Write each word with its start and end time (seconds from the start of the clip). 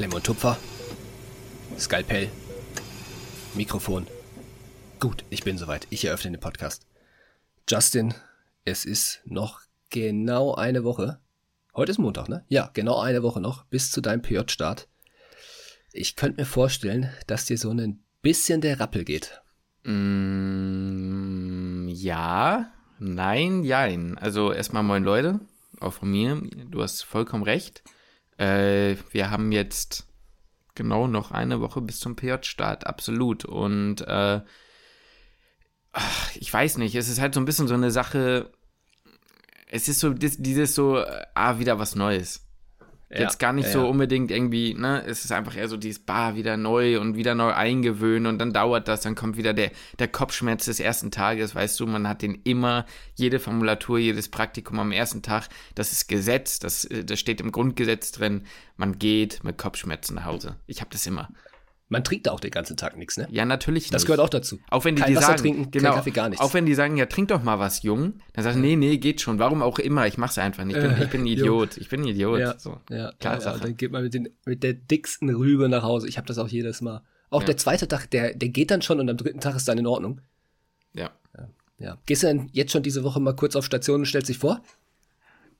Klemm 0.00 0.14
und 0.14 0.24
Tupfer. 0.24 0.56
Skalpell. 1.78 2.30
Mikrofon. 3.52 4.06
Gut, 4.98 5.26
ich 5.28 5.44
bin 5.44 5.58
soweit. 5.58 5.86
Ich 5.90 6.06
eröffne 6.06 6.30
den 6.30 6.40
Podcast. 6.40 6.86
Justin, 7.68 8.14
es 8.64 8.86
ist 8.86 9.20
noch 9.26 9.60
genau 9.90 10.54
eine 10.54 10.84
Woche. 10.84 11.20
Heute 11.76 11.92
ist 11.92 11.98
Montag, 11.98 12.30
ne? 12.30 12.46
Ja, 12.48 12.70
genau 12.72 12.98
eine 12.98 13.22
Woche 13.22 13.42
noch 13.42 13.66
bis 13.66 13.90
zu 13.90 14.00
deinem 14.00 14.22
PJ-Start. 14.22 14.88
Ich 15.92 16.16
könnte 16.16 16.40
mir 16.40 16.46
vorstellen, 16.46 17.10
dass 17.26 17.44
dir 17.44 17.58
so 17.58 17.68
ein 17.68 18.02
bisschen 18.22 18.62
der 18.62 18.80
Rappel 18.80 19.04
geht. 19.04 19.42
Mm, 19.84 21.88
ja, 21.88 22.72
nein, 22.98 23.64
jein. 23.64 24.16
Also 24.16 24.50
erstmal 24.50 24.82
moin 24.82 25.04
Leute, 25.04 25.40
auch 25.78 25.92
von 25.92 26.10
mir. 26.10 26.40
Du 26.70 26.82
hast 26.82 27.02
vollkommen 27.02 27.44
recht. 27.44 27.82
Äh, 28.40 28.96
wir 29.10 29.30
haben 29.30 29.52
jetzt 29.52 30.06
genau 30.74 31.06
noch 31.06 31.30
eine 31.30 31.60
Woche 31.60 31.82
bis 31.82 32.00
zum 32.00 32.16
PJ-Start, 32.16 32.86
absolut. 32.86 33.44
Und 33.44 34.00
äh, 34.00 34.40
ich 36.36 36.52
weiß 36.52 36.78
nicht, 36.78 36.94
es 36.94 37.08
ist 37.08 37.20
halt 37.20 37.34
so 37.34 37.40
ein 37.40 37.44
bisschen 37.44 37.68
so 37.68 37.74
eine 37.74 37.90
Sache. 37.90 38.50
Es 39.66 39.88
ist 39.88 40.00
so 40.00 40.14
dieses 40.14 40.74
so, 40.74 40.98
äh, 40.98 41.26
ah, 41.34 41.58
wieder 41.58 41.78
was 41.78 41.94
Neues. 41.94 42.49
Jetzt 43.18 43.38
gar 43.40 43.52
nicht 43.52 43.66
ja. 43.66 43.72
so 43.72 43.88
unbedingt 43.88 44.30
irgendwie, 44.30 44.74
ne, 44.74 45.02
es 45.04 45.24
ist 45.24 45.32
einfach 45.32 45.56
eher 45.56 45.68
so 45.68 45.76
dieses 45.76 45.98
Bar 45.98 46.36
wieder 46.36 46.56
neu 46.56 47.00
und 47.00 47.16
wieder 47.16 47.34
neu 47.34 47.52
eingewöhnen 47.52 48.26
und 48.26 48.38
dann 48.38 48.52
dauert 48.52 48.86
das, 48.86 49.00
dann 49.00 49.16
kommt 49.16 49.36
wieder 49.36 49.52
der, 49.52 49.72
der 49.98 50.06
Kopfschmerz 50.06 50.66
des 50.66 50.78
ersten 50.78 51.10
Tages, 51.10 51.54
weißt 51.54 51.80
du, 51.80 51.86
man 51.86 52.06
hat 52.06 52.22
den 52.22 52.40
immer, 52.44 52.86
jede 53.16 53.40
Formulatur, 53.40 53.98
jedes 53.98 54.28
Praktikum 54.28 54.78
am 54.78 54.92
ersten 54.92 55.22
Tag, 55.22 55.48
das 55.74 55.90
ist 55.90 56.08
Gesetz, 56.08 56.60
das, 56.60 56.88
das 56.88 57.18
steht 57.18 57.40
im 57.40 57.50
Grundgesetz 57.50 58.12
drin, 58.12 58.44
man 58.76 58.98
geht 58.98 59.42
mit 59.42 59.58
Kopfschmerzen 59.58 60.14
nach 60.14 60.24
Hause. 60.24 60.56
Ich 60.68 60.80
habe 60.80 60.90
das 60.92 61.04
immer. 61.06 61.30
Man 61.92 62.04
trinkt 62.04 62.28
auch 62.28 62.38
den 62.40 62.52
ganzen 62.52 62.76
Tag 62.76 62.96
nichts, 62.96 63.16
ne? 63.16 63.26
Ja, 63.30 63.44
natürlich 63.44 63.90
Das 63.90 64.06
gehört 64.06 64.20
auch 64.20 64.28
dazu. 64.28 64.60
Auch 64.70 64.84
wenn 64.84 64.94
die, 64.94 65.02
kein 65.02 65.10
die 65.10 65.16
Wasser 65.16 65.26
sagen, 65.26 65.40
trinken, 65.40 65.70
genau, 65.72 65.88
kein 65.90 65.96
Kaffee, 65.96 66.10
gar 66.12 66.28
nichts. 66.28 66.42
Auch 66.44 66.54
wenn 66.54 66.64
die 66.64 66.74
sagen, 66.74 66.96
ja, 66.96 67.06
trink 67.06 67.28
doch 67.28 67.42
mal 67.42 67.58
was, 67.58 67.82
Jung. 67.82 68.14
Dann 68.32 68.44
sagst 68.44 68.56
du, 68.56 68.62
nee, 68.62 68.76
nee, 68.76 68.96
geht 68.98 69.20
schon. 69.20 69.38
Warum 69.40 69.60
auch 69.60 69.78
immer, 69.80 70.06
ich 70.06 70.16
mach's 70.16 70.38
einfach 70.38 70.64
nicht. 70.64 70.76
Ich 70.76 70.82
bin, 70.82 71.02
ich 71.02 71.10
bin 71.10 71.20
ein 71.22 71.26
Idiot. 71.26 71.76
Ich 71.78 71.88
bin 71.88 72.02
ein 72.02 72.06
Idiot. 72.08 72.38
Ja, 72.38 72.58
so. 72.58 72.80
ja, 72.90 73.12
Klar, 73.18 73.34
ja, 73.34 73.40
Sache. 73.40 73.60
dann 73.60 73.76
geht 73.76 73.90
man 73.90 74.04
mit, 74.04 74.14
den, 74.14 74.28
mit 74.46 74.62
der 74.62 74.72
dicksten 74.74 75.28
Rübe 75.34 75.68
nach 75.68 75.82
Hause. 75.82 76.08
Ich 76.08 76.16
habe 76.16 76.26
das 76.28 76.38
auch 76.38 76.48
jedes 76.48 76.80
Mal. 76.80 77.02
Auch 77.28 77.40
Ja. 77.42 77.46
der 77.46 77.56
zweite 77.56 77.88
Tag, 77.88 78.08
der, 78.10 78.34
der 78.34 78.48
geht 78.50 78.70
dann 78.70 78.82
schon 78.82 79.00
und 79.00 79.10
am 79.10 79.16
dritten 79.16 79.40
Tag 79.40 79.56
ist 79.56 79.66
dann 79.68 79.76
in 79.78 79.86
Ordnung. 79.86 80.20
Ja. 80.94 81.10
Ja. 81.78 81.96
Gehst 82.06 82.22
du 82.22 82.26
denn 82.28 82.50
jetzt 82.52 82.72
schon 82.72 82.82
diese 82.82 83.02
Woche 83.04 83.20
mal 83.20 83.34
kurz 83.34 83.56
auf 83.56 83.64
Station 83.64 84.00
und 84.00 84.06
stellst 84.06 84.28
dich 84.28 84.38
vor? 84.38 84.62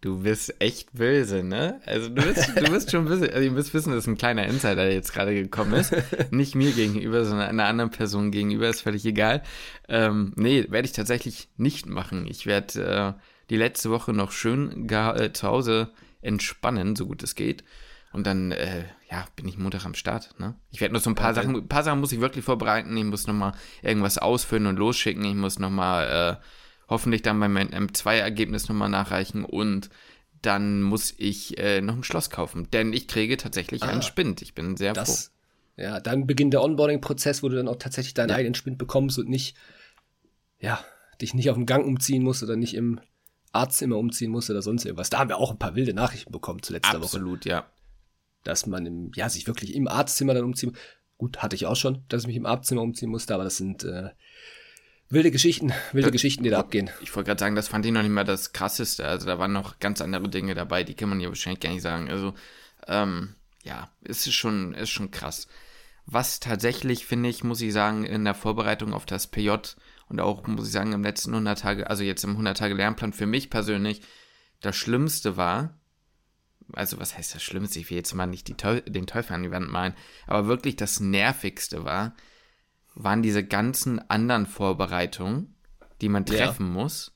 Du 0.03 0.23
bist 0.23 0.55
echt 0.61 0.95
böse, 0.95 1.43
ne? 1.43 1.81
Also 1.85 2.09
du 2.09 2.23
bist, 2.23 2.49
du 2.57 2.71
bist 2.71 2.91
schon 2.91 3.05
böse. 3.05 3.31
Also 3.31 3.41
ihr 3.41 3.51
müsst 3.51 3.75
wissen, 3.75 3.93
dass 3.93 4.07
ein 4.07 4.17
kleiner 4.17 4.47
Insider 4.47 4.77
der 4.77 4.95
jetzt 4.95 5.13
gerade 5.13 5.35
gekommen 5.35 5.75
ist. 5.75 5.95
Nicht 6.31 6.55
mir 6.55 6.73
gegenüber, 6.73 7.25
sondern 7.25 7.49
einer 7.49 7.67
anderen 7.67 7.91
Person 7.91 8.31
gegenüber, 8.31 8.69
ist 8.69 8.81
völlig 8.81 9.05
egal. 9.05 9.43
Ähm, 9.89 10.33
nee, 10.37 10.67
werde 10.71 10.87
ich 10.87 10.93
tatsächlich 10.93 11.49
nicht 11.59 11.87
machen. 11.87 12.27
Ich 12.27 12.47
werde 12.47 13.17
äh, 13.19 13.21
die 13.51 13.57
letzte 13.57 13.91
Woche 13.91 14.15
noch 14.15 14.33
schön 14.33 14.89
äh, 14.89 15.33
zu 15.35 15.47
Hause 15.47 15.91
entspannen, 16.23 16.97
so 16.97 17.07
gut 17.07 17.23
es 17.23 17.35
geht. 17.35 17.63
Und 18.13 18.27
dann, 18.27 18.53
äh, 18.53 18.85
ja, 19.11 19.27
bin 19.37 19.47
ich 19.47 19.59
Montag 19.59 19.85
am 19.85 19.95
Start, 19.95 20.35
ne? 20.39 20.55
Ich 20.71 20.81
werde 20.81 20.95
noch 20.95 21.01
so 21.01 21.11
ein 21.11 21.15
paar 21.15 21.29
Ja, 21.29 21.35
Sachen, 21.35 21.55
ein 21.55 21.69
paar 21.69 21.85
Sachen 21.85 22.01
muss 22.01 22.11
ich 22.11 22.21
wirklich 22.21 22.45
vorbereiten. 22.45 22.97
Ich 22.97 23.05
muss 23.05 23.27
noch 23.27 23.35
mal 23.35 23.53
irgendwas 23.83 24.19
ausfüllen 24.19 24.67
und 24.67 24.79
losschicken. 24.79 25.25
Ich 25.25 25.35
muss 25.35 25.59
noch 25.59 25.71
mal, 25.71 26.39
äh, 26.41 26.45
hoffentlich 26.91 27.23
dann 27.23 27.41
beim 27.41 27.57
M2-Ergebnis 27.57 28.69
nochmal 28.69 28.89
nachreichen 28.91 29.45
und 29.45 29.89
dann 30.43 30.83
muss 30.83 31.15
ich 31.17 31.59
äh, 31.59 31.81
noch 31.81 31.95
ein 31.97 32.05
Schloss 32.05 32.29
kaufen, 32.31 32.69
denn 32.73 32.93
ich 32.93 33.09
kriege 33.09 33.37
tatsächlich 33.37 33.83
Ah. 33.83 33.89
einen 33.89 34.03
Spind. 34.03 34.43
Ich 34.43 34.55
bin 34.55 34.77
sehr 34.77 34.93
Das, 34.93 35.33
ja, 35.77 36.01
dann 36.01 36.27
beginnt 36.27 36.53
der 36.53 36.63
Onboarding-Prozess, 36.63 37.43
wo 37.43 37.49
du 37.49 37.57
dann 37.57 37.69
auch 37.69 37.77
tatsächlich 37.77 38.15
deinen 38.15 38.31
Ja. 38.31 38.37
eigenen 38.37 38.55
Spind 38.55 38.77
bekommst 38.79 39.19
und 39.19 39.29
nicht, 39.29 39.57
ja, 40.59 40.83
dich 41.21 41.35
nicht 41.35 41.49
auf 41.51 41.57
dem 41.57 41.67
Gang 41.67 41.87
umziehen 41.87 42.23
musst 42.23 42.43
oder 42.43 42.57
nicht 42.57 42.75
im 42.75 43.01
Arztzimmer 43.53 43.97
umziehen 43.99 44.31
musst 44.31 44.49
oder 44.51 44.63
sonst 44.63 44.85
irgendwas. 44.85 45.11
Da 45.11 45.19
haben 45.19 45.29
wir 45.29 45.37
auch 45.39 45.51
ein 45.51 45.59
paar 45.59 45.75
wilde 45.75 45.93
Nachrichten 45.95 46.33
bekommen 46.33 46.63
zu 46.63 46.73
froh. 46.73 46.75
letzter 46.77 46.95
Woche. 46.99 47.05
Absolut, 47.05 47.45
ja. 47.45 47.67
dass 48.45 48.67
man 48.67 48.87
im, 48.87 49.13
ja, 49.15 49.29
sich 49.29 49.47
wirklich 49.47 49.75
im 49.75 49.89
Arztzimmer 49.89 50.35
dann 50.35 50.45
umziehen 50.45 50.75
Gut, 51.19 51.43
hatte 51.43 51.55
ich 51.55 51.67
auch 51.67 51.77
schon, 51.77 52.03
dass 52.09 52.23
ich 52.23 52.27
mich 52.29 52.37
im 52.37 52.47
Arztzimmer 52.47 52.81
umziehen 52.81 53.11
musste, 53.11 53.35
aber 53.35 53.45
das 53.45 53.59
sind 53.59 53.85
äh, 53.85 54.09
wilde 55.11 55.31
Geschichten, 55.31 55.73
wilde 55.93 56.09
Äh, 56.09 56.13
Geschichten, 56.13 56.45
die 56.45 56.51
da 56.51 56.61
abgehen. 56.61 56.91
Ich 57.03 57.15
wollte 57.15 57.29
gerade 57.29 57.41
sagen, 57.41 57.57
das 57.57 57.69
fand 57.69 57.85
ich 57.85 57.93
noch 57.93 58.03
nicht 58.03 58.11
mal 58.13 58.25
das 58.25 58.53
Krasseste. 58.53 59.05
Also 59.05 59.27
da 59.27 59.39
waren 59.39 59.53
noch 59.53 59.79
ganz 59.81 60.01
andere 60.01 60.29
Dinge 60.29 60.55
dabei, 60.55 60.85
die 60.85 60.95
kann 60.95 61.09
man 61.09 61.21
ja 61.21 61.29
wahrscheinlich 61.29 61.61
gar 61.61 61.71
nicht 61.71 61.83
sagen. 61.83 62.09
Also, 62.09 62.35
ähm, 62.87 63.35
ja, 63.63 63.91
es 64.03 64.27
ist 64.27 64.35
schon, 64.35 64.73
ist 64.75 64.91
schon 64.91 65.11
krass. 65.11 65.49
Was 66.07 66.41
tatsächlich, 66.41 67.07
finde 67.07 67.29
ich, 67.29 67.45
muss 67.45 67.61
ich 67.61 67.73
sagen, 67.73 68.05
in 68.05 68.25
der 68.25 68.35
Vorbereitung 68.35 68.95
auf 68.95 69.05
das 69.05 69.27
PJ 69.27 69.51
und 70.09 70.21
auch, 70.21 70.47
muss 70.47 70.67
ich 70.67 70.73
sagen, 70.73 70.93
im 70.93 71.03
letzten 71.03 71.33
100 71.33 71.61
Tage, 71.61 71.91
also 71.91 72.03
jetzt 72.03 72.25
im 72.25 72.31
100 72.31 72.57
Tage 72.57 72.75
Lernplan 72.75 73.13
für 73.13 73.27
mich 73.27 73.51
persönlich, 73.51 74.01
das 74.61 74.77
Schlimmste 74.77 75.37
war, 75.37 75.79
also 76.73 76.99
was 76.99 77.17
heißt 77.17 77.35
das 77.35 77.43
Schlimmste? 77.43 77.81
Ich 77.81 77.91
will 77.91 77.97
jetzt 77.97 78.15
mal 78.15 78.27
nicht 78.27 78.49
die 78.49 78.57
Teu 78.57 78.81
den 78.81 79.07
Teufel 79.07 79.35
an 79.35 79.43
die 79.43 79.51
Wand 79.51 79.71
malen, 79.71 79.95
aber 80.27 80.47
wirklich 80.47 80.77
das 80.77 81.01
Nervigste 81.01 81.85
war, 81.85 82.15
waren 82.95 83.23
diese 83.23 83.45
ganzen 83.45 83.99
anderen 84.11 84.47
Vorbereitungen, 84.47 85.55
die 86.01 86.09
man 86.09 86.25
Ja. 86.27 86.37
treffen 86.37 86.71
muss, 86.73 87.13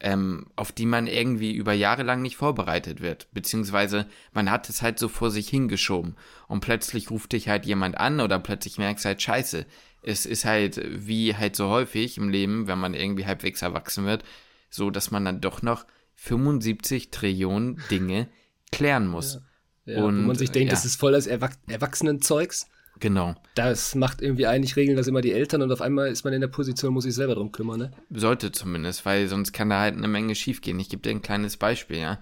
ähm, 0.00 0.46
auf 0.56 0.72
die 0.72 0.86
man 0.86 1.06
irgendwie 1.06 1.52
über 1.54 1.72
Jahre 1.72 2.02
lang 2.02 2.22
nicht 2.22 2.36
vorbereitet 2.36 3.00
wird. 3.00 3.28
Beziehungsweise 3.32 4.06
man 4.32 4.50
hat 4.50 4.68
es 4.68 4.82
halt 4.82 4.98
so 4.98 5.08
vor 5.08 5.30
sich 5.30 5.48
hingeschoben 5.48 6.16
und 6.48 6.60
plötzlich 6.60 7.10
ruft 7.10 7.32
dich 7.32 7.48
halt 7.48 7.66
jemand 7.66 7.98
an 7.98 8.20
oder 8.20 8.38
plötzlich 8.40 8.78
merkst 8.78 9.04
halt, 9.04 9.22
scheiße, 9.22 9.64
es 10.02 10.26
ist 10.26 10.44
halt 10.44 10.80
wie 11.06 11.36
halt 11.36 11.54
so 11.54 11.68
häufig 11.68 12.18
im 12.18 12.28
Leben, 12.28 12.66
wenn 12.66 12.78
man 12.80 12.94
irgendwie 12.94 13.26
halbwegs 13.26 13.62
erwachsen 13.62 14.04
wird, 14.04 14.24
so 14.70 14.90
dass 14.90 15.12
man 15.12 15.24
dann 15.24 15.40
doch 15.40 15.62
noch 15.62 15.86
75 16.16 17.10
Trillionen 17.10 17.80
Dinge 17.90 18.28
klären 18.72 19.06
muss. 19.06 19.40
Ja, 19.84 20.02
Und, 20.04 20.18
wo 20.22 20.26
man 20.28 20.36
sich 20.36 20.50
denkt, 20.50 20.68
ja. 20.68 20.74
das 20.74 20.84
ist 20.84 20.96
voll 20.96 21.12
das 21.12 21.26
Erwach 21.26 21.54
Erwachsenenzeugs. 21.68 22.68
Genau. 23.00 23.34
Das 23.54 23.94
macht 23.94 24.22
irgendwie 24.22 24.46
eigentlich, 24.46 24.76
regeln 24.76 24.96
das 24.96 25.08
immer 25.08 25.22
die 25.22 25.32
Eltern 25.32 25.62
und 25.62 25.72
auf 25.72 25.80
einmal 25.80 26.08
ist 26.08 26.24
man 26.24 26.32
in 26.32 26.40
der 26.40 26.48
Position, 26.48 26.92
muss 26.92 27.04
sich 27.04 27.14
selber 27.14 27.34
drum 27.34 27.50
kümmern, 27.50 27.78
ne? 27.78 27.90
Sollte 28.10 28.52
zumindest, 28.52 29.04
weil 29.04 29.28
sonst 29.28 29.52
kann 29.52 29.70
da 29.70 29.80
halt 29.80 29.96
eine 29.96 30.08
Menge 30.08 30.34
schiefgehen. 30.34 30.78
Ich 30.78 30.88
gebe 30.88 31.02
dir 31.02 31.10
ein 31.10 31.22
kleines 31.22 31.56
Beispiel, 31.56 31.98
ja. 31.98 32.20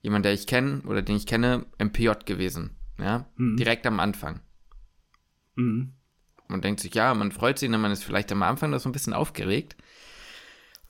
Jemand, 0.00 0.24
der 0.24 0.32
ich 0.32 0.46
kenne 0.46 0.82
oder 0.86 1.02
den 1.02 1.16
ich 1.16 1.26
kenne, 1.26 1.66
MPJ 1.78 2.10
gewesen, 2.24 2.76
ja, 2.98 3.26
direkt 3.38 3.86
am 3.86 4.00
Anfang. 4.00 4.40
Mhm. 5.54 5.94
Man 6.48 6.60
denkt 6.60 6.80
sich, 6.80 6.94
ja, 6.94 7.14
man 7.14 7.32
freut 7.32 7.58
sich, 7.58 7.68
und 7.68 7.80
man 7.80 7.92
ist 7.92 8.04
vielleicht 8.04 8.30
am 8.32 8.42
Anfang 8.42 8.70
noch 8.70 8.80
so 8.80 8.88
ein 8.88 8.92
bisschen 8.92 9.14
aufgeregt. 9.14 9.76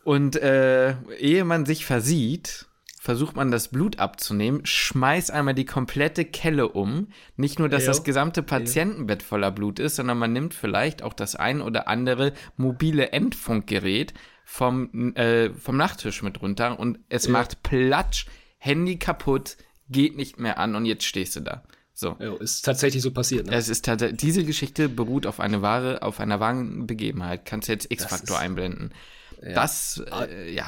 Und 0.05 0.37
äh, 0.37 0.97
ehe 1.19 1.45
man 1.45 1.65
sich 1.67 1.87
versieht, 1.87 2.67
versucht 3.05 3.35
man 3.35 3.51
das 3.51 3.67
Blut 3.67 3.99
abzunehmen, 3.99 4.65
schmeißt 4.65 5.33
einmal 5.33 5.55
die 5.55 5.65
komplette 5.65 6.25
Kelle 6.25 6.69
um. 6.69 7.09
Nicht 7.37 7.59
nur, 7.59 7.69
dass 7.69 7.83
Jo. 7.83 7.89
das 7.89 8.05
gesamte 8.05 8.45
Patientenbett 8.45 9.25
voller 9.25 9.51
Blut 9.51 9.81
ist, 9.81 9.97
sondern 9.97 10.19
man 10.19 10.33
nimmt 10.33 10.55
vielleicht 10.55 11.03
auch 11.03 11.13
das 11.13 11.35
ein 11.35 11.61
oder 11.63 11.89
andere 11.89 12.33
mobile 12.57 13.11
Endfunkgerät 13.11 14.15
vom, 14.45 15.17
äh, 15.17 15.51
vom 15.51 15.77
Nachttisch 15.77 16.23
mit 16.23 16.43
runter 16.43 16.79
und 16.79 17.01
es 17.09 17.27
Ja. 17.27 17.33
macht 17.33 17.65
Platsch, 17.65 18.27
Handy 18.59 18.99
kaputt, 19.01 19.57
geht 19.89 20.17
nicht 20.17 20.39
mehr 20.39 20.59
an 20.61 20.77
und 20.77 20.87
jetzt 20.87 21.05
stehst 21.05 21.35
du 21.35 21.41
da. 21.41 21.65
So. 21.95 22.15
Ja, 22.21 22.35
ist 22.37 22.63
tatsächlich 22.65 23.03
so 23.03 23.11
passiert, 23.11 23.49
ne? 23.49 23.57
Es 23.57 23.69
ist 23.69 23.85
tatsächlich, 23.85 24.19
diese 24.21 24.45
Geschichte 24.45 24.89
beruht 24.89 25.27
auf 25.27 25.41
eine 25.41 25.61
wahre, 25.61 26.03
auf 26.03 26.21
einer 26.21 26.39
wahren 26.39 26.87
Begebenheit. 26.87 27.47
Kannst 27.47 27.67
du 27.67 27.73
jetzt 27.73 27.91
X-Faktor 27.91 28.39
einblenden. 28.39 28.93
Das, 29.43 30.01
Ah. 30.13 30.23
äh, 30.27 30.53
ja. 30.55 30.67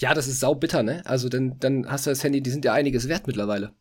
Ja, 0.00 0.14
das 0.14 0.28
ist 0.28 0.40
sau 0.40 0.54
bitter, 0.54 0.82
ne? 0.82 1.02
Also 1.04 1.28
dann, 1.28 1.58
dann 1.58 1.90
hast 1.90 2.06
du 2.06 2.10
das 2.10 2.22
Handy, 2.22 2.40
die 2.40 2.50
sind 2.50 2.64
ja 2.64 2.72
einiges 2.72 3.08
wert 3.08 3.26
mittlerweile. 3.26 3.72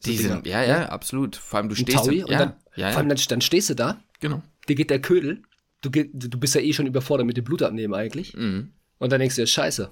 So 0.00 0.10
Die 0.10 0.16
sind, 0.16 0.46
ja, 0.46 0.62
ja, 0.62 0.88
absolut. 0.88 1.36
Vor 1.36 1.58
allem 1.58 1.68
du 1.68 1.74
Ein 1.74 1.78
stehst. 1.78 1.98
Taui 1.98 2.22
und 2.22 2.30
ja, 2.30 2.38
dann, 2.38 2.56
ja, 2.76 2.90
vor 2.90 2.98
allem 2.98 3.08
ja, 3.08 3.14
dann, 3.14 3.26
dann 3.28 3.40
stehst 3.40 3.70
du 3.70 3.74
da, 3.74 4.02
genau. 4.20 4.42
dir 4.68 4.76
geht 4.76 4.90
der 4.90 5.00
Ködel, 5.00 5.42
du, 5.80 5.90
du 5.90 6.38
bist 6.38 6.54
ja 6.54 6.60
eh 6.60 6.72
schon 6.72 6.86
überfordert 6.86 7.26
mit 7.26 7.36
dem 7.36 7.44
Blutabnehmen 7.44 7.94
eigentlich. 7.94 8.36
Mhm. 8.36 8.72
Und 8.98 9.12
dann 9.12 9.20
denkst 9.20 9.36
du 9.36 9.42
dir, 9.42 9.46
scheiße, 9.46 9.90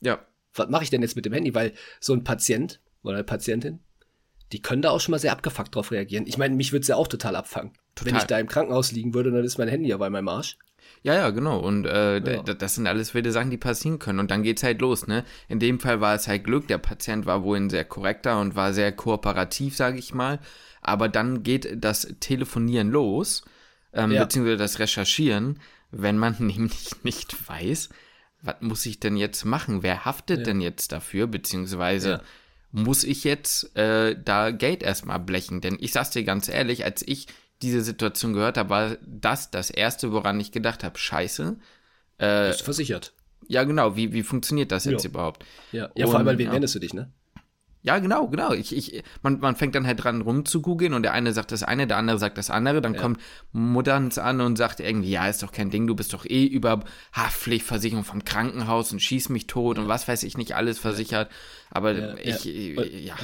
Ja, 0.00 0.26
was 0.54 0.68
mache 0.68 0.84
ich 0.84 0.90
denn 0.90 1.02
jetzt 1.02 1.16
mit 1.16 1.24
dem 1.24 1.32
Handy? 1.32 1.54
Weil 1.54 1.72
so 2.00 2.12
ein 2.12 2.24
Patient 2.24 2.80
oder 3.02 3.14
eine 3.14 3.24
Patientin, 3.24 3.80
die 4.52 4.60
können 4.60 4.82
da 4.82 4.90
auch 4.90 5.00
schon 5.00 5.12
mal 5.12 5.18
sehr 5.18 5.32
abgefuckt 5.32 5.74
drauf 5.74 5.90
reagieren. 5.90 6.26
Ich 6.26 6.38
meine, 6.38 6.54
mich 6.54 6.72
würde 6.72 6.82
es 6.82 6.88
ja 6.88 6.96
auch 6.96 7.08
total 7.08 7.34
abfangen. 7.36 7.72
Wenn 7.96 8.12
Total. 8.12 8.20
ich 8.20 8.26
da 8.26 8.38
im 8.38 8.48
Krankenhaus 8.48 8.92
liegen 8.92 9.14
würde, 9.14 9.30
dann 9.30 9.44
ist 9.44 9.58
mein 9.58 9.68
Handy 9.68 9.88
ja 9.88 9.96
bei 9.96 10.10
meinem 10.10 10.28
Arsch. 10.28 10.58
Ja, 11.04 11.14
ja, 11.14 11.30
genau. 11.30 11.58
Und 11.60 11.84
äh, 11.86 12.18
Ja. 12.18 12.42
das 12.42 12.74
sind 12.74 12.86
alles 12.86 13.14
wilde 13.14 13.30
Sachen, 13.30 13.50
die 13.50 13.56
passieren 13.58 13.98
können. 13.98 14.18
Und 14.18 14.30
dann 14.30 14.42
geht's 14.42 14.62
halt 14.62 14.80
los, 14.80 15.06
ne? 15.06 15.24
In 15.48 15.58
dem 15.60 15.78
Fall 15.78 16.00
war 16.00 16.14
es 16.14 16.26
halt 16.26 16.44
Glück. 16.44 16.66
Der 16.66 16.78
Patient 16.78 17.26
war 17.26 17.42
wohl 17.44 17.58
ein 17.58 17.70
sehr 17.70 17.84
korrekter 17.84 18.40
und 18.40 18.56
war 18.56 18.72
sehr 18.72 18.90
kooperativ, 18.90 19.76
sage 19.76 19.98
ich 19.98 20.14
mal. 20.14 20.40
Aber 20.80 21.08
dann 21.08 21.42
geht 21.42 21.68
das 21.84 22.08
Telefonieren 22.20 22.90
los, 22.90 23.44
ähm, 23.92 24.10
Ja. 24.12 24.24
beziehungsweise 24.24 24.56
das 24.56 24.78
Recherchieren, 24.78 25.60
wenn 25.92 26.18
man 26.18 26.36
nämlich 26.40 26.90
nicht 27.04 27.48
weiß, 27.48 27.90
was 28.42 28.56
muss 28.60 28.84
ich 28.86 28.98
denn 28.98 29.16
jetzt 29.16 29.44
machen? 29.44 29.82
Wer 29.82 30.04
haftet 30.04 30.46
denn 30.46 30.60
jetzt 30.60 30.92
dafür? 30.92 31.26
Beziehungsweise, 31.26 32.08
Ja. 32.10 32.20
muss 32.72 33.04
ich 33.04 33.24
jetzt 33.24 33.76
äh, 33.76 34.16
da 34.22 34.50
Geld 34.50 34.82
erstmal 34.82 35.20
blechen? 35.20 35.60
Denn 35.60 35.76
ich 35.80 35.92
sag's 35.92 36.10
dir 36.10 36.24
ganz 36.24 36.48
ehrlich, 36.48 36.84
als 36.84 37.02
ich 37.06 37.26
diese 37.64 37.80
Situation 37.80 38.34
gehört 38.34 38.58
habe, 38.58 38.70
war 38.70 38.96
das 39.04 39.50
das 39.50 39.70
Erste, 39.70 40.12
woran 40.12 40.38
ich 40.38 40.52
gedacht 40.52 40.84
habe, 40.84 40.98
scheiße. 40.98 41.56
Äh, 42.18 42.48
Bist 42.48 42.62
versichert. 42.62 43.12
Ja, 43.48 43.64
genau. 43.64 43.96
Wie, 43.96 44.12
wie 44.12 44.22
funktioniert 44.22 44.70
das 44.72 44.84
jetzt 44.84 45.04
ja. 45.04 45.10
überhaupt? 45.10 45.44
Ja, 45.72 45.90
ja 45.94 46.06
vor 46.06 46.16
allem, 46.16 46.26
weil 46.26 46.38
wen 46.38 46.46
ja. 46.46 46.52
wendest 46.52 46.74
du 46.74 46.78
dich, 46.78 46.94
ne? 46.94 47.10
Ja, 47.82 47.98
genau, 47.98 48.28
genau. 48.28 48.52
Ich, 48.52 48.74
ich, 48.74 49.02
man, 49.22 49.40
man 49.40 49.56
fängt 49.56 49.74
dann 49.74 49.86
halt 49.86 50.02
dran 50.02 50.22
rumzugoogeln 50.22 50.94
und 50.94 51.02
der 51.02 51.12
eine 51.12 51.34
sagt 51.34 51.52
das 51.52 51.62
eine, 51.62 51.86
der 51.86 51.98
andere 51.98 52.18
sagt 52.18 52.38
das 52.38 52.48
andere. 52.48 52.80
Dann 52.80 52.94
ja. 52.94 53.00
kommt 53.00 53.20
Mutterns 53.52 54.16
an 54.16 54.40
und 54.40 54.56
sagt 54.56 54.80
irgendwie, 54.80 55.10
ja, 55.10 55.28
ist 55.28 55.42
doch 55.42 55.52
kein 55.52 55.68
Ding, 55.68 55.86
du 55.86 55.94
bist 55.94 56.14
doch 56.14 56.24
eh 56.24 56.46
über 56.46 56.82
Haftpflichtversicherung 57.12 58.04
vom 58.04 58.24
Krankenhaus 58.24 58.90
und 58.90 59.00
schieß 59.00 59.28
mich 59.28 59.46
tot 59.46 59.78
und 59.78 59.86
was 59.86 60.08
weiß 60.08 60.22
ich 60.22 60.38
nicht 60.38 60.56
alles 60.56 60.78
versichert. 60.78 61.30
Aber 61.70 61.92
ja, 61.92 62.14
ich, 62.16 62.44
ja. 62.46 63.16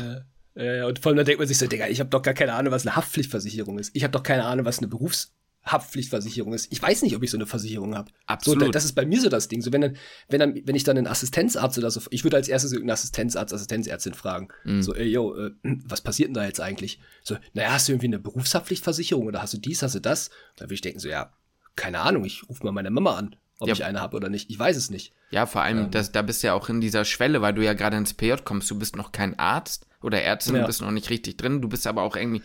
Ja. 0.55 0.87
Und 0.87 0.99
vor 0.99 1.11
allem 1.11 1.17
dann 1.17 1.27
denkt 1.27 1.39
man 1.39 1.49
sich 1.49 1.59
so, 1.59 1.67
Digga, 1.67 1.89
ich 1.89 2.01
habe 2.01 2.11
doch 2.11 2.23
gar 2.23 2.35
keine 2.35 2.55
Ahnung, 2.55 2.73
was 2.73 2.87
eine 2.87 2.97
Haftpflichtversicherung 2.97 3.79
ist. 3.79 3.91
Ich 3.95 4.03
habe 4.05 4.13
doch 4.13 4.23
keine 4.23 4.45
Ahnung, 4.45 4.65
was 4.67 4.79
eine 4.79 4.89
Berufs 4.89 5.33
Haftpflichtversicherung 5.65 6.55
ist. 6.55 6.73
Ich 6.73 6.81
weiß 6.81 7.03
nicht, 7.03 7.15
ob 7.15 7.23
ich 7.23 7.31
so 7.31 7.37
eine 7.37 7.47
Versicherung 7.47 7.95
habe. 7.95 8.11
Absolut. 8.27 8.65
So, 8.65 8.71
das 8.71 8.85
ist 8.85 8.95
bei 8.95 9.05
mir 9.05 9.21
so 9.21 9.29
das 9.29 9.49
Ding. 9.49 9.61
So, 9.61 9.73
wenn 9.73 9.83
dann, 9.83 9.97
wenn 10.29 10.41
dann, 10.41 10.61
wenn 10.65 10.75
ich 10.75 10.85
dann 10.85 10.97
einen 10.97 11.07
Assistenzarzt 11.07 11.77
oder 11.77 11.91
so, 11.91 12.01
ich 12.11 12.25
würde 12.25 12.37
als 12.37 12.49
erstes 12.49 12.73
irgendeinen 12.73 12.95
Assistenzarzt, 12.95 13.53
Assistenzärztin 13.53 14.15
fragen. 14.15 14.49
Mhm. 14.65 14.83
So, 14.83 14.95
ey, 14.95 15.09
yo, 15.09 15.37
äh, 15.37 15.51
was 15.63 16.01
passiert 16.01 16.29
denn 16.29 16.35
da 16.35 16.45
jetzt 16.45 16.61
eigentlich? 16.61 16.99
So, 17.23 17.37
naja, 17.53 17.73
hast 17.73 17.89
du 17.89 17.93
irgendwie 17.93 18.07
eine 18.07 18.19
Berufshaftpflichtversicherung 18.19 19.27
oder 19.27 19.43
hast 19.43 19.55
du 19.55 19.59
dies, 19.59 19.83
hast 19.83 19.95
du 19.95 20.01
das? 20.01 20.31
Da 20.57 20.65
würde 20.65 20.75
ich 20.75 20.81
denken, 20.81 20.99
so, 20.99 21.09
ja, 21.09 21.33
keine 21.77 22.01
Ahnung, 22.01 22.25
ich 22.25 22.49
rufe 22.49 22.65
mal 22.65 22.73
meine 22.73 22.91
Mama 22.91 23.17
an, 23.17 23.37
ob 23.61 23.69
ja. 23.69 23.75
ich 23.75 23.85
eine 23.85 24.01
habe 24.01 24.17
oder 24.17 24.29
nicht. 24.29 24.51
Ich 24.51 24.59
weiß 24.59 24.77
es 24.77 24.91
nicht. 24.91 25.13
Ja, 25.31 25.47
vor 25.47 25.63
allem, 25.63 25.79
ähm, 25.79 25.91
das, 25.91 26.13
da 26.13 26.23
bist 26.23 26.43
du 26.43 26.49
ja 26.49 26.55
auch 26.55 26.69
in 26.69 26.81
dieser 26.81 27.05
Schwelle, 27.05 27.43
weil 27.43 27.55
du 27.55 27.63
ja 27.63 27.75
gerade 27.75 27.97
ins 27.97 28.15
PJ 28.15 28.43
kommst. 28.45 28.71
Du 28.71 28.79
bist 28.79 28.97
noch 28.97 29.13
kein 29.13 29.39
Arzt 29.39 29.87
oder 30.03 30.23
Ärztin, 30.23 30.55
ja. 30.55 30.63
du 30.63 30.67
bist 30.67 30.81
noch 30.81 30.91
nicht 30.91 31.11
richtig 31.11 31.37
drin. 31.37 31.61
Du 31.61 31.69
bist 31.69 31.87
aber 31.87 32.03
auch 32.03 32.17
irgendwie 32.17 32.43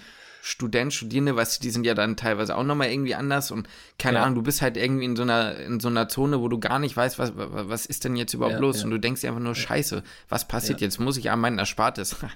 Student, 0.47 0.93
Studierende, 0.93 1.35
weißt 1.35 1.57
du, 1.57 1.63
die 1.63 1.71
sind 1.71 1.87
ja 1.87 1.95
dann 1.95 2.15
teilweise 2.15 2.55
auch 2.55 2.63
nochmal 2.63 2.91
irgendwie 2.91 3.15
anders 3.15 3.49
und 3.49 3.67
keine 3.97 4.17
ja. 4.17 4.23
Ahnung, 4.23 4.35
du 4.35 4.43
bist 4.43 4.61
halt 4.61 4.77
irgendwie 4.77 5.05
in 5.05 5.15
so 5.15 5.23
einer, 5.23 5.57
in 5.57 5.79
so 5.79 5.87
einer 5.87 6.07
Zone, 6.07 6.39
wo 6.39 6.47
du 6.49 6.59
gar 6.59 6.77
nicht 6.77 6.95
weißt, 6.95 7.17
was, 7.17 7.31
was 7.35 7.87
ist 7.87 8.03
denn 8.03 8.15
jetzt 8.15 8.35
überhaupt 8.35 8.53
ja, 8.53 8.59
los? 8.59 8.77
Ja. 8.77 8.83
Und 8.83 8.91
du 8.91 8.99
denkst 8.99 9.21
dir 9.21 9.29
einfach 9.29 9.41
nur, 9.41 9.55
scheiße, 9.55 10.03
was 10.29 10.47
passiert 10.47 10.81
jetzt? 10.81 10.99
Muss 10.99 11.17
ich 11.17 11.31
an 11.31 11.39
meinen 11.39 11.57
Erspartes 11.57 12.21
ran? 12.21 12.29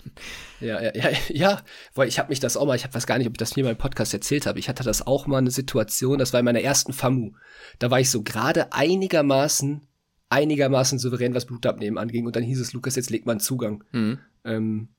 Ja, 0.59 0.81
ja, 0.81 0.91
ja, 0.95 1.09
ja, 1.29 1.61
weil 1.93 2.07
ich 2.07 2.17
habe 2.17 2.29
mich 2.29 2.39
das 2.39 2.57
auch 2.57 2.65
mal, 2.65 2.75
ich 2.75 2.91
weiß 2.91 3.05
gar 3.05 3.19
nicht, 3.19 3.27
ob 3.27 3.33
ich 3.33 3.37
das 3.37 3.55
mir 3.55 3.63
mal 3.63 3.71
im 3.71 3.77
Podcast 3.77 4.11
erzählt 4.11 4.47
habe, 4.47 4.57
ich 4.57 4.69
hatte 4.69 4.83
das 4.83 5.05
auch 5.05 5.27
mal 5.27 5.37
eine 5.37 5.51
Situation, 5.51 6.17
das 6.17 6.33
war 6.33 6.39
in 6.39 6.45
meiner 6.45 6.61
ersten 6.61 6.93
FAMU. 6.93 7.33
Da 7.77 7.91
war 7.91 7.99
ich 7.99 8.09
so 8.09 8.23
gerade 8.23 8.73
einigermaßen 8.73 9.85
einigermaßen 10.29 10.97
souverän, 10.97 11.35
was 11.35 11.45
Blutabnehmen 11.45 11.99
anging. 11.99 12.25
Und 12.25 12.35
dann 12.35 12.43
hieß 12.43 12.59
es, 12.59 12.73
Lukas, 12.73 12.95
jetzt 12.95 13.09
legt 13.09 13.25
man 13.25 13.39
Zugang. 13.39 13.83
Mhm. 13.91 14.19
Ähm, 14.45 14.89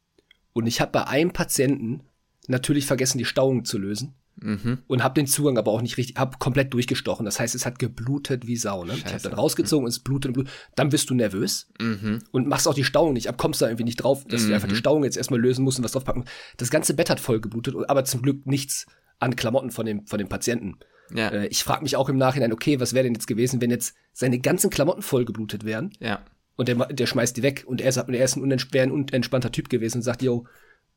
und 0.52 0.66
ich 0.66 0.80
habe 0.80 0.90
bei 0.92 1.06
einem 1.06 1.32
Patienten 1.32 2.02
natürlich 2.50 2.86
vergessen, 2.86 3.18
die 3.18 3.24
Stauung 3.24 3.64
zu 3.64 3.78
lösen. 3.78 4.14
Mhm. 4.42 4.78
Und 4.86 5.04
habe 5.04 5.14
den 5.14 5.26
Zugang 5.26 5.58
aber 5.58 5.70
auch 5.70 5.82
nicht 5.82 5.98
richtig, 5.98 6.16
habe 6.16 6.38
komplett 6.38 6.72
durchgestochen. 6.72 7.26
Das 7.26 7.38
heißt, 7.38 7.54
es 7.54 7.66
hat 7.66 7.78
geblutet 7.78 8.46
wie 8.46 8.56
Sau. 8.56 8.84
Ne? 8.84 8.94
Ich 8.94 9.04
habe 9.04 9.20
dann 9.20 9.34
rausgezogen, 9.34 9.86
es 9.86 9.98
blutet 9.98 10.28
und 10.28 10.32
blutet. 10.32 10.52
Dann 10.76 10.88
bist 10.88 11.10
du 11.10 11.14
nervös 11.14 11.68
mhm. 11.78 12.20
und 12.30 12.46
machst 12.46 12.66
auch 12.66 12.74
die 12.74 12.84
Stauung 12.84 13.12
nicht 13.12 13.28
ab, 13.28 13.36
kommst 13.36 13.60
da 13.60 13.66
irgendwie 13.66 13.84
nicht 13.84 13.96
drauf, 13.96 14.24
dass 14.26 14.44
mhm. 14.44 14.48
du 14.48 14.54
einfach 14.54 14.68
die 14.68 14.76
Stauung 14.76 15.04
jetzt 15.04 15.18
erstmal 15.18 15.40
lösen 15.40 15.62
musst 15.62 15.78
und 15.78 15.84
was 15.84 15.92
draufpacken. 15.92 16.24
Das 16.56 16.70
ganze 16.70 16.94
Bett 16.94 17.10
hat 17.10 17.20
voll 17.20 17.40
geblutet, 17.40 17.74
aber 17.88 18.04
zum 18.04 18.22
Glück 18.22 18.46
nichts 18.46 18.86
an 19.18 19.36
Klamotten 19.36 19.70
von 19.70 19.84
dem, 19.84 20.06
von 20.06 20.18
dem 20.18 20.28
Patienten. 20.28 20.78
Ja. 21.14 21.28
Äh, 21.28 21.46
ich 21.48 21.62
frage 21.62 21.82
mich 21.82 21.96
auch 21.96 22.08
im 22.08 22.16
Nachhinein, 22.16 22.52
okay, 22.52 22.80
was 22.80 22.94
wäre 22.94 23.04
denn 23.04 23.14
jetzt 23.14 23.26
gewesen, 23.26 23.60
wenn 23.60 23.70
jetzt 23.70 23.94
seine 24.12 24.38
ganzen 24.38 24.70
Klamotten 24.70 25.02
voll 25.02 25.24
geblutet 25.24 25.64
wären? 25.64 25.92
Ja. 26.00 26.24
Und 26.56 26.68
der, 26.68 26.76
der 26.76 27.06
schmeißt 27.06 27.36
die 27.36 27.42
weg 27.42 27.64
und 27.66 27.80
er, 27.80 27.92
sagt, 27.92 28.10
er 28.10 28.24
ist 28.24 28.36
ein, 28.36 28.42
unentsp 28.42 28.78
ein 28.78 28.90
unentspannter 28.90 29.52
Typ 29.52 29.68
gewesen 29.68 29.98
und 29.98 30.02
sagt, 30.02 30.22
yo, 30.22 30.46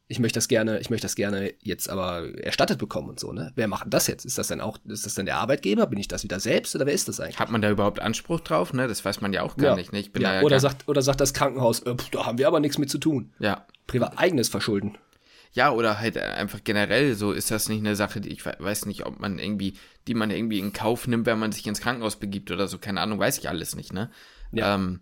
ich 0.07 0.19
möchte 0.19 0.37
das 0.37 0.47
gerne, 0.47 0.79
ich 0.79 0.89
möchte 0.89 1.05
das 1.05 1.15
gerne 1.15 1.53
jetzt 1.61 1.89
aber 1.89 2.37
erstattet 2.37 2.77
bekommen 2.77 3.09
und 3.09 3.19
so, 3.19 3.31
ne? 3.31 3.51
Wer 3.55 3.67
macht 3.67 3.85
das 3.89 4.07
jetzt? 4.07 4.25
Ist 4.25 4.37
das 4.37 4.47
denn 4.47 4.59
auch, 4.59 4.77
ist 4.85 5.05
das 5.05 5.15
denn 5.15 5.25
der 5.25 5.37
Arbeitgeber? 5.37 5.87
Bin 5.87 5.99
ich 5.99 6.07
das 6.07 6.23
wieder 6.23 6.39
selbst 6.39 6.75
oder 6.75 6.85
wer 6.85 6.93
ist 6.93 7.07
das 7.07 7.19
eigentlich? 7.19 7.39
Hat 7.39 7.49
man 7.49 7.61
da 7.61 7.69
überhaupt 7.69 8.01
Anspruch 8.01 8.41
drauf, 8.41 8.73
ne? 8.73 8.87
Das 8.87 9.03
weiß 9.03 9.21
man 9.21 9.31
ja 9.31 9.43
auch 9.43 9.55
gar 9.55 9.71
ja. 9.71 9.75
nicht, 9.75 9.93
ne? 9.93 9.99
Ich 9.99 10.11
bin 10.11 10.21
ja, 10.21 10.35
ja 10.35 10.41
oder 10.41 10.59
sagt, 10.59 10.87
oder 10.87 11.01
sagt 11.01 11.21
das 11.21 11.33
Krankenhaus, 11.33 11.79
äh, 11.81 11.95
da 12.11 12.25
haben 12.25 12.37
wir 12.37 12.47
aber 12.47 12.59
nichts 12.59 12.77
mit 12.77 12.89
zu 12.89 12.97
tun. 12.97 13.31
Ja. 13.39 13.65
Privat 13.87 14.17
eigenes 14.19 14.49
Verschulden. 14.49 14.97
Ja, 15.53 15.71
oder 15.71 15.99
halt 15.99 16.17
einfach 16.17 16.59
generell 16.63 17.15
so 17.15 17.31
ist 17.31 17.51
das 17.51 17.69
nicht 17.69 17.79
eine 17.79 17.95
Sache, 17.95 18.19
die 18.19 18.29
ich 18.29 18.45
weiß 18.45 18.87
nicht, 18.87 19.05
ob 19.05 19.19
man 19.19 19.39
irgendwie, 19.39 19.77
die 20.07 20.15
man 20.15 20.31
irgendwie 20.31 20.59
in 20.59 20.73
Kauf 20.73 21.07
nimmt, 21.07 21.27
wenn 21.27 21.39
man 21.39 21.51
sich 21.51 21.65
ins 21.67 21.79
Krankenhaus 21.79 22.17
begibt 22.17 22.51
oder 22.51 22.67
so, 22.67 22.77
keine 22.79 23.01
Ahnung, 23.01 23.19
weiß 23.19 23.37
ich 23.37 23.47
alles 23.49 23.75
nicht, 23.75 23.93
ne? 23.93 24.09
Ja. 24.51 24.75
Ähm, 24.75 25.01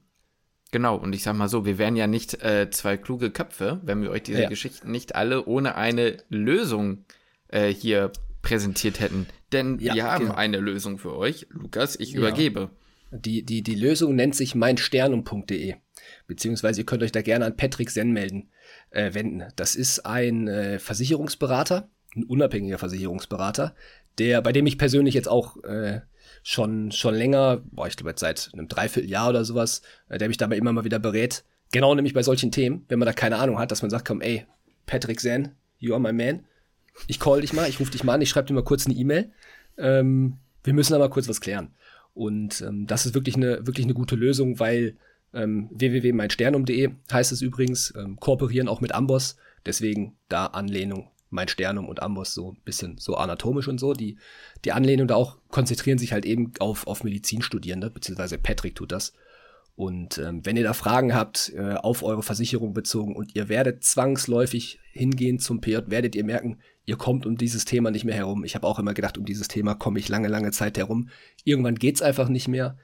Genau, 0.72 0.96
und 0.96 1.14
ich 1.14 1.24
sag 1.24 1.36
mal 1.36 1.50
so, 1.50 1.66
wir 1.66 1.78
wären 1.78 1.98
ja 1.98 2.08
nicht 2.08 2.42
äh, 2.42 2.70
zwei 2.72 2.96
kluge 2.96 3.30
Köpfe, 3.30 3.82
wenn 3.84 4.02
wir 4.02 4.10
euch 4.10 4.24
diese 4.24 4.44
ja. 4.44 4.50
Geschichten 4.50 4.90
nicht 4.90 5.16
alle 5.16 5.46
ohne 5.46 5.76
eine 5.76 6.18
Lösung 6.30 7.06
äh, 7.50 7.74
hier 7.74 8.12
präsentiert 8.42 9.02
hätten. 9.02 9.28
Denn 9.52 9.80
ja, 9.80 9.94
wir 9.94 10.04
haben 10.06 10.26
genau. 10.26 10.36
eine 10.36 10.60
Lösung 10.60 10.98
für 10.98 11.16
euch. 11.16 11.48
Lukas, 11.50 11.98
ich 12.00 12.14
ja. 12.14 12.20
übergebe. 12.20 12.70
Die, 13.12 13.44
die, 13.44 13.62
die 13.62 13.76
Lösung 13.76 14.16
nennt 14.16 14.36
sich 14.36 14.56
meinsternum.de. 14.56 15.76
Beziehungsweise 16.28 16.82
ihr 16.82 16.86
könnt 16.86 17.04
euch 17.04 17.12
da 17.12 17.22
gerne 17.22 17.46
an 17.46 17.58
Patrick 17.58 17.92
Sen 17.92 18.12
melden, 18.12 18.50
äh, 18.92 19.14
wenden. 19.14 19.44
Das 19.58 19.76
ist 19.76 20.06
ein 20.06 20.48
äh, 20.48 20.80
Versicherungsberater, 20.80 21.90
ein 22.16 22.24
unabhängiger 22.24 22.78
Versicherungsberater, 22.78 23.76
der, 24.18 24.42
bei 24.42 24.54
dem 24.54 24.66
ich 24.66 24.78
persönlich 24.78 25.14
jetzt 25.14 25.28
auch 25.28 25.62
äh, 25.64 26.02
schon, 26.44 26.92
schon 26.92 27.16
länger, 27.16 27.62
boah, 27.72 27.88
ich 27.88 27.96
glaube 27.96 28.14
seit 28.16 28.50
einem 28.54 28.68
Dreivierteljahr 28.68 29.30
oder 29.30 29.46
sowas, 29.46 29.82
äh, 30.10 30.18
der 30.18 30.28
mich 30.28 30.38
dabei 30.38 30.58
immer 30.58 30.74
mal 30.74 30.84
wieder 30.84 31.00
berät. 31.00 31.44
Genau 31.72 31.96
nämlich 31.96 32.14
bei 32.14 32.24
solchen 32.24 32.52
Themen, 32.52 32.86
wenn 32.90 33.00
man 33.00 33.06
da 33.06 33.14
keine 33.14 33.38
Ahnung 33.38 33.60
hat, 33.60 33.72
dass 33.72 33.82
man 33.82 33.92
sagt, 33.92 34.06
komm, 34.06 34.22
ey, 34.22 34.46
Patrick 34.86 35.20
Zen, 35.20 35.50
you 35.80 35.94
are 35.94 36.02
my 36.02 36.12
man. 36.12 36.46
Ich 37.08 37.20
call 37.20 37.42
dich 37.42 37.54
mal, 37.54 37.70
ich 37.70 37.80
rufe 37.80 37.92
dich 37.92 38.04
mal 38.04 38.16
an, 38.16 38.22
ich 38.22 38.30
schreibe 38.30 38.48
dir 38.48 38.54
mal 38.54 38.64
kurz 38.64 38.86
eine 38.86 38.96
E-Mail. 38.96 39.32
Ähm, 39.78 40.38
wir 40.64 40.74
müssen 40.74 40.98
mal 40.98 41.10
kurz 41.10 41.30
was 41.30 41.42
klären. 41.42 41.74
Und 42.14 42.62
ähm, 42.62 42.88
das 42.88 43.06
ist 43.06 43.14
wirklich 43.14 43.36
eine, 43.36 43.66
wirklich 43.66 43.86
eine 43.86 43.94
gute 43.94 44.16
Lösung, 44.16 44.60
weil 44.60 44.98
ähm, 45.34 45.70
www.meinsternum.de 45.72 46.90
heißt 47.12 47.32
es 47.32 47.42
übrigens, 47.42 47.94
ähm, 47.98 48.20
kooperieren 48.20 48.68
auch 48.68 48.82
mit 48.82 48.94
Amboss. 48.94 49.38
Deswegen 49.66 50.18
da 50.28 50.48
Anlehnung 50.48 51.10
mein 51.32 51.48
Sternum 51.48 51.90
und 51.90 52.02
Amboss 52.04 52.34
so 52.34 52.52
ein 52.52 52.62
bisschen 52.64 52.98
so 52.98 53.16
anatomisch 53.16 53.68
und 53.68 53.80
so. 53.80 53.94
Die, 53.94 54.18
die 54.64 54.74
Anlehnung 54.74 55.08
da 55.08 55.16
auch 55.16 55.38
konzentrieren 55.50 55.98
sich 55.98 56.14
halt 56.14 56.26
eben 56.26 56.52
auf, 56.60 56.86
auf 56.86 57.04
Medizinstudierende, 57.04 57.90
beziehungsweise 57.90 58.38
Patrick 58.38 58.76
tut 58.76 58.92
das. 58.92 59.14
Und 59.76 60.18
ähm, 60.18 60.46
wenn 60.46 60.58
ihr 60.58 60.64
da 60.64 60.74
Fragen 60.74 61.16
habt 61.16 61.54
äh, 61.56 61.74
auf 61.74 62.04
eure 62.04 62.22
Versicherung 62.22 62.74
bezogen 62.74 63.16
und 63.16 63.36
ihr 63.36 63.50
werdet 63.50 63.84
zwangsläufig 63.84 64.80
hingehen 64.92 65.40
zum 65.40 65.62
PJ, 65.62 65.78
werdet 65.88 66.16
ihr 66.16 66.26
merken, 66.26 66.60
ihr 66.86 66.98
kommt 66.98 67.26
um 67.26 67.38
dieses 67.38 67.66
Thema 67.66 67.90
nicht 67.90 68.04
mehr 68.04 68.16
herum. 68.16 68.44
Ich 68.44 68.54
habe 68.54 68.68
auch 68.68 68.78
immer 68.78 68.94
gedacht, 68.94 69.18
um 69.18 69.26
dieses 69.26 69.48
Thema 69.48 69.74
komme 69.74 70.00
ich 70.00 70.10
lange, 70.10 70.28
lange 70.28 70.52
Zeit 70.52 70.78
herum. 70.78 71.10
Irgendwann 71.46 71.76
geht's 71.76 72.02
einfach 72.02 72.28
nicht 72.28 72.48
mehr. 72.48 72.78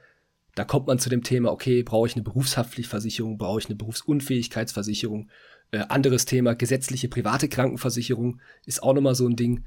Da 0.54 0.64
kommt 0.64 0.86
man 0.88 0.98
zu 0.98 1.08
dem 1.08 1.22
Thema, 1.22 1.52
okay, 1.52 1.82
brauche 1.82 2.08
ich 2.08 2.16
eine 2.16 2.24
Berufshaftpflichtversicherung, 2.24 3.38
brauche 3.38 3.60
ich 3.60 3.66
eine 3.66 3.76
Berufsunfähigkeitsversicherung 3.76 5.28
äh, 5.70 5.84
anderes 5.88 6.24
Thema, 6.24 6.54
gesetzliche 6.54 7.08
private 7.08 7.48
Krankenversicherung 7.48 8.40
ist 8.64 8.82
auch 8.82 8.94
nochmal 8.94 9.14
so 9.14 9.26
ein 9.26 9.36
Ding. 9.36 9.64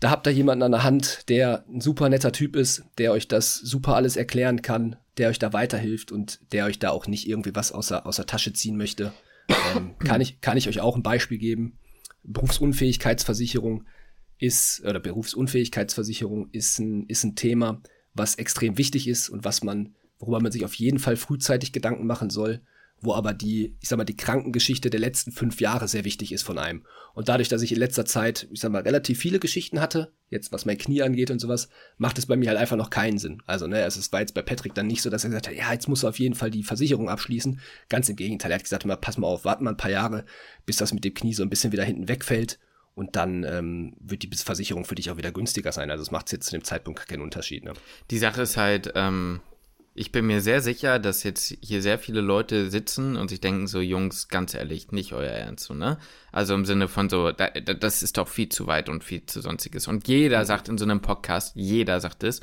Da 0.00 0.10
habt 0.10 0.26
ihr 0.26 0.32
jemanden 0.32 0.64
an 0.64 0.72
der 0.72 0.82
Hand, 0.82 1.28
der 1.28 1.64
ein 1.68 1.80
super 1.80 2.08
netter 2.08 2.32
Typ 2.32 2.56
ist, 2.56 2.84
der 2.98 3.12
euch 3.12 3.28
das 3.28 3.54
super 3.54 3.94
alles 3.94 4.16
erklären 4.16 4.60
kann, 4.60 4.96
der 5.16 5.28
euch 5.28 5.38
da 5.38 5.52
weiterhilft 5.52 6.12
und 6.12 6.40
der 6.52 6.66
euch 6.66 6.78
da 6.78 6.90
auch 6.90 7.06
nicht 7.06 7.28
irgendwie 7.28 7.54
was 7.54 7.72
aus 7.72 7.88
der, 7.88 8.04
aus 8.06 8.16
der 8.16 8.26
Tasche 8.26 8.52
ziehen 8.52 8.76
möchte. 8.76 9.12
Ähm, 9.74 9.94
kann, 10.04 10.20
ich, 10.20 10.40
kann 10.40 10.56
ich 10.56 10.68
euch 10.68 10.80
auch 10.80 10.96
ein 10.96 11.02
Beispiel 11.02 11.38
geben. 11.38 11.78
Berufsunfähigkeitsversicherung 12.24 13.86
ist, 14.38 14.84
oder 14.84 14.98
Berufsunfähigkeitsversicherung 15.00 16.48
ist 16.50 16.80
ein, 16.80 17.06
ist 17.06 17.24
ein 17.24 17.36
Thema, 17.36 17.80
was 18.12 18.34
extrem 18.34 18.76
wichtig 18.76 19.08
ist 19.08 19.28
und 19.28 19.44
was 19.44 19.62
man, 19.62 19.94
worüber 20.18 20.40
man 20.40 20.52
sich 20.52 20.64
auf 20.64 20.74
jeden 20.74 20.98
Fall 20.98 21.16
frühzeitig 21.16 21.72
Gedanken 21.72 22.06
machen 22.06 22.28
soll 22.28 22.60
wo 23.02 23.14
aber 23.14 23.34
die, 23.34 23.76
ich 23.80 23.88
sag 23.88 23.96
mal, 23.96 24.04
die 24.04 24.16
Krankengeschichte 24.16 24.88
der 24.88 25.00
letzten 25.00 25.32
fünf 25.32 25.60
Jahre 25.60 25.88
sehr 25.88 26.04
wichtig 26.04 26.32
ist 26.32 26.42
von 26.42 26.56
einem. 26.56 26.86
Und 27.14 27.28
dadurch, 27.28 27.48
dass 27.48 27.60
ich 27.60 27.72
in 27.72 27.78
letzter 27.78 28.04
Zeit, 28.06 28.48
ich 28.52 28.60
sag 28.60 28.70
mal, 28.70 28.82
relativ 28.82 29.18
viele 29.18 29.40
Geschichten 29.40 29.80
hatte, 29.80 30.12
jetzt 30.30 30.52
was 30.52 30.64
mein 30.64 30.78
Knie 30.78 31.02
angeht 31.02 31.30
und 31.30 31.40
sowas, 31.40 31.68
macht 31.98 32.16
es 32.16 32.26
bei 32.26 32.36
mir 32.36 32.48
halt 32.48 32.58
einfach 32.58 32.76
noch 32.76 32.90
keinen 32.90 33.18
Sinn. 33.18 33.42
Also, 33.44 33.66
ne, 33.66 33.82
es 33.82 34.12
war 34.12 34.20
jetzt 34.20 34.34
bei 34.34 34.42
Patrick 34.42 34.74
dann 34.74 34.86
nicht 34.86 35.02
so, 35.02 35.10
dass 35.10 35.24
er 35.24 35.30
gesagt 35.30 35.48
hat, 35.48 35.56
ja, 35.56 35.72
jetzt 35.72 35.88
muss 35.88 36.04
er 36.04 36.10
auf 36.10 36.18
jeden 36.18 36.36
Fall 36.36 36.50
die 36.50 36.62
Versicherung 36.62 37.08
abschließen. 37.08 37.60
Ganz 37.88 38.08
im 38.08 38.16
Gegenteil, 38.16 38.52
er 38.52 38.56
hat 38.56 38.64
gesagt, 38.64 38.84
immer, 38.84 38.96
pass 38.96 39.18
mal 39.18 39.26
auf, 39.26 39.44
warten 39.44 39.64
mal 39.64 39.70
ein 39.70 39.76
paar 39.76 39.90
Jahre, 39.90 40.24
bis 40.64 40.76
das 40.76 40.94
mit 40.94 41.04
dem 41.04 41.12
Knie 41.12 41.34
so 41.34 41.42
ein 41.42 41.50
bisschen 41.50 41.72
wieder 41.72 41.84
hinten 41.84 42.08
wegfällt. 42.08 42.60
Und 42.94 43.16
dann 43.16 43.42
ähm, 43.44 43.94
wird 44.00 44.22
die 44.22 44.30
Versicherung 44.36 44.84
für 44.84 44.94
dich 44.94 45.10
auch 45.10 45.16
wieder 45.16 45.32
günstiger 45.32 45.72
sein. 45.72 45.90
Also 45.90 46.02
es 46.02 46.10
macht 46.10 46.30
jetzt 46.30 46.46
zu 46.46 46.52
dem 46.52 46.62
Zeitpunkt 46.62 47.08
keinen 47.08 47.22
Unterschied. 47.22 47.64
Ne? 47.64 47.72
Die 48.10 48.18
Sache 48.18 48.42
ist 48.42 48.58
halt, 48.58 48.92
ähm, 48.94 49.40
ich 49.94 50.10
bin 50.10 50.26
mir 50.26 50.40
sehr 50.40 50.62
sicher, 50.62 50.98
dass 50.98 51.22
jetzt 51.22 51.54
hier 51.60 51.82
sehr 51.82 51.98
viele 51.98 52.20
Leute 52.20 52.70
sitzen 52.70 53.16
und 53.16 53.28
sich 53.28 53.40
denken 53.40 53.66
so, 53.66 53.80
Jungs, 53.80 54.28
ganz 54.28 54.54
ehrlich, 54.54 54.90
nicht 54.90 55.12
euer 55.12 55.30
Ernst, 55.30 55.64
so, 55.64 55.74
ne? 55.74 55.98
Also 56.30 56.54
im 56.54 56.64
Sinne 56.64 56.88
von 56.88 57.10
so, 57.10 57.30
da, 57.32 57.48
das 57.50 58.02
ist 58.02 58.16
doch 58.16 58.28
viel 58.28 58.48
zu 58.48 58.66
weit 58.66 58.88
und 58.88 59.04
viel 59.04 59.26
zu 59.26 59.42
sonstiges. 59.42 59.88
Und 59.88 60.08
jeder 60.08 60.44
sagt 60.46 60.68
in 60.68 60.78
so 60.78 60.84
einem 60.84 61.02
Podcast, 61.02 61.52
jeder 61.56 62.00
sagt 62.00 62.24
es, 62.24 62.40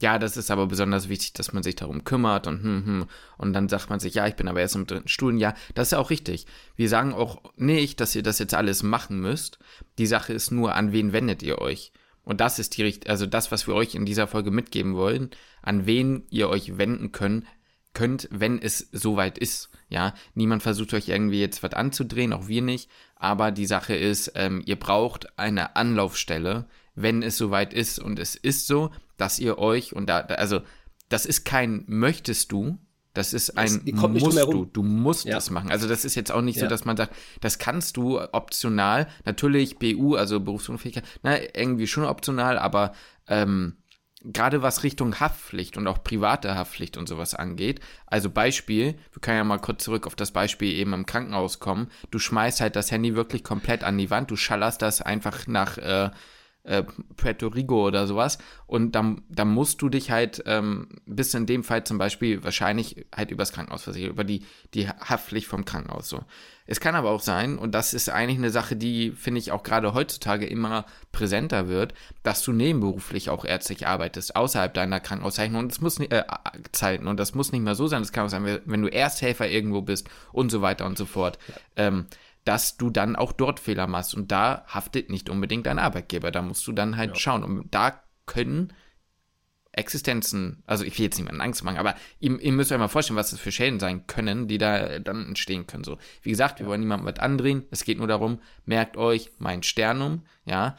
ja, 0.00 0.18
das 0.18 0.36
ist 0.36 0.50
aber 0.50 0.66
besonders 0.66 1.08
wichtig, 1.08 1.32
dass 1.32 1.52
man 1.52 1.62
sich 1.62 1.76
darum 1.76 2.04
kümmert 2.04 2.46
und 2.46 2.62
hm, 2.62 2.86
hm. 2.86 3.06
Und 3.38 3.52
dann 3.52 3.68
sagt 3.68 3.90
man 3.90 4.00
sich, 4.00 4.14
ja, 4.14 4.26
ich 4.26 4.34
bin 4.34 4.48
aber 4.48 4.60
erst 4.60 4.74
im 4.76 4.86
dritten 4.86 5.08
Studienjahr. 5.08 5.54
Das 5.74 5.88
ist 5.88 5.92
ja 5.92 5.98
auch 5.98 6.10
richtig. 6.10 6.46
Wir 6.76 6.88
sagen 6.88 7.12
auch 7.14 7.42
nicht, 7.56 8.00
dass 8.00 8.14
ihr 8.14 8.22
das 8.22 8.38
jetzt 8.38 8.54
alles 8.54 8.82
machen 8.82 9.20
müsst. 9.20 9.58
Die 9.98 10.06
Sache 10.06 10.32
ist 10.32 10.50
nur, 10.50 10.74
an 10.74 10.92
wen 10.92 11.12
wendet 11.12 11.42
ihr 11.42 11.58
euch? 11.58 11.92
Und 12.24 12.40
das 12.40 12.58
ist 12.58 12.76
die, 12.76 13.00
also 13.06 13.26
das, 13.26 13.52
was 13.52 13.66
wir 13.66 13.74
euch 13.74 13.94
in 13.94 14.06
dieser 14.06 14.26
Folge 14.26 14.50
mitgeben 14.50 14.94
wollen, 14.94 15.30
an 15.62 15.86
wen 15.86 16.24
ihr 16.30 16.48
euch 16.48 16.78
wenden 16.78 17.12
könnt, 17.12 17.44
könnt, 17.92 18.28
wenn 18.30 18.60
es 18.60 18.88
soweit 18.92 19.38
ist. 19.38 19.70
Ja, 19.88 20.14
niemand 20.34 20.62
versucht 20.62 20.92
euch 20.94 21.08
irgendwie 21.08 21.40
jetzt 21.40 21.62
was 21.62 21.72
anzudrehen, 21.72 22.32
auch 22.32 22.48
wir 22.48 22.62
nicht. 22.62 22.90
Aber 23.16 23.52
die 23.52 23.66
Sache 23.66 23.94
ist, 23.94 24.32
ähm, 24.34 24.62
ihr 24.66 24.76
braucht 24.76 25.38
eine 25.38 25.76
Anlaufstelle, 25.76 26.66
wenn 26.94 27.22
es 27.22 27.38
soweit 27.38 27.72
ist. 27.72 27.98
Und 27.98 28.18
es 28.18 28.34
ist 28.34 28.66
so, 28.66 28.90
dass 29.16 29.38
ihr 29.38 29.58
euch, 29.58 29.94
und 29.94 30.08
da, 30.08 30.20
also, 30.20 30.60
das 31.08 31.26
ist 31.26 31.44
kein 31.44 31.84
möchtest 31.86 32.50
du, 32.50 32.78
das 33.14 33.32
ist 33.32 33.56
ein 33.56 33.80
das, 33.84 34.10
musst 34.10 34.38
du. 34.38 34.64
Du 34.66 34.82
musst 34.82 35.24
ja. 35.24 35.34
das 35.34 35.50
machen. 35.50 35.70
Also 35.70 35.88
das 35.88 36.04
ist 36.04 36.16
jetzt 36.16 36.32
auch 36.32 36.42
nicht 36.42 36.56
ja. 36.56 36.62
so, 36.62 36.68
dass 36.68 36.84
man 36.84 36.96
sagt, 36.96 37.14
das 37.40 37.58
kannst 37.58 37.96
du 37.96 38.20
optional. 38.20 39.06
Natürlich 39.24 39.78
BU, 39.78 40.16
also 40.16 40.40
Berufsunfähigkeit, 40.40 41.04
na, 41.22 41.38
irgendwie 41.54 41.86
schon 41.86 42.04
optional, 42.04 42.58
aber 42.58 42.92
ähm, 43.28 43.76
gerade 44.24 44.62
was 44.62 44.82
Richtung 44.82 45.20
Haftpflicht 45.20 45.76
und 45.76 45.86
auch 45.86 46.02
private 46.02 46.56
Haftpflicht 46.56 46.96
und 46.96 47.08
sowas 47.08 47.34
angeht. 47.34 47.80
Also 48.06 48.30
Beispiel, 48.30 48.94
wir 49.12 49.20
können 49.20 49.36
ja 49.36 49.44
mal 49.44 49.58
kurz 49.58 49.84
zurück 49.84 50.06
auf 50.06 50.16
das 50.16 50.32
Beispiel 50.32 50.72
eben 50.72 50.92
im 50.92 51.06
Krankenhaus 51.06 51.60
kommen. 51.60 51.90
Du 52.10 52.18
schmeißt 52.18 52.60
halt 52.60 52.74
das 52.74 52.90
Handy 52.90 53.14
wirklich 53.14 53.44
komplett 53.44 53.84
an 53.84 53.96
die 53.96 54.10
Wand, 54.10 54.30
du 54.30 54.36
schallerst 54.36 54.82
das 54.82 55.02
einfach 55.02 55.46
nach 55.46 55.78
äh, 55.78 56.10
äh, 56.64 56.82
Puerto 57.16 57.48
Rico 57.48 57.86
oder 57.86 58.06
sowas. 58.06 58.38
Und 58.66 58.92
dann, 58.92 59.22
dann 59.28 59.48
musst 59.48 59.80
du 59.82 59.88
dich 59.88 60.10
halt, 60.10 60.42
ähm, 60.46 60.88
bis 61.06 61.34
in 61.34 61.46
dem 61.46 61.62
Fall 61.62 61.84
zum 61.84 61.98
Beispiel 61.98 62.42
wahrscheinlich 62.42 63.06
halt 63.14 63.30
übers 63.30 63.52
Krankenhaus 63.52 63.84
versichern, 63.84 64.10
über 64.10 64.24
die, 64.24 64.44
die 64.74 64.88
Haftpflicht 64.88 65.46
vom 65.46 65.64
Krankenhaus 65.64 66.08
so. 66.08 66.24
Es 66.66 66.80
kann 66.80 66.94
aber 66.94 67.10
auch 67.10 67.20
sein, 67.20 67.58
und 67.58 67.72
das 67.72 67.92
ist 67.92 68.08
eigentlich 68.08 68.38
eine 68.38 68.50
Sache, 68.50 68.74
die, 68.74 69.10
finde 69.10 69.38
ich, 69.38 69.52
auch 69.52 69.62
gerade 69.62 69.92
heutzutage 69.92 70.46
immer 70.46 70.86
präsenter 71.12 71.68
wird, 71.68 71.92
dass 72.22 72.42
du 72.42 72.52
nebenberuflich 72.52 73.28
auch 73.28 73.44
ärztlich 73.44 73.86
arbeitest, 73.86 74.34
außerhalb 74.34 74.72
deiner 74.72 75.00
Krankenhauszeichnung. 75.00 75.60
Und 75.60 75.72
das 75.72 75.82
muss 75.82 75.98
nicht, 75.98 76.12
äh, 76.12 76.24
Zeiten, 76.72 77.06
und 77.06 77.20
das 77.20 77.34
muss 77.34 77.52
nicht 77.52 77.60
mehr 77.60 77.74
so 77.74 77.86
sein, 77.86 78.00
das 78.00 78.12
kann 78.12 78.24
auch 78.24 78.30
sein, 78.30 78.60
wenn 78.64 78.82
du 78.82 78.88
Ersthelfer 78.88 79.46
irgendwo 79.46 79.82
bist 79.82 80.08
und 80.32 80.50
so 80.50 80.62
weiter 80.62 80.86
und 80.86 80.96
so 80.96 81.04
fort. 81.04 81.38
Ähm, 81.76 82.06
dass 82.44 82.76
du 82.76 82.90
dann 82.90 83.16
auch 83.16 83.32
dort 83.32 83.60
Fehler 83.60 83.86
machst. 83.86 84.14
Und 84.14 84.30
da 84.30 84.64
haftet 84.66 85.10
nicht 85.10 85.30
unbedingt 85.30 85.66
dein 85.66 85.78
Arbeitgeber. 85.78 86.30
Da 86.30 86.42
musst 86.42 86.66
du 86.66 86.72
dann 86.72 86.96
halt 86.96 87.10
ja. 87.10 87.16
schauen. 87.16 87.42
Und 87.42 87.74
da 87.74 88.02
können 88.26 88.72
Existenzen, 89.72 90.62
also 90.66 90.84
ich 90.84 90.96
will 90.98 91.06
jetzt 91.06 91.18
niemanden 91.18 91.40
Angst 91.40 91.64
machen, 91.64 91.78
aber 91.78 91.96
ihr, 92.20 92.38
ihr, 92.38 92.52
müsst 92.52 92.70
euch 92.70 92.78
mal 92.78 92.86
vorstellen, 92.86 93.16
was 93.16 93.30
das 93.30 93.40
für 93.40 93.50
Schäden 93.50 93.80
sein 93.80 94.06
können, 94.06 94.46
die 94.46 94.58
da 94.58 95.00
dann 95.00 95.26
entstehen 95.26 95.66
können. 95.66 95.82
So, 95.82 95.98
wie 96.22 96.30
gesagt, 96.30 96.60
wir 96.60 96.66
wollen 96.66 96.80
niemandem 96.80 97.06
was 97.06 97.18
andrehen. 97.18 97.64
Es 97.72 97.84
geht 97.84 97.98
nur 97.98 98.06
darum, 98.06 98.38
merkt 98.66 98.96
euch 98.96 99.32
mein 99.38 99.64
Sternum, 99.64 100.22
ja. 100.44 100.76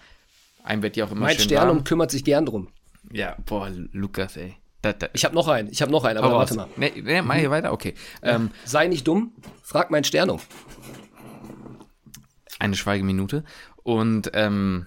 Einem 0.64 0.82
wird 0.82 0.96
ja 0.96 1.06
auch 1.06 1.12
immer 1.12 1.22
Mein 1.22 1.38
Sternum 1.38 1.78
warm. 1.78 1.84
kümmert 1.84 2.10
sich 2.10 2.24
gern 2.24 2.46
drum. 2.46 2.70
Ja, 3.12 3.36
boah, 3.46 3.70
Lukas, 3.92 4.38
ey. 4.38 4.56
Da, 4.82 4.94
da. 4.94 5.10
Ich 5.14 5.26
habe 5.26 5.36
noch 5.36 5.48
einen, 5.48 5.70
ich 5.70 5.82
habe 5.82 5.92
noch 5.92 6.06
einen, 6.06 6.18
aber 6.18 6.34
oh, 6.34 6.38
warte 6.38 6.56
mal. 6.56 6.68
Nee, 6.78 6.94
nee, 7.04 7.22
mach 7.22 7.36
hier 7.36 7.52
weiter, 7.52 7.74
okay. 7.74 7.96
Ähm, 8.22 8.50
Sei 8.64 8.88
nicht 8.88 9.06
dumm, 9.06 9.34
frag 9.62 9.92
mein 9.92 10.06
Sternum 10.06 10.40
eine 12.60 12.76
Schweigeminute. 12.76 13.44
Und 13.84 14.32
ähm, 14.34 14.86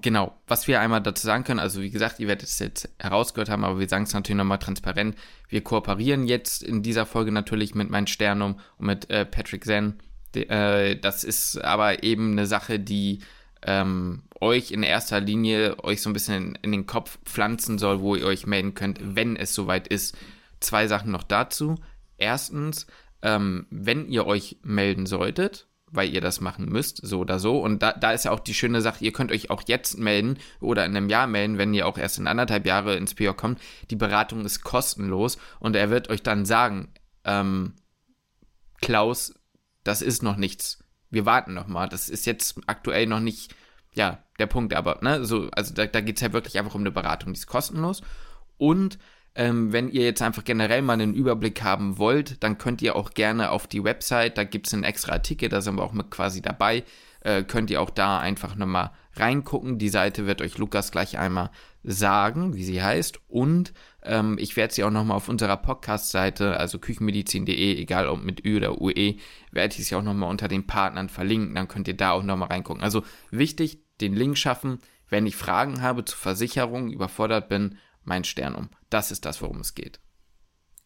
genau, 0.00 0.36
was 0.46 0.68
wir 0.68 0.80
einmal 0.80 1.02
dazu 1.02 1.26
sagen 1.26 1.44
können, 1.44 1.60
also 1.60 1.80
wie 1.80 1.90
gesagt, 1.90 2.20
ihr 2.20 2.28
werdet 2.28 2.48
es 2.48 2.58
jetzt 2.58 2.88
herausgehört 2.98 3.50
haben, 3.50 3.64
aber 3.64 3.78
wir 3.78 3.88
sagen 3.88 4.04
es 4.04 4.14
natürlich 4.14 4.38
nochmal 4.38 4.58
transparent. 4.58 5.16
Wir 5.48 5.62
kooperieren 5.62 6.26
jetzt 6.26 6.62
in 6.62 6.82
dieser 6.82 7.06
Folge 7.06 7.32
natürlich 7.32 7.74
mit 7.74 7.90
Mein 7.90 8.06
Sternum 8.06 8.60
und 8.78 8.86
mit 8.86 9.10
äh, 9.10 9.24
Patrick 9.24 9.64
Zen. 9.64 9.94
De, 10.34 10.48
äh, 10.48 10.98
das 10.98 11.24
ist 11.24 11.62
aber 11.62 12.02
eben 12.02 12.32
eine 12.32 12.46
Sache, 12.46 12.78
die 12.78 13.20
ähm, 13.62 14.22
euch 14.40 14.70
in 14.70 14.82
erster 14.82 15.20
Linie 15.20 15.82
euch 15.82 16.00
so 16.00 16.10
ein 16.10 16.12
bisschen 16.12 16.54
in, 16.54 16.58
in, 16.62 16.72
den 16.72 16.86
Kopf 16.86 17.18
pflanzen 17.24 17.78
soll, 17.78 18.00
wo 18.00 18.14
ihr 18.14 18.26
euch 18.26 18.46
melden 18.46 18.74
könnt, 18.74 19.00
wenn 19.02 19.36
es 19.36 19.54
soweit 19.54 19.88
ist. 19.88 20.16
Zwei 20.60 20.86
Sachen 20.86 21.12
noch 21.12 21.22
dazu. 21.22 21.76
Erstens, 22.18 22.86
ähm, 23.22 23.66
wenn 23.70 24.08
ihr 24.08 24.26
euch 24.26 24.58
melden 24.62 25.06
solltet, 25.06 25.67
weil 25.90 26.12
ihr 26.12 26.20
das 26.20 26.40
machen 26.40 26.66
müsst, 26.66 27.00
so 27.02 27.20
oder 27.20 27.38
so. 27.38 27.58
Und 27.58 27.82
da, 27.82 27.92
da 27.92 28.12
ist 28.12 28.24
ja 28.24 28.30
auch 28.30 28.40
die 28.40 28.54
schöne 28.54 28.80
Sache, 28.80 29.04
ihr 29.04 29.12
könnt 29.12 29.32
euch 29.32 29.50
auch 29.50 29.62
jetzt 29.66 29.98
melden 29.98 30.38
oder 30.60 30.84
in 30.84 30.96
einem 30.96 31.08
Jahr 31.08 31.26
melden, 31.26 31.58
wenn 31.58 31.74
ihr 31.74 31.86
auch 31.86 31.98
erst 31.98 32.18
in 32.18 32.26
anderthalb 32.26 32.66
Jahre 32.66 32.96
ins 32.96 33.14
PO 33.14 33.34
kommt. 33.34 33.60
Die 33.90 33.96
Beratung 33.96 34.44
ist 34.44 34.62
kostenlos 34.62 35.38
und 35.60 35.76
er 35.76 35.90
wird 35.90 36.10
euch 36.10 36.22
dann 36.22 36.44
sagen, 36.44 36.88
ähm, 37.24 37.74
Klaus, 38.80 39.34
das 39.84 40.02
ist 40.02 40.22
noch 40.22 40.36
nichts. 40.36 40.84
Wir 41.10 41.26
warten 41.26 41.54
noch 41.54 41.66
mal. 41.66 41.88
Das 41.88 42.08
ist 42.08 42.26
jetzt 42.26 42.60
aktuell 42.66 43.06
noch 43.06 43.20
nicht, 43.20 43.54
ja, 43.94 44.22
der 44.38 44.46
Punkt, 44.46 44.74
aber, 44.74 44.98
ne, 45.02 45.24
so, 45.24 45.48
also 45.50 45.74
da, 45.74 45.86
da 45.86 46.00
geht 46.00 46.16
es 46.16 46.22
ja 46.22 46.32
wirklich 46.32 46.58
einfach 46.58 46.74
um 46.74 46.82
eine 46.82 46.90
Beratung, 46.90 47.32
die 47.32 47.38
ist 47.38 47.46
kostenlos. 47.46 48.02
Und 48.56 48.98
ähm, 49.38 49.72
wenn 49.72 49.88
ihr 49.88 50.02
jetzt 50.02 50.20
einfach 50.20 50.42
generell 50.42 50.82
mal 50.82 50.94
einen 50.94 51.14
Überblick 51.14 51.62
haben 51.62 51.96
wollt, 51.96 52.42
dann 52.42 52.58
könnt 52.58 52.82
ihr 52.82 52.96
auch 52.96 53.10
gerne 53.10 53.50
auf 53.52 53.68
die 53.68 53.84
Website, 53.84 54.36
da 54.36 54.42
gibt 54.42 54.66
es 54.66 54.74
einen 54.74 54.82
extra 54.82 55.12
Artikel, 55.12 55.48
da 55.48 55.60
sind 55.60 55.76
wir 55.76 55.84
auch 55.84 55.92
mit 55.92 56.10
quasi 56.10 56.42
dabei, 56.42 56.82
äh, 57.20 57.44
könnt 57.44 57.70
ihr 57.70 57.80
auch 57.80 57.90
da 57.90 58.18
einfach 58.18 58.56
nochmal 58.56 58.90
reingucken. 59.14 59.78
Die 59.78 59.90
Seite 59.90 60.26
wird 60.26 60.42
euch 60.42 60.58
Lukas 60.58 60.90
gleich 60.90 61.18
einmal 61.18 61.50
sagen, 61.84 62.54
wie 62.54 62.64
sie 62.64 62.82
heißt. 62.82 63.20
Und 63.28 63.72
ähm, 64.02 64.38
ich 64.40 64.56
werde 64.56 64.74
sie 64.74 64.82
auch 64.82 64.90
nochmal 64.90 65.16
auf 65.16 65.28
unserer 65.28 65.56
Podcast-Seite, 65.56 66.56
also 66.56 66.80
küchenmedizin.de, 66.80 67.76
egal 67.76 68.08
ob 68.08 68.22
mit 68.22 68.44
Ü 68.44 68.56
oder 68.56 68.80
UE, 68.80 69.16
werde 69.52 69.76
ich 69.78 69.86
sie 69.86 69.94
auch 69.94 70.02
nochmal 70.02 70.30
unter 70.30 70.48
den 70.48 70.66
Partnern 70.66 71.08
verlinken. 71.08 71.54
Dann 71.54 71.68
könnt 71.68 71.86
ihr 71.86 71.96
da 71.96 72.10
auch 72.10 72.24
nochmal 72.24 72.48
reingucken. 72.48 72.82
Also 72.82 73.04
wichtig, 73.30 73.78
den 74.00 74.14
Link 74.14 74.36
schaffen. 74.36 74.80
Wenn 75.08 75.26
ich 75.26 75.36
Fragen 75.36 75.80
habe 75.80 76.04
zur 76.04 76.18
Versicherung, 76.18 76.90
überfordert 76.90 77.48
bin, 77.48 77.78
mein 78.04 78.24
Stern 78.24 78.56
um. 78.56 78.68
Das 78.90 79.10
ist 79.10 79.24
das, 79.24 79.42
worum 79.42 79.60
es 79.60 79.74
geht. 79.74 80.00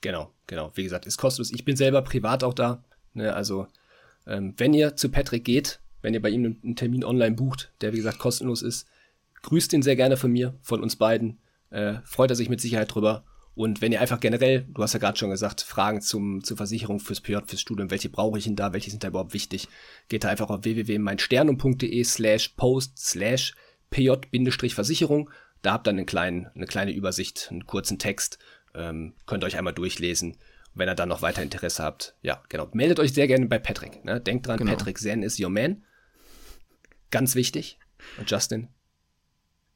Genau, 0.01 0.33
genau. 0.47 0.73
Wie 0.75 0.83
gesagt, 0.83 1.07
ist 1.07 1.19
kostenlos. 1.19 1.53
Ich 1.53 1.65
bin 1.65 1.77
selber 1.77 2.03
privat 2.03 2.43
auch 2.45 2.55
da. 2.55 2.85
Ne, 3.15 3.33
also, 3.35 3.69
ähm, 4.27 4.55
wenn 4.57 4.75
ihr 4.75 4.97
zu 4.97 5.11
Patrick 5.11 5.45
geht, 5.45 5.81
wenn 6.01 6.15
ihr 6.15 6.23
bei 6.23 6.31
ihm 6.31 6.59
einen 6.63 6.77
Termin 6.77 7.05
online 7.05 7.37
bucht, 7.37 7.73
der 7.81 7.93
wie 7.93 7.99
gesagt 7.99 8.19
kostenlos 8.19 8.63
ist, 8.63 8.89
grüßt 9.43 9.73
ihn 9.73 9.83
sehr 9.83 9.97
gerne 9.97 10.17
von 10.17 10.33
mir, 10.33 10.55
von 10.63 10.83
uns 10.83 10.97
beiden. 10.97 11.39
Äh, 11.71 11.95
freut 12.05 12.31
er 12.31 12.37
sich 12.37 12.49
mit 12.49 12.61
Sicherheit 12.61 12.93
drüber. 12.93 13.25
Und 13.55 13.83
wenn 13.83 13.93
ihr 13.93 14.01
einfach 14.01 14.21
generell, 14.21 14.67
du 14.69 14.83
hast 14.83 14.95
ja 14.95 14.99
gerade 14.99 15.19
schon 15.19 15.31
gesagt, 15.31 15.61
Fragen 15.61 16.01
zum, 16.01 16.43
zur 16.43 16.57
Versicherung 16.57 17.01
fürs 17.01 17.21
PJ, 17.21 17.37
fürs 17.47 17.61
Studium, 17.61 17.91
welche 17.91 18.09
brauche 18.09 18.39
ich 18.39 18.45
denn 18.45 18.57
da, 18.57 18.73
welche 18.73 18.91
sind 18.91 19.05
da 19.05 19.09
überhaupt 19.09 19.35
wichtig, 19.35 19.69
geht 20.09 20.25
da 20.25 20.29
einfach 20.29 20.49
auf 20.49 20.65
www.meinsternum.de 20.65 22.03
slash 22.05 22.49
post 22.57 22.99
slash 22.99 23.55
pj-versicherung 23.91 25.29
da 25.63 25.73
habt 25.73 25.87
ihr 25.87 25.91
einen 25.91 26.07
kleinen, 26.07 26.49
eine 26.55 26.67
kleine 26.67 26.93
Übersicht, 26.93 27.49
einen 27.51 27.67
kurzen 27.67 27.99
Text, 27.99 28.39
ähm, 28.75 29.15
könnt 29.27 29.45
ihr 29.45 29.47
euch 29.47 29.57
einmal 29.57 29.73
durchlesen. 29.73 30.37
Wenn 30.75 30.89
ihr 30.89 30.95
dann 30.95 31.09
noch 31.09 31.23
weiter 31.23 31.43
Interesse 31.43 31.83
habt, 31.83 32.15
ja, 32.23 32.43
genau. 32.49 32.69
Meldet 32.73 32.99
euch 32.99 33.13
sehr 33.13 33.27
gerne 33.27 33.47
bei 33.47 33.59
Patrick. 33.59 34.05
Ne? 34.05 34.21
Denkt 34.21 34.47
dran, 34.47 34.57
genau. 34.57 34.71
Patrick 34.71 34.99
Zen 34.99 35.23
ist 35.23 35.39
your 35.39 35.51
man. 35.51 35.85
Ganz 37.11 37.35
wichtig. 37.35 37.79
Und 38.19 38.31
Justin, 38.31 38.69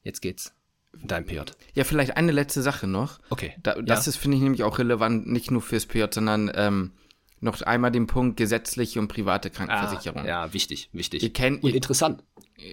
jetzt 0.02 0.22
geht's 0.22 0.54
in 1.00 1.08
deinem 1.08 1.26
PJ. 1.26 1.40
Ja, 1.74 1.84
vielleicht 1.84 2.16
eine 2.16 2.32
letzte 2.32 2.62
Sache 2.62 2.86
noch. 2.86 3.20
Okay. 3.28 3.54
Da, 3.62 3.74
das 3.74 4.06
ja. 4.06 4.10
ist, 4.10 4.16
finde 4.16 4.38
ich, 4.38 4.42
nämlich 4.42 4.62
auch 4.62 4.78
relevant, 4.78 5.26
nicht 5.26 5.50
nur 5.50 5.60
fürs 5.60 5.84
PJ, 5.84 6.04
sondern 6.10 6.50
ähm, 6.54 6.92
noch 7.40 7.60
einmal 7.60 7.90
den 7.90 8.06
Punkt 8.06 8.38
gesetzliche 8.38 8.98
und 8.98 9.08
private 9.08 9.50
Krankenversicherung. 9.50 10.22
Ah, 10.22 10.26
ja, 10.26 10.52
wichtig, 10.54 10.88
wichtig. 10.92 11.22
Ihr 11.22 11.32
kennt, 11.32 11.62
und 11.62 11.74
interessant. 11.74 12.24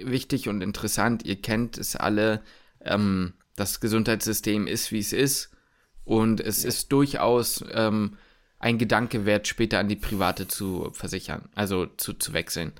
Wichtig 0.05 0.48
und 0.48 0.62
interessant. 0.62 1.25
Ihr 1.25 1.41
kennt 1.41 1.77
es 1.77 1.98
alle 1.98 2.41
ähm, 2.86 3.34
das 3.56 3.80
Gesundheitssystem 3.80 4.68
ist, 4.68 4.92
wie 4.92 5.00
es 5.00 5.13
ist. 5.13 5.52
Und 6.06 6.42
es 6.42 6.63
ja. 6.63 6.70
ist 6.70 6.92
durchaus 6.92 7.63
ähm, 7.72 8.18
ein 8.60 8.78
Gedanke 8.78 9.25
wert, 9.25 9.48
später 9.48 9.80
an 9.80 9.88
die 9.88 9.96
private 9.96 10.48
zu 10.48 10.90
versichern, 10.94 11.50
also 11.56 11.86
zu, 11.86 12.13
zu 12.13 12.34
wechseln. 12.34 12.74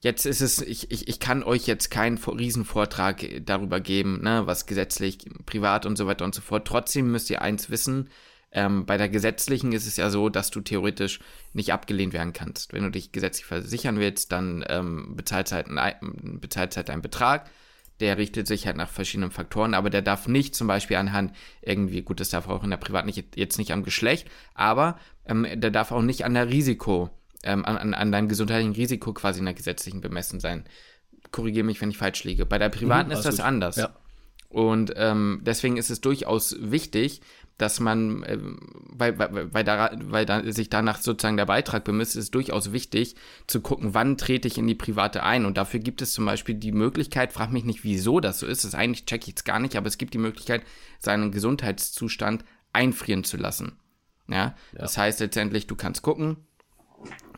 Jetzt 0.00 0.24
ist 0.24 0.40
es, 0.40 0.62
ich, 0.62 0.90
ich, 0.90 1.08
ich 1.08 1.20
kann 1.20 1.42
euch 1.42 1.66
jetzt 1.66 1.90
keinen 1.90 2.16
Riesenvortrag 2.16 3.44
darüber 3.44 3.80
geben, 3.80 4.22
ne, 4.22 4.46
was 4.46 4.64
gesetzlich, 4.64 5.18
privat 5.44 5.84
und 5.84 5.96
so 5.96 6.06
weiter 6.06 6.24
und 6.24 6.34
so 6.34 6.40
fort. 6.40 6.66
Trotzdem 6.66 7.10
müsst 7.12 7.28
ihr 7.28 7.42
eins 7.42 7.68
wissen, 7.68 8.08
ähm, 8.52 8.86
bei 8.86 8.96
der 8.96 9.08
gesetzlichen 9.08 9.72
ist 9.72 9.86
es 9.86 9.96
ja 9.96 10.10
so, 10.10 10.28
dass 10.28 10.50
du 10.50 10.60
theoretisch 10.60 11.20
nicht 11.52 11.72
abgelehnt 11.72 12.12
werden 12.12 12.32
kannst. 12.32 12.72
Wenn 12.72 12.82
du 12.82 12.90
dich 12.90 13.12
gesetzlich 13.12 13.46
versichern 13.46 13.98
willst, 13.98 14.32
dann 14.32 14.64
ähm, 14.68 15.14
bezahlst 15.16 15.52
halt, 15.52 15.68
ein, 15.68 16.40
bezahlst 16.40 16.76
halt 16.76 16.90
einen 16.90 17.02
Betrag 17.02 17.48
der 18.00 18.18
richtet 18.18 18.46
sich 18.46 18.66
halt 18.66 18.76
nach 18.76 18.88
verschiedenen 18.88 19.30
Faktoren, 19.30 19.74
aber 19.74 19.90
der 19.90 20.02
darf 20.02 20.26
nicht 20.26 20.54
zum 20.54 20.66
Beispiel 20.66 20.96
anhand 20.96 21.34
irgendwie, 21.62 22.02
gut, 22.02 22.20
das 22.20 22.30
darf 22.30 22.48
auch 22.48 22.64
in 22.64 22.70
der 22.70 22.76
Privat 22.76 23.06
nicht, 23.06 23.36
jetzt 23.36 23.58
nicht 23.58 23.72
am 23.72 23.84
Geschlecht, 23.84 24.28
aber 24.54 24.98
ähm, 25.26 25.46
der 25.54 25.70
darf 25.70 25.92
auch 25.92 26.02
nicht 26.02 26.24
an 26.24 26.34
der 26.34 26.48
Risiko, 26.48 27.10
ähm, 27.42 27.64
an, 27.64 27.94
an 27.94 28.12
deinem 28.12 28.28
gesundheitlichen 28.28 28.74
Risiko 28.74 29.12
quasi 29.12 29.38
in 29.38 29.44
der 29.44 29.54
gesetzlichen 29.54 30.00
bemessen 30.00 30.40
sein. 30.40 30.64
Korrigiere 31.30 31.64
mich, 31.64 31.80
wenn 31.80 31.90
ich 31.90 31.98
falsch 31.98 32.24
liege. 32.24 32.46
Bei 32.46 32.58
der 32.58 32.70
Privaten 32.70 33.08
mhm, 33.08 33.14
ist 33.14 33.24
das 33.24 33.36
gut. 33.36 33.44
anders. 33.44 33.76
Ja. 33.76 33.94
Und 34.48 34.92
ähm, 34.96 35.42
deswegen 35.42 35.76
ist 35.76 35.90
es 35.90 36.00
durchaus 36.00 36.56
wichtig, 36.58 37.20
dass 37.60 37.78
man, 37.78 38.22
äh, 38.22 38.38
weil, 38.88 39.18
weil, 39.18 39.52
weil, 39.52 39.64
da, 39.64 39.90
weil 40.04 40.24
da 40.24 40.50
sich 40.50 40.70
danach 40.70 41.00
sozusagen 41.00 41.36
der 41.36 41.46
Beitrag 41.46 41.84
bemisst, 41.84 42.16
ist 42.16 42.24
es 42.24 42.30
durchaus 42.30 42.72
wichtig 42.72 43.16
zu 43.46 43.60
gucken, 43.60 43.92
wann 43.92 44.16
trete 44.16 44.48
ich 44.48 44.56
in 44.56 44.66
die 44.66 44.74
private 44.74 45.22
ein. 45.22 45.44
Und 45.44 45.58
dafür 45.58 45.80
gibt 45.80 46.00
es 46.00 46.12
zum 46.12 46.24
Beispiel 46.24 46.54
die 46.54 46.72
Möglichkeit, 46.72 47.32
frag 47.32 47.52
mich 47.52 47.64
nicht, 47.64 47.84
wieso 47.84 48.20
das 48.20 48.38
so 48.38 48.46
ist, 48.46 48.64
das 48.64 48.74
eigentlich 48.74 49.04
checke 49.04 49.24
ich 49.24 49.28
jetzt 49.28 49.44
gar 49.44 49.58
nicht, 49.58 49.76
aber 49.76 49.88
es 49.88 49.98
gibt 49.98 50.14
die 50.14 50.18
Möglichkeit, 50.18 50.62
seinen 50.98 51.32
Gesundheitszustand 51.32 52.44
einfrieren 52.72 53.24
zu 53.24 53.36
lassen. 53.36 53.72
Ja, 54.28 54.36
ja. 54.36 54.54
das 54.72 54.96
heißt 54.96 55.20
letztendlich, 55.20 55.66
du 55.66 55.76
kannst 55.76 56.02
gucken, 56.02 56.36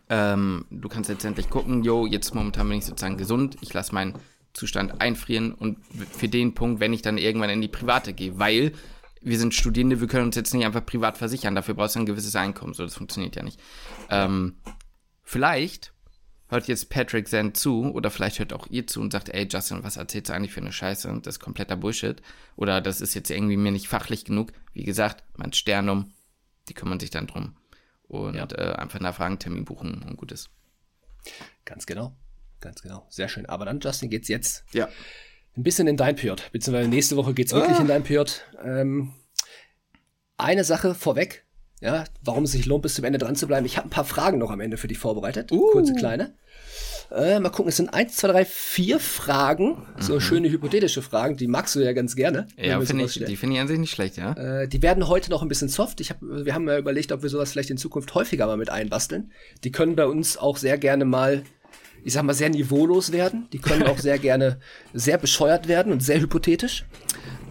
ähm, 0.08 0.66
du 0.70 0.88
kannst 0.88 1.10
letztendlich 1.10 1.50
gucken, 1.50 1.82
jo, 1.82 2.06
jetzt 2.06 2.34
momentan 2.34 2.68
bin 2.68 2.78
ich 2.78 2.84
sozusagen 2.84 3.16
gesund, 3.16 3.56
ich 3.60 3.72
lasse 3.72 3.94
meinen 3.94 4.14
Zustand 4.52 5.00
einfrieren 5.00 5.52
und 5.52 5.78
für 6.12 6.28
den 6.28 6.54
Punkt, 6.54 6.80
wenn 6.80 6.92
ich 6.92 7.02
dann 7.02 7.18
irgendwann 7.18 7.50
in 7.50 7.62
die 7.62 7.68
Private 7.68 8.12
gehe, 8.12 8.38
weil 8.38 8.72
wir 9.22 9.38
sind 9.38 9.54
Studierende, 9.54 10.00
wir 10.00 10.08
können 10.08 10.26
uns 10.26 10.36
jetzt 10.36 10.52
nicht 10.54 10.64
einfach 10.64 10.84
privat 10.84 11.18
versichern, 11.18 11.54
dafür 11.54 11.74
brauchst 11.74 11.96
du 11.96 12.00
ein 12.00 12.06
gewisses 12.06 12.36
Einkommen, 12.36 12.74
so 12.74 12.84
das 12.84 12.94
funktioniert 12.94 13.36
ja 13.36 13.42
nicht. 13.42 13.60
Ähm, 14.10 14.56
vielleicht 15.22 15.92
hört 16.48 16.68
jetzt 16.68 16.90
Patrick 16.90 17.28
Zen 17.28 17.54
zu 17.54 17.90
oder 17.92 18.10
vielleicht 18.10 18.38
hört 18.38 18.52
auch 18.52 18.66
ihr 18.68 18.86
zu 18.86 19.00
und 19.00 19.12
sagt, 19.12 19.30
ey 19.30 19.48
Justin, 19.50 19.82
was 19.84 19.96
erzählst 19.96 20.28
du 20.28 20.34
eigentlich 20.34 20.52
für 20.52 20.60
eine 20.60 20.72
Scheiße 20.72 21.08
und 21.08 21.26
das 21.26 21.36
ist 21.36 21.40
kompletter 21.40 21.76
Bullshit 21.76 22.20
oder 22.56 22.80
das 22.80 23.00
ist 23.00 23.14
jetzt 23.14 23.30
irgendwie 23.30 23.56
mir 23.56 23.72
nicht 23.72 23.88
fachlich 23.88 24.24
genug. 24.24 24.52
Wie 24.74 24.84
gesagt, 24.84 25.24
mein 25.36 25.52
Sternum, 25.52 26.12
die 26.68 26.74
kümmern 26.74 27.00
sich 27.00 27.10
dann 27.10 27.26
drum 27.26 27.56
und 28.02 28.34
ja. 28.34 28.46
äh, 28.50 28.74
einfach 28.74 29.00
nach 29.00 29.16
Fragentermin 29.16 29.64
buchen 29.64 30.02
und 30.02 30.16
gut 30.16 30.32
ist. 30.32 30.50
Ganz 31.64 31.86
genau, 31.86 32.14
ganz 32.60 32.82
genau, 32.82 33.06
sehr 33.08 33.28
schön. 33.28 33.46
Aber 33.46 33.64
dann, 33.64 33.80
Justin, 33.80 34.10
geht's 34.10 34.28
jetzt 34.28 34.64
ja. 34.72 34.88
Ein 35.56 35.62
bisschen 35.62 35.86
in 35.86 35.96
dein 35.96 36.16
Period, 36.16 36.50
beziehungsweise 36.52 36.88
nächste 36.88 37.16
Woche 37.16 37.34
geht's 37.34 37.52
wirklich 37.52 37.76
ah. 37.76 37.82
in 37.82 37.88
dein 37.88 38.04
Period. 38.04 38.42
Ähm, 38.64 39.12
eine 40.38 40.64
Sache 40.64 40.94
vorweg, 40.94 41.44
ja, 41.80 42.04
warum 42.22 42.44
es 42.44 42.52
sich 42.52 42.66
lohnt, 42.66 42.82
bis 42.82 42.94
zum 42.94 43.04
Ende 43.04 43.18
dran 43.18 43.36
zu 43.36 43.46
bleiben. 43.46 43.66
Ich 43.66 43.76
habe 43.76 43.88
ein 43.88 43.90
paar 43.90 44.04
Fragen 44.04 44.38
noch 44.38 44.50
am 44.50 44.60
Ende 44.60 44.76
für 44.76 44.88
dich 44.88 44.98
vorbereitet, 44.98 45.52
uh. 45.52 45.70
kurze 45.72 45.94
kleine. 45.94 46.34
Äh, 47.14 47.40
mal 47.40 47.50
gucken, 47.50 47.68
es 47.68 47.76
sind 47.76 47.92
eins, 47.92 48.16
zwei, 48.16 48.28
drei, 48.28 48.44
vier 48.44 48.98
Fragen, 48.98 49.76
mhm. 49.96 50.00
so 50.00 50.18
schöne 50.18 50.50
hypothetische 50.50 51.02
Fragen, 51.02 51.36
die 51.36 51.46
magst 51.46 51.74
du 51.74 51.80
ja 51.80 51.92
ganz 51.92 52.16
gerne. 52.16 52.48
Ja, 52.56 52.80
find 52.80 53.02
ich, 53.02 53.22
die 53.24 53.36
finde 53.36 53.56
ich 53.56 53.60
an 53.60 53.68
sich 53.68 53.78
nicht 53.78 53.90
schlecht, 53.90 54.16
ja. 54.16 54.32
Äh, 54.32 54.68
die 54.68 54.80
werden 54.80 55.08
heute 55.08 55.30
noch 55.30 55.42
ein 55.42 55.48
bisschen 55.48 55.68
soft. 55.68 56.00
Ich 56.00 56.10
hab, 56.10 56.18
wir 56.22 56.54
haben 56.54 56.66
ja 56.68 56.78
überlegt, 56.78 57.12
ob 57.12 57.22
wir 57.22 57.28
sowas 57.28 57.52
vielleicht 57.52 57.70
in 57.70 57.76
Zukunft 57.76 58.14
häufiger 58.14 58.46
mal 58.46 58.56
mit 58.56 58.70
einbasteln. 58.70 59.32
Die 59.62 59.72
können 59.72 59.94
bei 59.94 60.06
uns 60.06 60.38
auch 60.38 60.56
sehr 60.56 60.78
gerne 60.78 61.04
mal, 61.04 61.42
ich 62.04 62.12
sag 62.12 62.24
mal, 62.24 62.34
sehr 62.34 62.50
niveaulos 62.50 63.12
werden. 63.12 63.48
Die 63.52 63.58
können 63.58 63.84
auch 63.84 63.98
sehr 63.98 64.18
gerne 64.18 64.58
sehr 64.92 65.18
bescheuert 65.18 65.68
werden 65.68 65.92
und 65.92 66.02
sehr 66.02 66.20
hypothetisch. 66.20 66.84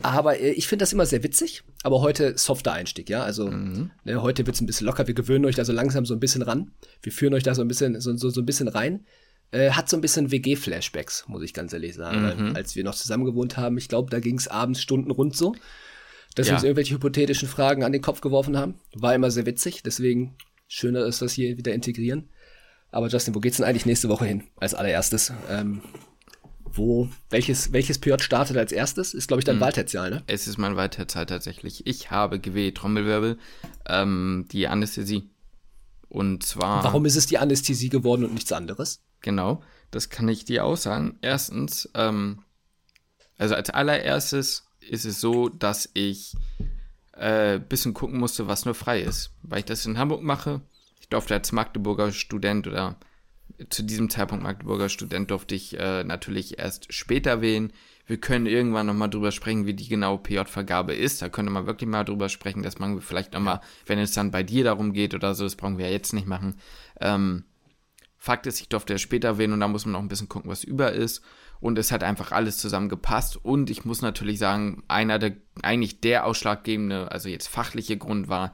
Aber 0.01 0.39
äh, 0.39 0.51
ich 0.51 0.67
finde 0.67 0.84
das 0.84 0.93
immer 0.93 1.05
sehr 1.05 1.24
witzig. 1.24 1.63
Aber 1.84 2.01
heute 2.01 2.38
softer 2.38 2.74
Einstieg, 2.74 3.10
ja. 3.10 3.24
Also 3.24 3.50
mhm. 3.50 3.91
ne, 4.03 4.22
heute 4.22 4.46
wird's 4.46 4.62
ein 4.62 4.65
bisschen 4.65 4.88
locker. 4.88 5.08
Wir 5.08 5.13
gewöhnen 5.13 5.46
euch 5.46 5.55
da 5.55 5.65
so 5.65 5.74
langsam 5.74 6.05
so 6.05 6.13
ein 6.13 6.20
bisschen 6.20 6.41
ran. 6.41 6.72
Wir 7.01 7.12
führen 7.12 7.34
euch 7.34 7.43
da 7.43 7.55
so 7.55 7.62
ein 7.62 7.67
bisschen, 7.67 8.00
so, 8.01 8.15
so, 8.17 8.29
so 8.29 8.41
ein 8.41 8.46
bisschen 8.46 8.67
rein. 8.67 9.05
Äh, 9.51 9.72
hat 9.72 9.89
so 9.89 9.98
ein 9.98 10.01
bisschen 10.01 10.31
WG-Flashbacks, 10.31 11.25
muss 11.27 11.43
ich 11.43 11.53
ganz 11.53 11.74
ehrlich 11.74 11.96
sagen. 11.96 12.50
Mhm. 12.50 12.55
Als 12.55 12.75
wir 12.75 12.84
noch 12.84 12.96
zusammen 12.96 13.25
gewohnt 13.25 13.58
haben, 13.58 13.77
ich 13.77 13.89
glaube, 13.89 14.10
da 14.10 14.20
ging 14.20 14.38
es 14.38 14.48
abends 14.48 14.81
Stunden 14.81 15.12
rund 15.12 15.36
so, 15.36 15.55
dass 16.36 16.48
ja. 16.48 16.53
wir 16.53 16.55
uns 16.58 16.63
irgendwelche 16.63 16.96
hypothetischen 16.96 17.50
Fragen 17.50 17.84
an 17.84 17.91
den 17.91 18.01
Kopf 18.01 18.22
geworfen 18.22 18.58
haben. 18.58 18.75
War 18.93 19.13
immer 19.13 19.29
sehr 19.29 19.46
witzig, 19.46 19.84
deswegen 19.84 20.36
schöner 20.67 21.05
ist 21.05 21.22
das 21.22 21.34
hier 21.34 21.58
wieder 21.58 21.74
integrieren. 21.74 22.29
Aber 22.91 23.07
Justin, 23.07 23.33
wo 23.36 23.39
geht's 23.39 23.57
denn 23.57 23.65
eigentlich 23.65 23.86
nächste 23.86 24.10
Woche 24.10 24.25
hin? 24.25 24.43
Als 24.57 24.74
allererstes. 24.74 25.33
Ähm, 25.50 25.81
wo, 26.74 27.10
welches, 27.29 27.74
welches 27.74 28.00
PJ 28.00 28.15
startet 28.19 28.57
als 28.57 28.71
erstes? 28.71 29.13
Ist, 29.13 29.27
glaube 29.27 29.39
ich, 29.39 29.45
dein 29.45 29.55
hm. 29.55 29.62
Wahltertial, 29.62 30.10
ne? 30.10 30.24
Es 30.27 30.48
ist 30.48 30.57
mein 30.57 30.75
Wahltertial 30.75 31.25
tatsächlich. 31.25 31.86
Ich 31.88 32.12
habe 32.12 32.39
GW 32.39 32.71
Trommelwirbel, 32.71 33.38
ähm, 33.88 34.45
die 34.51 34.67
Anästhesie. 34.67 35.29
Und 36.10 36.43
zwar. 36.43 36.83
Warum 36.83 37.05
ist 37.05 37.15
es 37.15 37.25
die 37.25 37.38
Anästhesie 37.38 37.89
geworden 37.89 38.25
und 38.25 38.34
nichts 38.34 38.51
anderes? 38.51 39.01
Genau, 39.21 39.62
das 39.91 40.10
kann 40.10 40.27
ich 40.27 40.45
dir 40.45 40.65
auch 40.65 40.77
sagen. 40.77 41.17
Erstens, 41.21 41.89
ähm, 41.93 42.43
also 43.38 43.56
als 43.56 43.69
allererstes 43.69 44.65
ist 44.82 45.06
es 45.06 45.21
so, 45.21 45.49
dass 45.49 45.89
ich 45.93 46.36
äh, 47.13 47.60
bisschen 47.60 47.93
gucken 47.93 48.19
musste, 48.19 48.47
was 48.47 48.65
nur 48.65 48.75
frei 48.75 49.01
ist. 49.01 49.32
Weil 49.43 49.60
ich 49.60 49.65
das 49.65 49.86
in 49.86 49.97
Hamburg 49.97 50.21
mache. 50.23 50.62
Ich 51.12 51.13
durfte 51.13 51.34
als 51.34 51.52
Magdeburger 51.52 52.13
Student 52.13 52.67
oder 52.67 52.95
zu 53.67 53.84
diesem 53.84 54.10
Zeitpunkt 54.10 54.45
Magdeburger 54.45 54.88
Student 54.88 55.30
durfte 55.30 55.56
ich 55.56 55.78
äh, 55.78 56.06
natürlich 56.06 56.58
erst 56.58 56.93
später 56.93 57.41
wählen. 57.41 57.74
Wir 58.06 58.15
können 58.15 58.45
irgendwann 58.45 58.86
nochmal 58.86 59.10
drüber 59.10 59.34
sprechen, 59.34 59.65
wie 59.65 59.74
die 59.74 59.89
genaue 59.89 60.19
PJ-Vergabe 60.19 60.95
ist. 60.95 61.21
Da 61.21 61.28
könnte 61.28 61.52
man 61.52 61.65
wirklich 61.65 61.89
mal 61.89 62.06
drüber 62.06 62.30
sprechen. 62.30 62.63
Das 62.63 62.80
machen 62.80 62.95
wir 62.95 63.02
vielleicht 63.02 63.34
nochmal, 63.34 63.60
wenn 63.86 64.00
es 64.00 64.13
dann 64.13 64.32
bei 64.32 64.41
dir 64.41 64.63
darum 64.63 64.93
geht 64.93 65.13
oder 65.13 65.36
so. 65.36 65.43
Das 65.43 65.58
brauchen 65.58 65.78
wir 65.78 65.88
ja 65.88 65.91
jetzt 65.91 66.13
nicht 66.13 66.28
machen. 66.28 66.56
Ähm, 67.02 67.43
Fakt 68.17 68.47
ist, 68.47 68.62
ich 68.62 68.69
durfte 68.69 68.93
ja 68.93 68.97
später 68.97 69.38
wählen 69.38 69.52
und 69.52 69.60
da 69.60 69.67
muss 69.67 69.84
man 69.84 69.91
noch 69.91 70.00
ein 70.00 70.08
bisschen 70.08 70.30
gucken, 70.30 70.50
was 70.50 70.63
über 70.63 70.93
ist. 70.93 71.26
Und 71.60 71.78
es 71.78 71.91
hat 71.91 72.06
einfach 72.06 72.32
alles 72.32 72.58
zusammen 72.58 72.88
gepasst. 72.88 73.36
Und 73.36 73.69
ich 73.69 73.84
muss 73.84 74.02
natürlich 74.02 74.39
sagen, 74.39 74.82
einer 74.88 75.19
der, 75.19 75.36
eigentlich 75.62 76.00
der 76.00 76.26
ausschlaggebende, 76.26 77.12
also 77.12 77.28
jetzt 77.28 77.50
fachliche 77.50 77.97
Grund 77.97 78.30
war, 78.30 78.54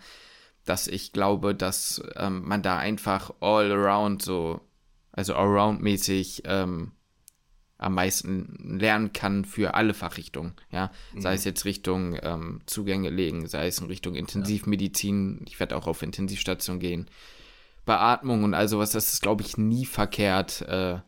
dass 0.69 0.87
ich 0.87 1.13
glaube, 1.13 1.55
dass 1.55 2.01
ähm, 2.15 2.43
man 2.45 2.61
da 2.61 2.77
einfach 2.77 3.31
all 3.39 3.71
around 3.71 4.21
so, 4.21 4.61
also 5.11 5.33
allround-mäßig 5.33 6.43
ähm, 6.45 6.91
am 7.77 7.93
meisten 7.93 8.79
lernen 8.79 9.13
kann 9.13 9.45
für 9.45 9.75
alle 9.75 9.93
Fachrichtungen. 9.93 10.53
Ja, 10.71 10.91
mhm. 11.13 11.21
sei 11.21 11.33
es 11.35 11.43
jetzt 11.43 11.65
Richtung 11.65 12.17
ähm, 12.21 12.61
Zugänge 12.65 13.09
legen, 13.09 13.47
sei 13.47 13.67
es 13.67 13.79
in 13.79 13.87
Richtung 13.87 14.15
Intensivmedizin. 14.15 15.41
Ich 15.47 15.59
werde 15.59 15.75
auch 15.75 15.87
auf 15.87 16.01
Intensivstation 16.01 16.79
gehen. 16.79 17.07
Beatmung 17.85 18.43
und 18.43 18.53
all 18.53 18.67
sowas, 18.67 18.91
das 18.91 19.13
ist, 19.13 19.21
glaube 19.21 19.43
ich, 19.43 19.57
nie 19.57 19.85
verkehrt, 19.85 20.61
äh, 20.63 20.99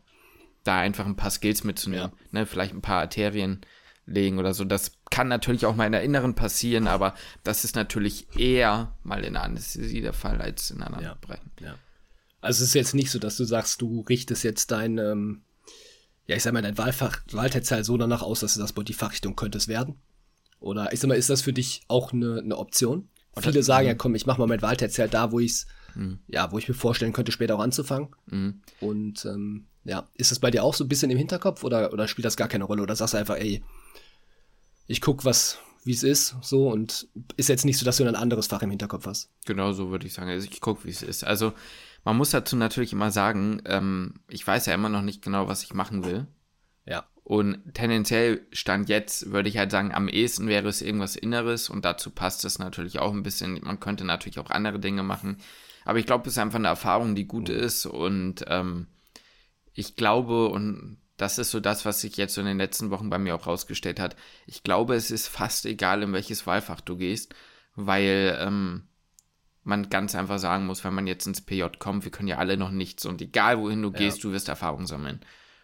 da 0.64 0.78
einfach 0.78 1.06
ein 1.06 1.16
paar 1.16 1.30
Skills 1.30 1.64
mitzunehmen. 1.64 2.12
Ja. 2.12 2.40
Ne, 2.40 2.46
vielleicht 2.46 2.74
ein 2.74 2.82
paar 2.82 3.00
Arterien 3.00 3.60
legen 4.06 4.38
oder 4.38 4.54
so. 4.54 4.64
Das 4.64 4.99
kann 5.10 5.28
natürlich 5.28 5.66
auch 5.66 5.74
mal 5.74 5.86
in 5.86 5.92
der 5.92 6.02
Inneren 6.02 6.34
passieren, 6.34 6.86
aber 6.86 7.14
das 7.42 7.64
ist 7.64 7.76
natürlich 7.76 8.26
eher 8.38 8.94
mal 9.02 9.24
in 9.24 9.34
der 9.34 9.42
Anästhesie 9.42 10.00
der 10.00 10.12
Fall 10.12 10.40
als 10.40 10.70
in 10.70 10.82
anderen 10.82 11.04
ja. 11.04 11.14
Bereichen. 11.20 11.50
Ja. 11.60 11.76
Also 12.40 12.62
es 12.62 12.70
ist 12.70 12.74
jetzt 12.74 12.94
nicht 12.94 13.10
so, 13.10 13.18
dass 13.18 13.36
du 13.36 13.44
sagst, 13.44 13.82
du 13.82 14.00
richtest 14.02 14.44
jetzt 14.44 14.70
dein, 14.70 14.98
ähm, 14.98 15.42
ja, 16.26 16.36
ich 16.36 16.42
sag 16.42 16.52
mal, 16.52 16.62
dein 16.62 16.78
Wahlfach, 16.78 17.20
Wahlteilzahl 17.32 17.84
so 17.84 17.96
danach 17.96 18.22
aus, 18.22 18.40
dass 18.40 18.54
du 18.54 18.60
das 18.60 18.72
die 18.72 18.92
Fachrichtung 18.94 19.36
könnte 19.36 19.58
es 19.58 19.68
werden. 19.68 19.96
Oder 20.60 20.92
ich 20.92 21.00
sag 21.00 21.08
mal, 21.08 21.14
ist 21.14 21.30
das 21.30 21.42
für 21.42 21.52
dich 21.52 21.82
auch 21.88 22.12
eine, 22.12 22.38
eine 22.38 22.56
Option? 22.56 23.08
Viele 23.38 23.62
sagen 23.62 23.86
ja, 23.86 23.94
komm, 23.94 24.14
ich 24.14 24.26
mach 24.26 24.38
mal 24.38 24.46
mein 24.46 24.62
Wahlteilzahl 24.62 25.08
da, 25.08 25.32
wo 25.32 25.40
ich 25.40 25.52
es 25.52 25.66
Mhm. 25.94 26.18
Ja, 26.28 26.50
wo 26.52 26.58
ich 26.58 26.68
mir 26.68 26.74
vorstellen 26.74 27.12
könnte, 27.12 27.32
später 27.32 27.56
auch 27.56 27.60
anzufangen. 27.60 28.08
Mhm. 28.26 28.60
Und 28.80 29.24
ähm, 29.24 29.66
ja, 29.84 30.08
ist 30.14 30.30
das 30.30 30.38
bei 30.38 30.50
dir 30.50 30.62
auch 30.62 30.74
so 30.74 30.84
ein 30.84 30.88
bisschen 30.88 31.10
im 31.10 31.18
Hinterkopf 31.18 31.64
oder, 31.64 31.92
oder 31.92 32.08
spielt 32.08 32.24
das 32.24 32.36
gar 32.36 32.48
keine 32.48 32.64
Rolle? 32.64 32.82
Oder 32.82 32.96
sagst 32.96 33.14
du 33.14 33.18
einfach, 33.18 33.36
ey, 33.36 33.62
ich 34.90 35.00
guck, 35.00 35.24
was, 35.24 35.58
wie 35.84 35.92
es 35.92 36.02
ist, 36.02 36.34
so 36.42 36.68
und 36.68 37.06
ist 37.36 37.48
jetzt 37.48 37.64
nicht 37.64 37.78
so, 37.78 37.84
dass 37.84 37.98
du 37.98 38.04
ein 38.04 38.16
anderes 38.16 38.48
Fach 38.48 38.62
im 38.62 38.70
Hinterkopf 38.70 39.06
hast. 39.06 39.30
Genau 39.46 39.72
so 39.72 39.90
würde 39.90 40.06
ich 40.06 40.14
sagen. 40.14 40.28
Also 40.28 40.48
ich 40.50 40.60
guck, 40.60 40.84
wie 40.84 40.90
es 40.90 41.02
ist. 41.02 41.22
Also 41.22 41.52
man 42.04 42.16
muss 42.16 42.30
dazu 42.30 42.56
natürlich 42.56 42.92
immer 42.92 43.12
sagen, 43.12 43.62
ähm, 43.66 44.14
ich 44.28 44.44
weiß 44.44 44.66
ja 44.66 44.74
immer 44.74 44.88
noch 44.88 45.02
nicht 45.02 45.22
genau, 45.22 45.46
was 45.46 45.62
ich 45.62 45.74
machen 45.74 46.04
will. 46.04 46.26
Ja. 46.86 47.06
Und 47.22 47.72
tendenziell 47.72 48.44
stand 48.50 48.88
jetzt, 48.88 49.30
würde 49.30 49.48
ich 49.48 49.58
halt 49.58 49.70
sagen, 49.70 49.94
am 49.94 50.08
ehesten 50.08 50.48
wäre 50.48 50.68
es 50.68 50.82
irgendwas 50.82 51.14
Inneres 51.14 51.70
und 51.70 51.84
dazu 51.84 52.10
passt 52.10 52.44
es 52.44 52.58
natürlich 52.58 52.98
auch 52.98 53.12
ein 53.12 53.22
bisschen. 53.22 53.60
Man 53.62 53.78
könnte 53.78 54.04
natürlich 54.04 54.40
auch 54.40 54.50
andere 54.50 54.80
Dinge 54.80 55.04
machen. 55.04 55.36
Aber 55.84 56.00
ich 56.00 56.06
glaube, 56.06 56.26
es 56.26 56.34
ist 56.34 56.38
einfach 56.38 56.58
eine 56.58 56.66
Erfahrung, 56.66 57.14
die 57.14 57.26
gut 57.26 57.48
ist. 57.48 57.86
Und 57.86 58.44
ähm, 58.48 58.88
ich 59.72 59.94
glaube, 59.94 60.48
und 60.48 60.98
das 61.20 61.38
ist 61.38 61.50
so 61.50 61.60
das, 61.60 61.84
was 61.84 62.00
sich 62.00 62.16
jetzt 62.16 62.34
so 62.34 62.40
in 62.40 62.46
den 62.46 62.58
letzten 62.58 62.90
Wochen 62.90 63.10
bei 63.10 63.18
mir 63.18 63.34
auch 63.34 63.46
rausgestellt 63.46 64.00
hat. 64.00 64.16
Ich 64.46 64.62
glaube, 64.62 64.94
es 64.94 65.10
ist 65.10 65.28
fast 65.28 65.66
egal, 65.66 66.02
in 66.02 66.12
welches 66.12 66.46
Wahlfach 66.46 66.80
du 66.80 66.96
gehst, 66.96 67.34
weil 67.74 68.38
ähm, 68.40 68.88
man 69.62 69.90
ganz 69.90 70.14
einfach 70.14 70.38
sagen 70.38 70.66
muss, 70.66 70.82
wenn 70.84 70.94
man 70.94 71.06
jetzt 71.06 71.26
ins 71.26 71.42
PJ 71.42 71.64
kommt, 71.78 72.04
wir 72.04 72.10
können 72.10 72.28
ja 72.28 72.38
alle 72.38 72.56
noch 72.56 72.70
nichts 72.70 73.04
und 73.04 73.20
egal 73.20 73.58
wohin 73.58 73.82
du 73.82 73.90
gehst, 73.90 74.18
ja. 74.18 74.22
du 74.22 74.32
wirst 74.32 74.48
Erfahrung 74.48 74.86
sammeln. 74.86 75.20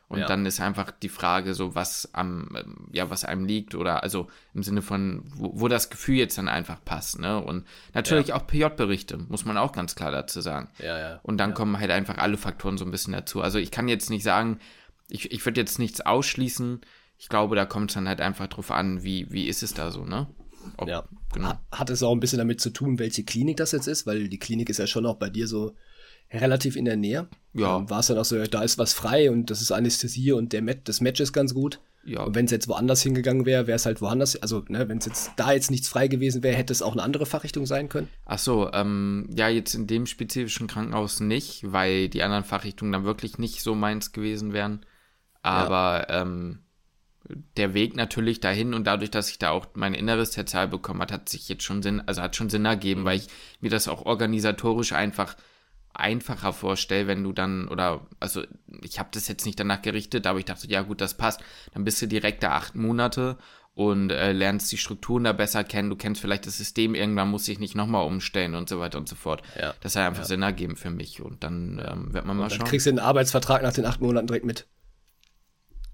Und 0.09 0.21
ja. 0.21 0.27
dann 0.27 0.47
ist 0.47 0.61
einfach 0.61 0.93
die 0.93 1.09
Frage, 1.09 1.53
so 1.53 1.75
was 1.75 2.11
am, 2.13 2.89
ja, 2.93 3.11
was 3.11 3.25
einem 3.25 3.45
liegt 3.45 3.75
oder 3.75 4.05
also 4.05 4.29
im 4.55 4.63
Sinne 4.63 4.81
von, 4.81 5.23
wo, 5.35 5.61
wo 5.61 5.69
das 5.69 5.91
Gefühl 5.91 6.17
jetzt 6.17 6.39
dann 6.39 6.49
einfach 6.49 6.85
passt, 6.85 7.19
ne? 7.19 7.43
Und 7.43 7.67
natürlich 7.93 8.29
ja. 8.29 8.37
auch 8.37 8.47
PJ-Berichte, 8.47 9.19
muss 9.29 9.45
man 9.45 9.57
auch 9.57 9.73
ganz 9.73 9.97
klar 9.97 10.13
dazu 10.13 10.41
sagen. 10.41 10.69
Ja, 10.79 10.97
ja. 10.97 11.21
Und 11.25 11.39
dann 11.39 11.55
kommen 11.55 11.81
halt 11.81 11.91
einfach 11.91 12.19
alle 12.19 12.37
Faktoren 12.37 12.79
so 12.79 12.85
ein 12.85 12.93
bisschen 12.93 13.15
dazu. 13.15 13.43
Also 13.43 13.59
ich 13.59 13.73
kann 13.73 13.89
jetzt 13.89 14.09
nicht 14.09 14.23
sagen, 14.23 14.61
ich, 15.09 15.31
ich 15.33 15.45
würde 15.45 15.61
jetzt 15.61 15.79
nichts 15.79 16.01
ausschließen. 16.01 16.81
Ich 17.19 17.29
glaube, 17.29 17.57
da 17.57 17.65
kommt 17.65 17.91
es 17.91 17.95
dann 17.95 18.09
halt 18.09 18.21
einfach 18.21 18.47
drauf 18.47 18.71
an, 18.71 19.03
wie, 19.03 19.31
wie 19.31 19.49
ist 19.49 19.63
es 19.63 19.75
da 19.75 19.91
so, 19.91 20.05
ne? 20.05 20.27
Ob, 20.77 20.89
ja. 20.89 21.05
Genau. 21.33 21.55
Hat 21.71 21.91
es 21.91 22.03
auch 22.03 22.13
ein 22.13 22.21
bisschen 22.21 22.39
damit 22.39 22.61
zu 22.61 22.71
tun, 22.71 22.99
welche 22.99 23.25
Klinik 23.25 23.57
das 23.57 23.73
jetzt 23.73 23.87
ist, 23.87 24.07
weil 24.07 24.29
die 24.29 24.39
Klinik 24.39 24.69
ist 24.69 24.79
ja 24.79 24.87
schon 24.87 25.07
auch 25.07 25.17
bei 25.17 25.31
dir 25.31 25.47
so 25.47 25.75
relativ 26.33 26.77
in 26.77 26.85
der 26.85 26.97
Nähe. 26.97 27.29
Ja. 27.53 27.89
War 27.89 28.01
es 28.01 28.09
dann 28.09 28.19
auch 28.19 28.25
so, 28.25 28.43
da 28.45 28.63
ist 28.63 28.79
was 28.79 28.93
frei 28.93 29.31
und 29.31 29.51
das 29.51 29.61
ist 29.61 29.73
Anästhesie 29.73 30.33
und 30.33 30.53
der 30.53 30.63
Met, 30.63 30.89
das 30.89 31.01
Match 31.01 31.21
ist 31.21 31.33
ganz 31.33 31.55
gut. 31.55 31.81
Ja. 32.05 32.23
Und 32.23 32.35
wenn 32.37 32.45
es 32.45 32.53
jetzt 32.53 32.69
woanders 32.69 33.03
hingegangen 33.03 33.47
wäre, 33.47 33.67
wäre 33.67 33.77
es 33.77 33.85
halt 33.85 34.01
woanders. 34.01 34.37
Also, 34.37 34.65
ne, 34.69 34.89
wenn 34.89 34.99
es 34.99 35.07
jetzt 35.07 35.33
da 35.37 35.53
jetzt 35.53 35.73
nichts 35.73 35.89
frei 35.89 36.07
gewesen 36.07 36.43
wäre, 36.45 36.57
hätte 36.57 36.73
es 36.73 36.83
auch 36.83 36.93
eine 36.93 37.03
andere 37.03 37.27
Fachrichtung 37.27 37.67
sein 37.67 37.89
können. 37.89 38.09
Ach 38.25 38.39
so, 38.39 38.71
ähm, 38.73 39.29
ja, 39.35 39.49
jetzt 39.49 39.75
in 39.75 39.89
dem 39.89 40.07
spezifischen 40.07 40.69
Krankenhaus 40.69 41.19
nicht, 41.19 41.73
weil 41.73 42.09
die 42.09 42.23
anderen 42.23 42.45
Fachrichtungen 42.45 42.93
dann 42.93 43.05
wirklich 43.05 43.39
nicht 43.39 43.61
so 43.61 43.75
meins 43.75 44.13
gewesen 44.13 44.53
wären. 44.53 44.87
Aber 45.47 46.07
ja. 46.09 46.23
ähm, 46.23 46.61
der 47.57 47.75
Weg 47.75 47.97
natürlich 47.97 48.41
dahin 48.41 48.75
und 48.75 48.87
dadurch, 48.87 49.11
dass 49.11 49.31
ich 49.31 49.39
da 49.39 49.51
auch 49.51 49.67
mein 49.75 49.95
inneres 49.95 50.31
Tertial 50.31 50.69
bekommen 50.69 51.01
hat, 51.01 51.13
hat 51.13 51.29
sich 51.29 51.49
jetzt 51.49 51.65
schon 51.65 51.83
Sinn, 51.83 52.03
also 52.07 52.23
hat 52.23 52.37
schon 52.37 52.51
Sinn 52.51 52.65
ergeben, 52.65 53.05
weil 53.05 53.19
ich 53.19 53.29
mir 53.61 53.71
das 53.71 53.89
auch 53.89 54.07
organisatorisch 54.07 54.93
einfach 54.93 55.37
einfacher 55.93 56.53
vorstelle, 56.53 57.07
wenn 57.07 57.25
du 57.25 57.33
dann, 57.33 57.69
oder, 57.69 58.07
also 58.21 58.43
ich 58.83 58.99
habe 58.99 59.09
das 59.13 59.29
jetzt 59.29 59.47
nicht 59.47 59.59
danach 59.59 59.83
gerichtet, 59.83 60.27
aber 60.27 60.39
ich 60.39 60.45
dachte, 60.45 60.69
ja 60.69 60.83
gut, 60.83 61.01
das 61.01 61.17
passt. 61.17 61.41
Dann 61.73 61.85
bist 61.85 62.01
du 62.03 62.07
direkt 62.07 62.43
da 62.43 62.53
acht 62.53 62.75
Monate 62.75 63.39
und 63.75 64.11
äh, 64.11 64.33
lernst 64.33 64.71
die 64.73 64.77
Strukturen 64.77 65.25
da 65.25 65.33
besser 65.33 65.65
kennen. 65.65 65.91
Du 65.91 65.97
kennst 65.97 66.21
vielleicht 66.21 66.47
das 66.47 66.59
System, 66.59 66.95
irgendwann 66.95 67.31
muss 67.31 67.49
ich 67.49 67.59
nicht 67.59 67.75
nochmal 67.75 68.07
umstellen 68.07 68.55
und 68.55 68.69
so 68.69 68.79
weiter 68.79 68.99
und 68.99 69.09
so 69.09 69.17
fort. 69.17 69.43
Ja. 69.59 69.75
Das 69.81 69.97
hat 69.97 70.05
einfach 70.05 70.23
ja. 70.23 70.29
Sinn 70.29 70.43
ergeben 70.43 70.77
für 70.77 70.91
mich 70.91 71.23
und 71.23 71.43
dann 71.43 71.83
ähm, 71.87 72.13
wird 72.13 72.25
man 72.27 72.37
mal 72.37 72.45
und 72.45 72.53
dann 72.53 72.59
schauen. 72.59 72.69
kriegst 72.69 72.87
du 72.87 72.91
den 72.91 72.99
Arbeitsvertrag 72.99 73.63
nach 73.63 73.73
den 73.73 73.87
acht 73.87 74.01
Monaten 74.01 74.27
direkt 74.27 74.45
mit. 74.45 74.67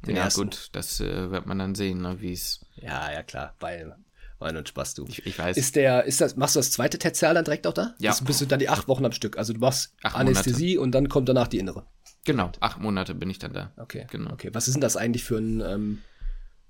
Den 0.07 0.17
ja, 0.17 0.25
ersten. 0.25 0.43
gut, 0.43 0.69
das 0.73 1.01
äh, 1.01 1.31
wird 1.31 1.47
man 1.47 1.59
dann 1.59 1.75
sehen, 1.75 2.03
ne, 2.03 2.21
wie 2.21 2.33
es. 2.33 2.65
Ja, 2.77 3.13
ja, 3.13 3.23
klar, 3.23 3.55
weil 3.61 3.97
Wein 4.43 4.57
und 4.57 4.69
Spaß, 4.69 4.95
du. 4.95 5.07
Ich, 5.09 5.25
ich, 5.25 5.39
weiß. 5.39 5.57
Ist 5.57 5.77
der, 5.77 6.05
ist 6.05 6.21
das, 6.21 6.37
machst 6.37 6.57
du 6.57 6.59
das 6.59 6.73
zweite 6.73 6.99
Tertial 6.99 7.35
dann 7.35 7.45
direkt 7.45 7.67
auch 7.67 7.73
da? 7.73 7.95
Ja. 7.99 8.11
Das 8.11 8.23
bist 8.23 8.41
du 8.41 8.47
dann 8.47 8.59
die 8.59 8.69
acht 8.69 8.89
Wochen 8.89 9.05
am 9.05 9.13
Stück. 9.13 9.39
Also 9.39 9.53
du 9.53 9.61
machst 9.61 9.95
acht 10.03 10.17
Anästhesie 10.17 10.75
Monate. 10.75 10.81
und 10.81 10.93
dann 10.93 11.09
kommt 11.09 11.29
danach 11.29 11.49
die 11.49 11.59
innere. 11.59 11.87
Genau, 12.25 12.51
acht 12.61 12.81
Monate 12.81 13.15
bin 13.15 13.31
ich 13.31 13.39
dann 13.39 13.53
da. 13.53 13.73
Okay. 13.77 14.07
Genau. 14.11 14.33
Okay. 14.33 14.51
Was 14.53 14.69
ist 14.69 14.75
denn 14.75 14.81
das 14.81 14.97
eigentlich 14.97 15.25
für 15.25 15.39
ein, 15.39 15.61
ähm, 15.61 15.99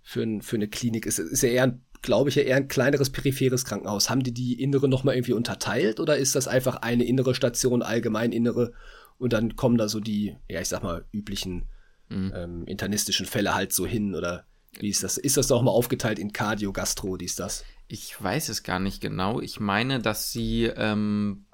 für, 0.02 0.22
ein, 0.22 0.42
für 0.42 0.56
eine 0.56 0.68
Klinik? 0.68 1.06
Ist, 1.06 1.18
ist 1.18 1.42
ja 1.42 1.48
eher, 1.48 1.78
glaube 2.02 2.30
ich, 2.30 2.36
ja 2.36 2.42
eher 2.42 2.56
ein 2.56 2.68
kleineres 2.68 3.10
peripheres 3.10 3.64
Krankenhaus. 3.64 4.08
Haben 4.08 4.22
die 4.22 4.32
die 4.32 4.62
innere 4.62 4.88
nochmal 4.88 5.14
irgendwie 5.14 5.32
unterteilt 5.32 6.00
oder 6.00 6.16
ist 6.16 6.34
das 6.34 6.48
einfach 6.48 6.76
eine 6.76 7.04
innere 7.04 7.34
Station, 7.34 7.82
allgemein 7.82 8.32
innere 8.32 8.72
und 9.18 9.32
dann 9.32 9.56
kommen 9.56 9.78
da 9.78 9.88
so 9.88 10.00
die, 10.00 10.36
ja, 10.48 10.60
ich 10.60 10.68
sag 10.68 10.82
mal, 10.82 11.04
üblichen 11.12 11.64
mhm. 12.12 12.32
ähm, 12.34 12.64
internistischen 12.66 13.26
Fälle 13.26 13.54
halt 13.54 13.72
so 13.72 13.86
hin 13.86 14.14
oder 14.14 14.44
wie 14.78 14.88
ist 14.88 15.02
das? 15.02 15.18
Ist 15.18 15.36
das 15.36 15.50
auch 15.52 15.62
mal 15.62 15.70
aufgeteilt 15.70 16.18
in 16.18 16.32
Cardio, 16.32 16.72
Gastro, 16.72 17.16
dies, 17.16 17.36
das? 17.36 17.64
Ich 17.88 18.20
weiß 18.22 18.48
es 18.48 18.62
gar 18.62 18.78
nicht 18.78 19.00
genau. 19.00 19.40
Ich 19.40 19.60
meine, 19.60 20.00
dass 20.00 20.32
sie, 20.32 20.64
ähm, 20.64 21.44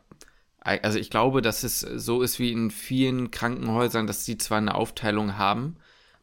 also 0.61 0.99
ich 0.99 1.11
glaube, 1.11 1.43
dass 1.43 1.65
es 1.65 1.81
so 1.81 2.23
ist 2.23 2.39
wie 2.39 2.53
in 2.53 2.71
vielen 2.71 3.31
Krankenhäusern, 3.31 4.07
dass 4.07 4.25
sie 4.25 4.39
zwar 4.39 4.59
eine 4.59 4.75
Aufteilung 4.75 5.37
haben, 5.37 5.77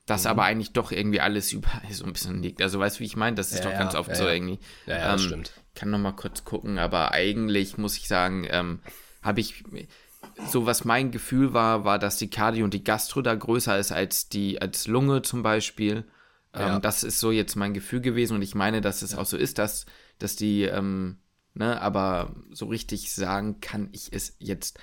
dass 0.05 0.23
mhm. 0.23 0.29
aber 0.29 0.43
eigentlich 0.43 0.71
doch 0.71 0.91
irgendwie 0.91 1.19
alles 1.19 1.51
überall 1.53 1.91
so 1.91 2.05
ein 2.05 2.13
bisschen 2.13 2.41
liegt. 2.41 2.61
Also 2.61 2.79
weißt 2.79 2.97
du, 2.97 2.99
wie 3.01 3.05
ich 3.05 3.17
meine? 3.17 3.35
Das 3.35 3.51
ist 3.51 3.63
ja, 3.63 3.71
doch 3.71 3.77
ganz 3.77 3.95
oft 3.95 4.09
ja, 4.09 4.15
so 4.15 4.27
irgendwie. 4.27 4.59
Ja, 4.85 4.97
ja, 4.97 5.11
das 5.11 5.21
ähm, 5.21 5.27
stimmt. 5.27 5.51
Kann 5.73 5.89
noch 5.89 5.99
mal 5.99 6.13
kurz 6.13 6.45
gucken, 6.45 6.77
aber 6.77 7.11
eigentlich 7.11 7.77
muss 7.77 7.97
ich 7.97 8.07
sagen, 8.07 8.47
ähm, 8.49 8.79
habe 9.21 9.41
ich 9.41 9.63
so 10.49 10.65
was 10.65 10.85
mein 10.85 11.11
Gefühl 11.11 11.53
war, 11.53 11.85
war, 11.85 11.99
dass 11.99 12.17
die 12.17 12.29
Cardio 12.29 12.65
und 12.65 12.73
die 12.73 12.83
Gastro 12.83 13.21
da 13.21 13.35
größer 13.35 13.77
ist 13.77 13.91
als 13.91 14.29
die 14.29 14.61
als 14.61 14.87
Lunge 14.87 15.21
zum 15.21 15.43
Beispiel. 15.43 16.05
Ja. 16.53 16.75
Ähm, 16.75 16.81
das 16.81 17.03
ist 17.03 17.19
so 17.19 17.31
jetzt 17.31 17.55
mein 17.55 17.73
Gefühl 17.73 18.01
gewesen 18.01 18.35
und 18.35 18.41
ich 18.41 18.55
meine, 18.55 18.81
dass 18.81 19.01
es 19.01 19.15
auch 19.15 19.25
so 19.25 19.37
ist, 19.37 19.57
dass, 19.57 19.85
dass 20.19 20.35
die, 20.35 20.63
ähm, 20.63 21.17
ne, 21.53 21.81
aber 21.81 22.35
so 22.51 22.65
richtig 22.65 23.13
sagen 23.13 23.59
kann 23.61 23.89
ich 23.91 24.11
es 24.11 24.35
jetzt 24.39 24.79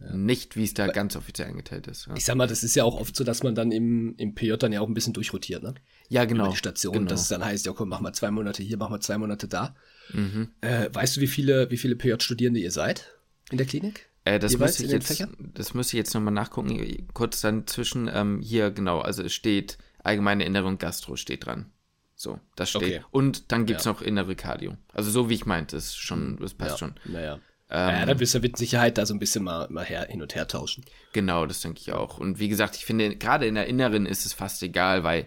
ja. 0.00 0.14
nicht, 0.14 0.56
wie 0.56 0.64
es 0.64 0.74
da 0.74 0.88
ganz 0.88 1.16
offiziell 1.16 1.48
eingeteilt 1.48 1.86
ist. 1.86 2.06
Ja. 2.06 2.14
Ich 2.16 2.24
sag 2.24 2.36
mal, 2.36 2.46
das 2.46 2.62
ist 2.62 2.74
ja 2.74 2.84
auch 2.84 3.00
oft 3.00 3.16
so, 3.16 3.24
dass 3.24 3.42
man 3.42 3.54
dann 3.54 3.72
im, 3.72 4.14
im 4.16 4.34
PJ 4.34 4.54
dann 4.56 4.72
ja 4.72 4.80
auch 4.80 4.88
ein 4.88 4.94
bisschen 4.94 5.14
durchrotiert, 5.14 5.62
ne? 5.62 5.74
Ja, 6.08 6.24
genau. 6.24 6.44
Über 6.44 6.52
die 6.52 6.58
Station, 6.58 6.92
genau. 6.92 7.08
dass 7.08 7.22
es 7.22 7.28
dann 7.28 7.44
heißt, 7.44 7.66
ja 7.66 7.72
komm, 7.72 7.88
mach 7.88 8.00
mal 8.00 8.12
zwei 8.12 8.30
Monate 8.30 8.62
hier, 8.62 8.76
mach 8.76 8.90
mal 8.90 9.00
zwei 9.00 9.18
Monate 9.18 9.48
da. 9.48 9.74
Mhm. 10.12 10.50
Äh, 10.60 10.90
weißt 10.92 11.16
du, 11.16 11.20
wie 11.22 11.26
viele, 11.26 11.70
wie 11.70 11.78
viele 11.78 11.96
PJ-Studierende 11.96 12.60
ihr 12.60 12.70
seid 12.70 13.16
in 13.50 13.58
der 13.58 13.66
Klinik? 13.66 14.08
Äh, 14.26 14.40
das, 14.40 14.58
müsste 14.58 14.84
ich 14.84 14.90
jetzt, 14.90 15.24
das 15.54 15.72
müsste 15.72 15.96
ich 15.96 15.98
jetzt 15.98 16.12
nochmal 16.12 16.34
nachgucken. 16.34 17.06
Kurz 17.14 17.40
dann 17.40 17.64
zwischen, 17.68 18.10
ähm, 18.12 18.40
hier, 18.42 18.72
genau, 18.72 19.00
also 19.00 19.22
es 19.22 19.32
steht 19.32 19.78
allgemeine 20.02 20.44
innere 20.44 20.66
und 20.66 20.80
Gastro 20.80 21.14
steht 21.14 21.46
dran. 21.46 21.70
So, 22.16 22.40
das 22.56 22.70
steht. 22.70 22.82
Okay. 22.82 23.00
Und 23.12 23.52
dann 23.52 23.66
gibt 23.66 23.80
es 23.80 23.86
ja. 23.86 23.92
noch 23.92 24.02
innere 24.02 24.34
Cardio. 24.34 24.76
Also 24.92 25.12
so 25.12 25.28
wie 25.30 25.34
ich 25.34 25.46
meinte, 25.46 25.76
ist 25.76 25.96
schon, 25.96 26.38
das 26.40 26.54
passt 26.54 26.72
ja. 26.72 26.78
schon. 26.78 26.94
Naja. 27.04 27.34
Ähm, 27.70 27.88
ja, 27.88 28.06
dann 28.06 28.18
wirst 28.18 28.34
du 28.34 28.40
mit 28.40 28.56
Sicherheit 28.56 28.98
da 28.98 29.06
so 29.06 29.14
ein 29.14 29.20
bisschen 29.20 29.44
mal, 29.44 29.68
mal 29.70 29.84
her, 29.84 30.08
hin 30.10 30.20
und 30.20 30.34
her 30.34 30.48
tauschen. 30.48 30.84
Genau, 31.12 31.46
das 31.46 31.60
denke 31.60 31.78
ich 31.80 31.92
auch. 31.92 32.18
Und 32.18 32.40
wie 32.40 32.48
gesagt, 32.48 32.74
ich 32.74 32.84
finde, 32.84 33.14
gerade 33.14 33.46
in 33.46 33.54
der 33.54 33.66
Inneren 33.66 34.06
ist 34.06 34.26
es 34.26 34.32
fast 34.32 34.60
egal, 34.64 35.04
weil 35.04 35.26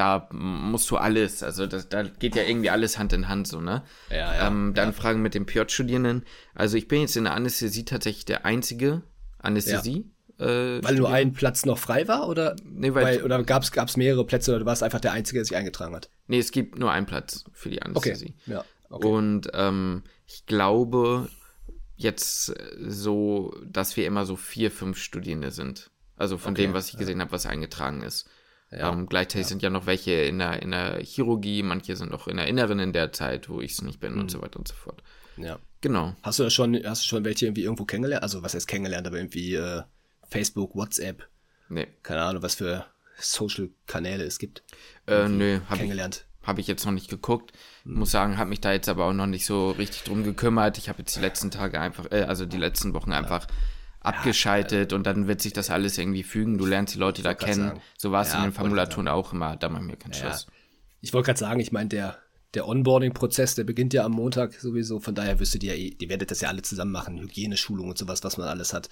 da 0.00 0.26
musst 0.32 0.90
du 0.90 0.96
alles, 0.96 1.42
also 1.42 1.66
das, 1.66 1.90
da 1.90 2.02
geht 2.04 2.34
ja 2.34 2.42
irgendwie 2.42 2.70
alles 2.70 2.96
Hand 2.96 3.12
in 3.12 3.28
Hand 3.28 3.46
so, 3.46 3.60
ne? 3.60 3.82
Ja, 4.08 4.16
ja. 4.16 4.46
Ähm, 4.46 4.72
dann 4.74 4.88
ja. 4.88 4.92
Fragen 4.92 5.20
mit 5.20 5.34
den 5.34 5.44
PJ-Studierenden. 5.44 6.24
Also 6.54 6.78
ich 6.78 6.88
bin 6.88 7.02
jetzt 7.02 7.18
in 7.18 7.24
der 7.24 7.34
Anästhesie 7.34 7.84
tatsächlich 7.84 8.24
der 8.24 8.46
einzige 8.46 9.02
Anästhesie. 9.38 10.10
Äh, 10.38 10.82
weil 10.82 10.94
nur 10.94 11.10
ein 11.10 11.34
Platz 11.34 11.66
noch 11.66 11.76
frei 11.76 12.08
war 12.08 12.30
oder 12.30 12.56
nee, 12.64 12.94
weil, 12.94 13.18
weil 13.18 13.22
oder 13.22 13.42
gab 13.42 13.62
es 13.62 13.96
mehrere 13.98 14.24
Plätze 14.24 14.52
oder 14.52 14.60
du 14.60 14.64
warst 14.64 14.82
einfach 14.82 15.00
der 15.00 15.12
Einzige, 15.12 15.40
der 15.40 15.44
sich 15.44 15.54
eingetragen 15.54 15.94
hat? 15.94 16.08
Nee, 16.28 16.38
es 16.38 16.50
gibt 16.50 16.78
nur 16.78 16.90
einen 16.90 17.04
Platz 17.04 17.44
für 17.52 17.68
die 17.68 17.82
Anästhesie. 17.82 18.34
Okay. 18.44 18.52
Ja, 18.52 18.64
okay. 18.88 19.06
Und 19.06 19.50
ähm, 19.52 20.02
ich 20.26 20.46
glaube 20.46 21.28
jetzt 21.96 22.54
so, 22.86 23.54
dass 23.66 23.98
wir 23.98 24.06
immer 24.06 24.24
so 24.24 24.36
vier, 24.36 24.70
fünf 24.70 24.96
Studierende 24.96 25.50
sind. 25.50 25.90
Also 26.16 26.38
von 26.38 26.52
okay, 26.52 26.62
dem, 26.62 26.72
was 26.72 26.88
ich 26.88 26.96
gesehen 26.96 27.18
ja. 27.18 27.24
habe, 27.24 27.32
was 27.32 27.44
eingetragen 27.44 28.00
ist. 28.00 28.30
Ja, 28.70 28.92
ähm, 28.92 29.08
gleichzeitig 29.08 29.46
ja. 29.46 29.48
sind 29.48 29.62
ja 29.62 29.70
noch 29.70 29.86
welche 29.86 30.12
in 30.12 30.38
der, 30.38 30.62
in 30.62 30.70
der 30.70 31.00
Chirurgie, 31.02 31.62
manche 31.62 31.96
sind 31.96 32.10
noch 32.10 32.28
in 32.28 32.36
der 32.36 32.46
Inneren 32.46 32.78
in 32.78 32.92
der 32.92 33.12
Zeit, 33.12 33.48
wo 33.48 33.60
ich 33.60 33.72
es 33.72 33.82
nicht 33.82 33.98
bin 33.98 34.14
mhm. 34.14 34.20
und 34.20 34.30
so 34.30 34.40
weiter 34.40 34.58
und 34.58 34.68
so 34.68 34.74
fort. 34.74 35.02
Ja. 35.36 35.58
Genau. 35.80 36.14
Hast 36.22 36.38
du 36.38 36.50
schon, 36.50 36.78
hast 36.84 37.02
du 37.02 37.08
schon 37.08 37.24
welche 37.24 37.46
irgendwie 37.46 37.64
irgendwo 37.64 37.84
kennengelernt? 37.84 38.22
Also 38.22 38.42
was 38.42 38.54
heißt 38.54 38.68
kennengelernt, 38.68 39.06
aber 39.06 39.16
irgendwie 39.16 39.54
äh, 39.54 39.82
Facebook, 40.28 40.76
WhatsApp. 40.76 41.26
Nee. 41.68 41.88
Keine 42.02 42.22
Ahnung, 42.22 42.42
was 42.42 42.54
für 42.54 42.86
Social-Kanäle 43.18 44.24
es 44.24 44.38
gibt. 44.38 44.62
Äh, 45.06 45.28
nö, 45.28 45.60
hab 45.68 45.78
kennengelernt. 45.78 46.26
Habe 46.42 46.60
ich 46.60 46.66
jetzt 46.66 46.84
noch 46.84 46.92
nicht 46.92 47.08
geguckt. 47.08 47.52
Hm. 47.84 47.94
Muss 47.94 48.10
sagen, 48.10 48.38
habe 48.38 48.50
mich 48.50 48.60
da 48.60 48.72
jetzt 48.72 48.88
aber 48.88 49.06
auch 49.06 49.12
noch 49.12 49.26
nicht 49.26 49.46
so 49.46 49.70
richtig 49.72 50.02
drum 50.04 50.22
gekümmert. 50.22 50.78
Ich 50.78 50.88
habe 50.88 51.00
jetzt 51.00 51.16
die 51.16 51.20
letzten 51.20 51.50
Tage 51.50 51.80
einfach, 51.80 52.10
äh, 52.12 52.22
also 52.22 52.46
die 52.46 52.58
letzten 52.58 52.94
Wochen 52.94 53.12
einfach 53.12 53.46
ja. 53.48 53.54
Abgeschaltet 54.00 54.92
ja, 54.92 54.96
und 54.96 55.06
dann 55.06 55.26
wird 55.26 55.42
sich 55.42 55.52
das 55.52 55.70
alles 55.70 55.98
irgendwie 55.98 56.22
fügen. 56.22 56.58
Du 56.58 56.66
lernst 56.66 56.94
die 56.94 56.98
Leute 56.98 57.22
da 57.22 57.34
kennen. 57.34 57.68
Sagen. 57.68 57.82
So 57.96 58.12
war 58.12 58.22
es 58.22 58.32
ja, 58.32 58.38
in 58.38 58.44
den 58.44 58.52
Formulaturen 58.52 59.08
auch 59.08 59.32
immer. 59.32 59.56
Da 59.56 59.68
machen 59.68 59.88
wir 59.88 59.96
keinen 59.96 60.14
Schluss. 60.14 60.46
Ich 61.00 61.12
wollte 61.12 61.26
gerade 61.26 61.38
sagen, 61.38 61.60
ich 61.60 61.72
meine, 61.72 61.88
der, 61.88 62.18
der 62.54 62.66
Onboarding-Prozess, 62.66 63.54
der 63.54 63.64
beginnt 63.64 63.92
ja 63.92 64.04
am 64.04 64.12
Montag 64.12 64.54
sowieso. 64.54 65.00
Von 65.00 65.14
daher 65.14 65.38
wüsstet 65.38 65.62
ihr 65.62 65.74
ja 65.74 65.80
eh, 65.80 65.96
ihr 65.98 66.08
werdet 66.08 66.30
das 66.30 66.40
ja 66.40 66.48
alle 66.48 66.62
zusammen 66.62 66.92
machen. 66.92 67.20
Hygieneschulung 67.20 67.88
und 67.88 67.98
sowas, 67.98 68.24
was 68.24 68.36
man 68.36 68.48
alles 68.48 68.72
hat 68.72 68.88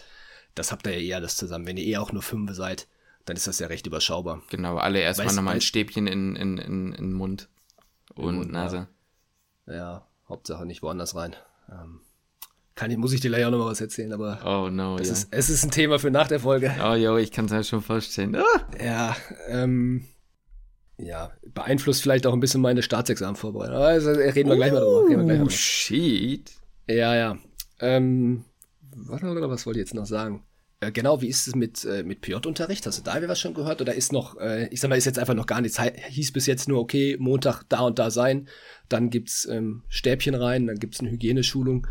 das 0.58 0.72
habt 0.72 0.86
ihr 0.86 0.92
ja 0.92 0.98
eh 0.98 1.14
alles 1.14 1.36
zusammen. 1.36 1.66
Wenn 1.66 1.76
ihr 1.76 1.86
eh 1.86 1.96
auch 1.96 2.12
nur 2.12 2.22
fünf 2.22 2.52
seid, 2.54 2.88
dann 3.24 3.36
ist 3.36 3.46
das 3.46 3.58
ja 3.58 3.68
recht 3.68 3.86
überschaubar. 3.86 4.42
Genau, 4.50 4.76
alle 4.76 5.00
erstmal 5.00 5.34
nochmal 5.34 5.56
ein 5.56 5.60
Stäbchen 5.60 6.06
in, 6.06 6.36
in, 6.36 6.58
in, 6.58 6.92
in 6.92 7.12
Mund 7.12 7.48
und 8.14 8.36
Mund, 8.36 8.52
Nase. 8.52 8.88
Ja. 9.66 9.74
ja. 9.74 10.06
Hauptsache 10.28 10.66
nicht 10.66 10.82
woanders 10.82 11.14
rein. 11.14 11.36
Ähm, 11.70 12.00
kann, 12.78 12.94
muss 12.96 13.12
ich 13.12 13.20
dir 13.20 13.28
gleich 13.28 13.44
auch 13.44 13.50
noch 13.50 13.58
mal 13.58 13.70
was 13.70 13.80
erzählen, 13.80 14.12
aber 14.12 14.40
oh 14.44 14.70
no, 14.70 14.96
es, 14.98 15.08
ja. 15.08 15.12
ist, 15.14 15.28
es 15.30 15.50
ist 15.50 15.64
ein 15.64 15.70
Thema 15.70 15.98
für 15.98 16.10
nach 16.10 16.28
der 16.28 16.40
Folge. 16.40 16.72
Oh 16.82 16.94
jo, 16.94 17.16
ich 17.16 17.32
kann 17.32 17.46
es 17.46 17.52
halt 17.52 17.66
schon 17.66 17.82
vorstellen. 17.82 18.36
Ah! 18.36 18.44
Ja, 18.82 19.16
ähm, 19.48 20.04
ja, 20.96 21.32
beeinflusst 21.52 22.02
vielleicht 22.02 22.26
auch 22.26 22.32
ein 22.32 22.40
bisschen 22.40 22.60
meine 22.60 22.82
Staatsexamenvorbereitung. 22.82 23.76
Also 23.76 24.10
reden 24.10 24.48
wir 24.48 24.56
gleich 24.56 24.72
mal 24.72 24.80
drüber. 24.80 25.08
Reden 25.08 25.26
mal 25.26 25.38
drüber. 25.38 25.50
shit. 25.50 26.52
Ja, 26.88 27.14
ja. 27.14 27.38
Ähm, 27.80 28.44
was 28.94 29.22
wollte 29.22 29.80
ich 29.80 29.84
jetzt 29.84 29.94
noch 29.94 30.06
sagen? 30.06 30.44
Äh, 30.80 30.92
genau, 30.92 31.20
wie 31.20 31.28
ist 31.28 31.48
es 31.48 31.56
mit, 31.56 31.84
äh, 31.84 32.04
mit 32.04 32.20
PJ-Unterricht? 32.20 32.86
Hast 32.86 32.98
du 32.98 33.02
da 33.02 33.28
was 33.28 33.40
schon 33.40 33.54
gehört? 33.54 33.80
Oder 33.80 33.94
ist 33.94 34.12
noch, 34.12 34.38
äh, 34.38 34.68
ich 34.68 34.80
sag 34.80 34.88
mal, 34.88 34.96
ist 34.96 35.06
jetzt 35.06 35.18
einfach 35.18 35.34
noch 35.34 35.46
gar 35.46 35.60
nichts. 35.60 35.80
Hieß 35.80 36.32
bis 36.32 36.46
jetzt 36.46 36.68
nur, 36.68 36.80
okay, 36.80 37.16
Montag 37.18 37.64
da 37.68 37.80
und 37.80 37.98
da 37.98 38.10
sein. 38.10 38.48
Dann 38.88 39.10
gibt's 39.10 39.46
ähm, 39.46 39.82
Stäbchen 39.88 40.36
rein, 40.36 40.66
dann 40.66 40.78
gibt's 40.78 41.00
eine 41.00 41.10
Hygieneschulung. 41.10 41.86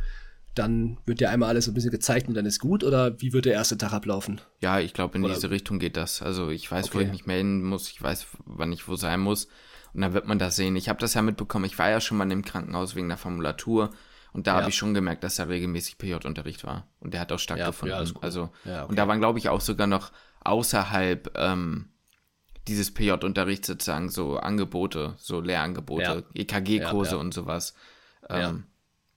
Dann 0.58 0.98
wird 1.06 1.20
dir 1.20 1.30
einmal 1.30 1.50
alles 1.50 1.65
so 1.65 1.72
ein 1.72 1.74
bisschen 1.74 1.91
gezeigt 1.91 2.28
und 2.28 2.34
dann 2.34 2.46
ist 2.46 2.60
gut. 2.60 2.84
Oder 2.84 3.20
wie 3.22 3.34
wird 3.34 3.46
der 3.46 3.54
erste 3.54 3.78
Tag 3.78 3.93
ablaufen? 3.93 4.41
Ja, 4.60 4.80
ich 4.80 4.93
glaube, 4.93 5.17
in 5.17 5.24
oder? 5.24 5.34
diese 5.34 5.50
Richtung 5.50 5.80
geht 5.80 5.98
das. 5.98 6.22
Also 6.22 6.50
ich 6.50 6.72
weiß, 6.72 6.88
okay. 6.88 6.98
wo 6.98 7.02
ich 7.02 7.12
mich 7.12 7.26
melden 7.26 7.63
muss. 7.63 7.89
Ich 7.89 8.02
weiß, 8.02 8.28
wann 8.46 8.72
ich 8.72 8.88
wo 8.88 8.96
sein 8.96 9.20
muss. 9.20 9.48
Und 9.93 10.02
dann 10.02 10.13
wird 10.13 10.28
man 10.28 10.39
das 10.39 10.56
sehen. 10.56 10.76
Ich 10.76 10.89
habe 10.89 11.00
das 11.00 11.13
ja 11.13 11.22
mitbekommen. 11.22 11.65
Ich 11.65 11.78
war 11.78 11.89
ja 11.89 12.02
schon 12.02 12.17
mal 12.17 12.32
im 12.32 12.43
Krankenhaus 12.43 12.96
wegen 12.96 13.08
der 13.08 13.17
Formulatur. 13.17 13.91
Und 14.34 14.48
da 14.48 14.52
ja. 14.52 14.60
habe 14.60 14.70
ich 14.70 14.76
schon 14.76 14.93
gemerkt, 14.93 15.24
dass 15.24 15.36
da 15.36 15.43
regelmäßig 15.43 15.98
PJ-Unterricht 15.98 16.63
war. 16.63 16.88
Und 17.00 17.13
der 17.13 17.22
hat 17.22 17.32
auch 17.32 17.39
stattgefunden. 17.39 17.98
Ja, 17.98 18.04
ja, 18.04 18.13
also, 18.22 18.50
ja, 18.65 18.84
okay. 18.84 18.89
und 18.89 18.96
da 18.98 19.08
waren, 19.08 19.20
glaube 19.20 19.39
ich, 19.39 19.50
auch 19.50 19.62
sogar 19.62 19.88
noch 19.88 20.12
außerhalb 20.41 21.32
ähm, 21.36 21.89
dieses 22.67 22.93
PJ-Unterrichts 22.93 23.67
sozusagen 23.67 24.10
so 24.10 24.38
Angebote, 24.38 25.15
so 25.17 25.39
Lehrangebote, 25.39 26.26
EKG-Kurse 26.34 27.17
und 27.17 27.34
sowas. 27.34 27.74
Ähm, 28.30 28.65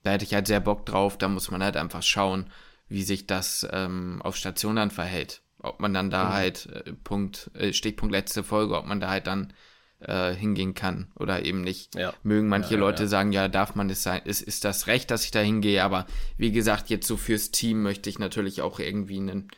da 0.02 0.12
hätte 0.12 0.24
ich 0.24 0.34
halt 0.34 0.46
sehr 0.46 0.60
Bock 0.60 0.86
drauf. 0.86 1.18
Da 1.18 1.28
muss 1.28 1.50
man 1.50 1.62
halt 1.62 1.76
einfach 1.76 2.02
schauen, 2.02 2.50
wie 2.88 3.02
sich 3.02 3.26
das 3.26 3.66
ähm, 3.72 4.20
auf 4.22 4.36
Station 4.36 4.76
dann 4.76 4.90
verhält. 4.90 5.42
Ob 5.58 5.80
man 5.80 5.92
dann 5.92 6.10
da 6.10 6.26
mhm. 6.26 6.32
halt, 6.32 6.66
äh, 6.66 6.92
Punkt, 7.04 7.50
äh, 7.54 7.72
Stichpunkt 7.72 8.12
letzte 8.12 8.42
Folge, 8.42 8.76
ob 8.78 8.86
man 8.86 9.00
da 9.00 9.10
halt 9.10 9.26
dann 9.26 9.52
äh, 10.00 10.32
hingehen 10.32 10.72
kann 10.74 11.12
oder 11.16 11.44
eben 11.44 11.60
nicht. 11.60 11.94
Ja. 11.94 12.14
Mögen 12.22 12.48
manche 12.48 12.74
Ja, 12.74 12.80
Leute 12.80 13.02
ja. 13.02 13.08
sagen, 13.08 13.32
ja, 13.32 13.48
darf 13.48 13.74
man 13.74 13.90
es 13.90 14.02
sein, 14.02 14.22
ist, 14.24 14.40
ist 14.40 14.64
das 14.64 14.86
Recht, 14.86 15.10
dass 15.10 15.24
ich 15.24 15.30
da 15.30 15.40
hingehe, 15.40 15.84
aber 15.84 16.06
wie 16.38 16.52
gesagt, 16.52 16.88
jetzt 16.88 17.06
so 17.06 17.18
fürs 17.18 17.50
Team 17.50 17.82
möchte 17.82 18.08
ich 18.08 18.18
natürlich 18.18 18.62
auch 18.62 18.78
irgendwie 18.80 19.18
einen, 19.18 19.48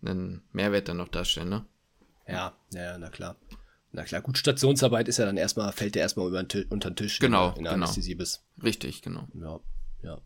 einen 0.00 0.42
Mehrwert 0.52 0.88
dann 0.88 0.98
noch 0.98 1.08
darstellen, 1.08 1.48
ne? 1.48 1.66
Ja, 2.28 2.54
ja, 2.72 2.96
na 2.98 3.08
klar. 3.10 3.36
Na 3.90 4.04
klar, 4.04 4.20
gut, 4.20 4.38
Stationsarbeit 4.38 5.08
ist 5.08 5.18
ja 5.18 5.24
dann 5.26 5.36
erstmal, 5.38 5.72
fällt 5.72 5.96
ja 5.96 6.02
erstmal 6.02 6.28
über 6.28 6.42
den 6.42 6.48
Ti- 6.48 6.66
unter 6.68 6.90
den 6.90 6.96
Tisch, 6.96 7.18
Genau, 7.18 7.48
in 7.56 7.64
der 7.64 7.72
genau. 7.72 7.86
Anästhesie 7.86 8.14
bist. 8.14 8.44
Richtig, 8.62 9.02
genau. 9.02 9.26
Ja, 9.34 9.58
ja. 10.02 10.20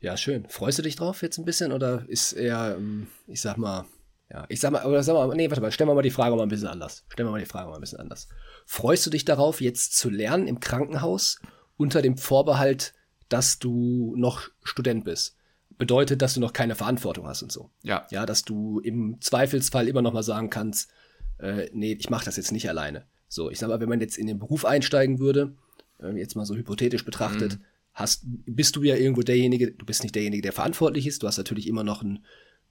Ja, 0.00 0.16
schön. 0.16 0.48
Freust 0.48 0.78
du 0.78 0.82
dich 0.82 0.96
drauf 0.96 1.22
jetzt 1.22 1.38
ein 1.38 1.44
bisschen 1.44 1.72
oder 1.72 2.04
ist 2.08 2.32
eher, 2.32 2.76
ähm, 2.76 3.08
ich 3.26 3.40
sag 3.40 3.56
mal, 3.56 3.84
ja, 4.30 4.46
ich 4.48 4.60
sag 4.60 4.72
mal, 4.72 4.84
oder 4.86 5.02
sag 5.02 5.14
mal, 5.14 5.28
nee, 5.36 5.48
warte 5.50 5.60
mal, 5.60 5.70
stellen 5.70 5.90
wir 5.90 5.94
mal 5.94 6.02
die 6.02 6.10
Frage 6.10 6.34
mal 6.34 6.42
ein 6.42 6.48
bisschen 6.48 6.68
anders. 6.68 7.04
Stellen 7.08 7.28
wir 7.28 7.32
mal 7.32 7.38
die 7.38 7.46
Frage 7.46 7.68
mal 7.68 7.74
ein 7.76 7.80
bisschen 7.80 8.00
anders. 8.00 8.28
Freust 8.66 9.04
du 9.06 9.10
dich 9.10 9.24
darauf, 9.24 9.60
jetzt 9.60 9.96
zu 9.96 10.08
lernen 10.10 10.46
im 10.48 10.58
Krankenhaus 10.58 11.40
unter 11.76 12.02
dem 12.02 12.16
Vorbehalt, 12.16 12.94
dass 13.28 13.58
du 13.58 14.14
noch 14.16 14.48
Student 14.62 15.04
bist? 15.04 15.36
Bedeutet, 15.78 16.22
dass 16.22 16.34
du 16.34 16.40
noch 16.40 16.52
keine 16.52 16.74
Verantwortung 16.74 17.26
hast 17.26 17.42
und 17.42 17.52
so. 17.52 17.70
Ja, 17.82 18.06
Ja, 18.10 18.26
dass 18.26 18.42
du 18.42 18.80
im 18.80 19.20
Zweifelsfall 19.20 19.88
immer 19.88 20.02
noch 20.02 20.12
mal 20.12 20.22
sagen 20.22 20.50
kannst, 20.50 20.90
äh, 21.38 21.68
nee, 21.72 21.92
ich 21.92 22.08
mache 22.10 22.24
das 22.24 22.36
jetzt 22.36 22.52
nicht 22.52 22.68
alleine. 22.68 23.04
So, 23.28 23.50
ich 23.50 23.58
sag 23.58 23.68
mal, 23.68 23.80
wenn 23.80 23.88
man 23.88 24.00
jetzt 24.00 24.16
in 24.18 24.26
den 24.26 24.38
Beruf 24.38 24.64
einsteigen 24.64 25.18
würde, 25.18 25.54
äh, 26.00 26.16
jetzt 26.18 26.36
mal 26.36 26.46
so 26.46 26.54
hypothetisch 26.54 27.04
betrachtet, 27.04 27.58
hast, 27.92 28.22
bist 28.24 28.76
du 28.76 28.82
ja 28.82 28.96
irgendwo 28.96 29.22
derjenige, 29.22 29.72
du 29.72 29.84
bist 29.84 30.02
nicht 30.02 30.14
derjenige, 30.14 30.42
der 30.42 30.52
verantwortlich 30.52 31.06
ist, 31.06 31.22
du 31.22 31.26
hast 31.26 31.36
natürlich 31.38 31.66
immer 31.66 31.84
noch 31.84 32.02
ein, 32.02 32.24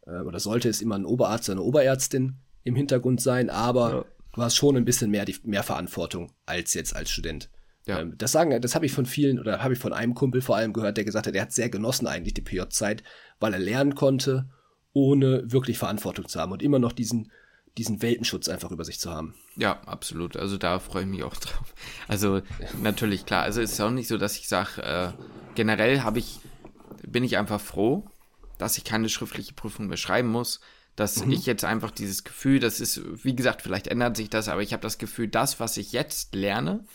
äh, 0.06 0.22
oder 0.22 0.40
sollte 0.40 0.70
es 0.70 0.82
immer 0.82 0.96
ein 0.96 1.06
Oberarzt 1.06 1.50
oder 1.50 1.60
eine 1.60 1.64
Oberärztin 1.68 2.38
im 2.64 2.76
Hintergrund 2.76 3.22
sein, 3.22 3.50
aber 3.50 3.92
Ja. 3.92 4.06
du 4.34 4.42
hast 4.42 4.56
schon 4.56 4.78
ein 4.78 4.86
bisschen 4.86 5.12
mehr, 5.12 5.26
die, 5.26 5.36
mehr 5.44 5.64
Verantwortung 5.64 6.32
als 6.46 6.74
jetzt 6.74 6.96
als 6.96 7.12
Student. 7.12 7.50
Ja. 7.88 8.00
Ähm, 8.00 8.16
das 8.18 8.32
sagen, 8.32 8.60
das 8.62 8.76
habe 8.76 8.86
ich 8.86 8.92
von 8.92 9.06
vielen 9.06 9.40
oder 9.40 9.64
habe 9.64 9.74
ich 9.74 9.80
von 9.80 9.94
einem 9.94 10.14
Kumpel 10.14 10.42
vor 10.42 10.56
allem 10.56 10.74
gehört, 10.74 10.98
der 10.98 11.06
gesagt 11.06 11.28
hat, 11.28 11.36
er 11.36 11.42
hat 11.44 11.52
sehr 11.52 11.70
genossen 11.70 12.08
eigentlich 12.08 12.34
die 12.34 12.42
PJ-Zeit, 12.42 13.04
weil 13.40 13.54
er 13.54 13.60
lernen 13.60 13.96
konnte, 13.96 14.50
ohne 14.94 15.52
wirklich 15.52 15.78
Verantwortung 15.78 16.28
zu 16.28 16.40
haben 16.40 16.52
und 16.52 16.62
immer 16.62 16.78
noch 16.80 16.92
diesen, 16.92 17.32
diesen 17.78 18.02
Welpenschutz 18.02 18.50
einfach 18.50 18.72
über 18.72 18.84
sich 18.86 19.00
zu 19.00 19.12
haben. 19.12 19.34
Ja, 19.56 19.80
absolut. 19.86 20.36
Also 20.38 20.58
da 20.58 20.80
freue 20.80 21.04
ich 21.04 21.10
mich 21.10 21.24
auch 21.24 21.36
drauf. 21.38 21.74
Also 22.08 22.42
natürlich 22.82 23.26
klar. 23.26 23.44
Also 23.44 23.62
es 23.62 23.74
ist 23.74 23.82
auch 23.82 23.92
nicht 23.92 24.08
so, 24.08 24.18
dass 24.18 24.38
ich 24.38 24.48
sage, 24.48 24.82
äh, 24.84 25.12
generell 25.56 26.02
habe 26.02 26.20
ich, 26.20 26.40
bin 27.08 27.24
ich 27.24 27.38
einfach 27.38 27.62
froh, 27.62 28.10
dass 28.58 28.78
ich 28.78 28.84
keine 28.84 29.10
schriftliche 29.10 29.54
Prüfung 29.54 29.88
mehr 29.88 29.98
schreiben 29.98 30.30
muss. 30.30 30.60
Dass 30.98 31.22
ich 31.22 31.46
jetzt 31.46 31.64
einfach 31.64 31.90
dieses 31.90 32.26
Gefühl, 32.26 32.60
das 32.60 32.82
ist, 32.82 33.02
wie 33.24 33.34
gesagt, 33.34 33.62
vielleicht 33.62 33.88
ändert 33.88 34.18
sich 34.18 34.30
das, 34.30 34.50
aber 34.50 34.62
ich 34.62 34.74
habe 34.74 34.84
das 34.84 34.98
Gefühl, 34.98 35.30
das, 35.30 35.60
was 35.62 35.78
ich 35.78 35.94
jetzt 35.94 36.36
lerne, 36.36 36.86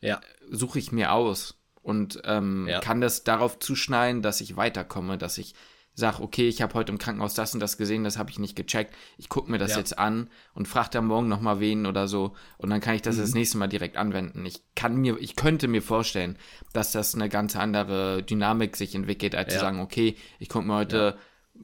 Ja, 0.00 0.20
suche 0.48 0.78
ich 0.78 0.92
mir 0.92 1.12
aus 1.12 1.58
und 1.82 2.22
ähm, 2.24 2.68
Ja. 2.68 2.78
kann 2.78 3.00
das 3.00 3.24
darauf 3.24 3.58
zuschneiden, 3.58 4.22
dass 4.22 4.40
ich 4.40 4.56
weiterkomme, 4.56 5.18
dass 5.18 5.38
ich 5.38 5.54
sage, 5.94 6.22
okay, 6.22 6.48
ich 6.48 6.62
habe 6.62 6.72
heute 6.74 6.90
im 6.90 6.98
Krankenhaus 6.98 7.34
das 7.34 7.52
und 7.54 7.60
das 7.60 7.76
gesehen, 7.76 8.02
das 8.04 8.16
habe 8.18 8.30
ich 8.30 8.38
nicht 8.38 8.56
gecheckt. 8.56 8.94
Ich 9.18 9.28
gucke 9.28 9.50
mir 9.50 9.58
das 9.58 9.72
Ja. 9.72 9.78
jetzt 9.78 9.98
an 9.98 10.30
und 10.54 10.66
frage 10.66 10.88
dann 10.92 11.06
morgen 11.06 11.28
nochmal 11.28 11.60
wen 11.60 11.84
oder 11.86 12.08
so 12.08 12.32
und 12.56 12.70
dann 12.70 12.80
kann 12.80 12.94
ich 12.94 13.02
das 13.02 13.16
Mhm. 13.16 13.20
das 13.20 13.34
nächste 13.34 13.58
Mal 13.58 13.68
direkt 13.68 13.96
anwenden. 13.98 14.46
Ich 14.46 14.62
kann 14.74 14.96
mir, 14.96 15.18
ich 15.20 15.36
könnte 15.36 15.68
mir 15.68 15.82
vorstellen, 15.82 16.38
dass 16.72 16.92
das 16.92 17.14
eine 17.14 17.28
ganz 17.28 17.56
andere 17.56 18.22
Dynamik 18.22 18.76
sich 18.76 18.94
entwickelt, 18.94 19.34
als 19.34 19.52
Ja. 19.52 19.58
zu 19.58 19.64
sagen, 19.66 19.80
okay, 19.80 20.16
ich 20.38 20.48
gucke 20.48 20.66
mir 20.66 20.76
heute 20.76 21.16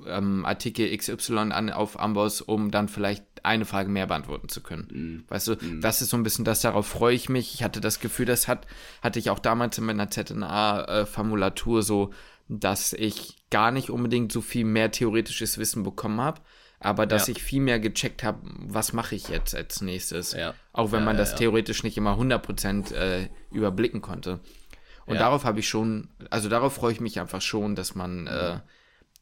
ähm, 0.07 0.45
Artikel 0.45 0.95
XY 0.95 1.51
an 1.51 1.71
auf 1.71 1.99
Amboss, 1.99 2.43
um 2.43 2.71
dann 2.71 2.89
vielleicht 2.89 3.25
eine 3.43 3.65
Frage 3.65 3.89
mehr 3.89 4.07
beantworten 4.07 4.51
zu 4.51 4.61
können. 4.63 4.89
Mhm. 4.93 5.25
Weißt 5.29 5.49
du, 5.49 5.55
das 5.81 6.03
ist 6.03 6.11
so 6.11 6.19
ein 6.19 6.23
bisschen 6.23 6.45
das, 6.45 6.61
darauf 6.61 6.87
freue 6.87 7.15
ich 7.15 7.31
mich. 7.31 7.55
Ich 7.55 7.63
hatte 7.65 7.81
das 7.81 7.99
Gefühl, 7.99 8.27
das 8.27 8.47
hat, 8.49 8.67
hatte 9.03 9.19
ich 9.19 9.31
auch 9.31 9.39
damals 9.39 9.79
in 9.79 9.85
meiner 9.87 10.11
ZNA-Formulatur 10.11 11.83
so, 11.83 12.11
dass 12.49 12.93
ich 12.93 13.37
gar 13.51 13.71
nicht 13.71 13.91
unbedingt 13.91 14.33
so 14.33 14.41
viel 14.41 14.65
mehr 14.65 14.91
theoretisches 14.91 15.59
Wissen 15.59 15.83
bekommen 15.83 16.21
habe, 16.21 16.41
aber 16.81 17.07
dass 17.07 17.27
Ja. 17.27 17.33
ich 17.33 17.43
viel 17.43 17.61
mehr 17.61 17.81
gecheckt 17.81 18.23
habe, 18.23 18.41
was 18.45 18.93
mache 18.93 19.15
ich 19.15 19.29
jetzt 19.29 19.55
als 19.55 19.81
nächstes. 19.81 20.33
Ja. 20.33 20.55
Auch 20.73 20.93
wenn 20.93 21.01
Ja, 21.01 21.05
man 21.07 21.17
das 21.17 21.35
theoretisch 21.35 21.83
nicht 21.83 21.97
immer 21.97 22.17
100% 22.17 22.93
äh, 22.95 23.29
überblicken 23.51 24.01
konnte. 24.01 24.41
Und 25.07 25.19
darauf 25.21 25.45
habe 25.45 25.61
ich 25.61 25.69
schon, 25.69 26.11
also 26.29 26.49
darauf 26.51 26.75
freue 26.75 26.93
ich 26.93 27.01
mich 27.01 27.19
einfach 27.19 27.41
schon, 27.41 27.75
dass 27.75 27.95
man, 27.95 28.27
äh, 28.27 28.61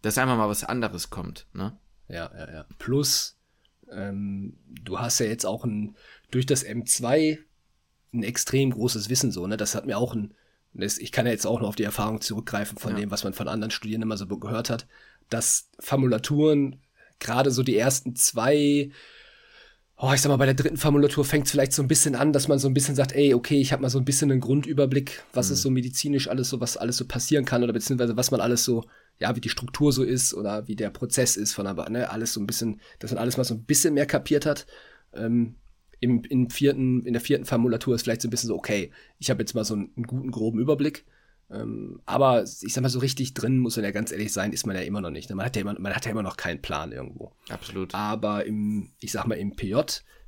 dass 0.03 0.19
einfach 0.19 0.37
mal 0.37 0.49
was 0.49 0.65
anderes 0.65 1.11
kommt, 1.11 1.47
ne? 1.53 1.79
ja, 2.09 2.31
ja, 2.37 2.53
ja. 2.53 2.67
Plus, 2.79 3.39
ähm, 3.91 4.59
du 4.67 4.99
hast 4.99 5.21
ja 5.21 5.27
jetzt 5.27 5.47
auch 5.47 5.65
ein, 5.65 5.97
durch 6.33 6.45
das 6.47 6.65
M2 6.67 7.39
ein 8.13 8.23
extrem 8.25 8.71
großes 8.71 9.09
Wissen 9.11 9.31
so, 9.31 9.47
ne? 9.47 9.57
Das 9.57 9.75
hat 9.77 9.87
mir 9.87 9.97
auch 9.97 10.15
ein, 10.15 10.35
ich 10.79 11.13
kann 11.13 11.27
ja 11.27 11.33
jetzt 11.33 11.47
auch 11.47 11.61
noch 11.61 11.69
auf 11.69 11.77
die 11.77 11.85
Erfahrung 11.85 12.21
zurückgreifen 12.21 12.79
von 12.79 12.93
Ja. 12.93 12.99
dem, 12.99 13.11
was 13.11 13.25
man 13.25 13.33
von 13.33 13.49
anderen 13.49 13.71
Studierenden 13.71 14.09
immer 14.09 14.17
so 14.17 14.27
gehört 14.27 14.71
hat, 14.71 14.87
dass 15.31 15.71
Formulaturen, 15.81 16.81
gerade 17.19 17.51
so 17.51 17.63
die 17.63 17.77
ersten 17.77 18.15
zwei, 18.15 18.91
oh, 19.97 20.13
ich 20.15 20.21
sag 20.21 20.29
mal, 20.29 20.37
bei 20.37 20.45
der 20.47 20.55
dritten 20.55 20.77
Formulatur 20.77 21.25
fängt 21.25 21.47
es 21.47 21.53
vielleicht 21.53 21.73
so 21.73 21.83
ein 21.83 21.89
bisschen 21.89 22.15
an, 22.15 22.33
dass 22.33 22.49
man 22.49 22.59
so 22.59 22.69
ein 22.69 22.75
bisschen 22.75 22.95
sagt, 22.95 23.13
ey, 23.13 23.33
okay, 23.35 23.61
ich 23.61 23.73
habe 23.73 23.83
mal 23.83 23.89
so 23.89 23.99
ein 23.99 24.05
bisschen 24.05 24.31
einen 24.31 24.41
Grundüberblick, 24.41 25.23
was 25.33 25.51
ist 25.51 25.63
so 25.63 25.71
medizinisch 25.71 26.29
alles 26.29 26.51
so, 26.51 26.61
was 26.61 26.77
alles 26.77 26.97
so 26.99 27.07
passieren 27.07 27.45
kann 27.45 27.63
oder 27.65 27.73
beziehungsweise 27.73 28.17
was 28.17 28.31
man 28.31 28.41
alles 28.41 28.65
so, 28.65 28.85
ja, 29.19 29.35
wie 29.35 29.41
die 29.41 29.49
Struktur 29.49 29.93
so 29.93 30.03
ist 30.03 30.35
oder 30.35 30.69
wie 30.69 30.77
der 30.77 30.91
Prozess 30.91 31.37
ist 31.39 31.55
von 31.55 31.67
aber, 31.67 31.89
ne, 31.89 32.11
alles 32.11 32.35
so 32.35 32.41
ein 32.41 32.47
bisschen, 32.47 32.81
dass 32.99 33.11
man 33.13 33.19
alles 33.19 33.39
mal 33.39 33.45
so 33.45 33.55
ein 33.55 33.65
bisschen 33.65 33.95
mehr 33.95 34.07
kapiert 34.07 34.45
hat. 34.45 34.67
Ähm, 35.15 35.57
im, 36.01 36.23
im 36.25 36.51
vierten, 36.51 37.05
in 37.05 37.13
der 37.13 37.23
vierten 37.23 37.45
Formulatur 37.45 37.95
ist 37.95 38.03
vielleicht 38.03 38.23
so 38.23 38.29
ein 38.29 38.31
bisschen 38.31 38.49
so, 38.49 38.57
okay, 38.57 38.91
ich 39.19 39.31
habe 39.31 39.43
jetzt 39.43 39.55
mal 39.55 39.65
so 39.65 39.75
einen, 39.75 39.93
einen 39.97 40.07
guten, 40.07 40.31
groben 40.31 40.59
Überblick. 40.59 41.05
Ähm, 41.51 42.01
aber 42.07 42.43
ich 42.43 42.75
sag 42.75 42.83
mal, 42.83 42.89
so 42.89 42.99
richtig 42.99 43.35
drin, 43.35 43.59
muss 43.59 43.77
man 43.77 43.85
ja 43.85 43.93
ganz 43.93 44.11
ehrlich 44.11 44.33
sein, 44.33 44.53
ist 44.53 44.67
man 44.67 44.75
ja 44.77 44.83
immer 44.83 45.01
noch 45.01 45.11
nicht. 45.11 45.31
ne? 45.31 45.37
Man 45.37 45.47
hat 45.47 45.57
ja 45.57 45.63
immer, 45.63 45.79
man 45.79 45.95
hat 45.95 46.05
ja 46.05 46.11
immer 46.11 46.23
noch 46.23 46.37
keinen 46.37 46.61
Plan 46.61 46.93
irgendwo. 46.93 47.33
Absolut. 47.49 47.95
Aber 47.95 48.45
im, 48.47 48.91
ich 49.01 49.13
sag 49.13 49.27
mal, 49.27 49.37
im 49.37 49.55
PJ 49.55 49.77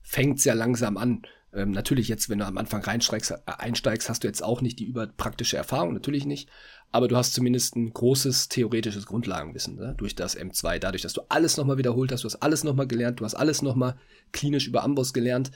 fängt's 0.01 0.45
ja 0.45 0.55
langsam 0.55 0.97
an. 0.97 1.23
Ähm, 1.53 1.71
natürlich 1.71 2.09
jetzt, 2.09 2.29
wenn 2.29 2.39
du 2.39 2.47
am 2.47 2.59
Anfang 2.59 2.83
reinsteigst, 2.83 3.33
äh, 3.33 3.37
einsteigst, 3.47 4.09
hast 4.09 4.23
du 4.23 4.29
jetzt 4.29 4.43
auch 4.45 4.61
nicht 4.61 4.79
die 4.79 4.85
überpraktische 4.85 5.57
Erfahrung, 5.57 5.93
natürlich 5.93 6.25
nicht. 6.27 6.51
Aber 6.91 7.09
du 7.09 7.17
hast 7.17 7.35
zumindest 7.35 7.77
ein 7.77 7.93
großes 7.93 8.49
theoretisches 8.49 9.07
Grundlagenwissen 9.07 9.77
ne? 9.77 9.95
durch 9.99 10.15
das 10.15 10.39
M2. 10.39 10.79
Dadurch, 10.79 11.03
dass 11.03 11.13
du 11.13 11.23
alles 11.29 11.57
nochmal 11.57 11.77
wiederholt 11.77 12.13
hast, 12.13 12.25
du 12.25 12.27
hast 12.27 12.37
alles 12.37 12.65
nochmal 12.65 12.87
gelernt, 12.87 13.21
du 13.21 13.25
hast 13.25 13.35
alles 13.35 13.61
nochmal 13.61 13.97
klinisch 14.33 14.67
über 14.67 14.83
Amboss 14.85 15.13
gelernt, 15.13 15.51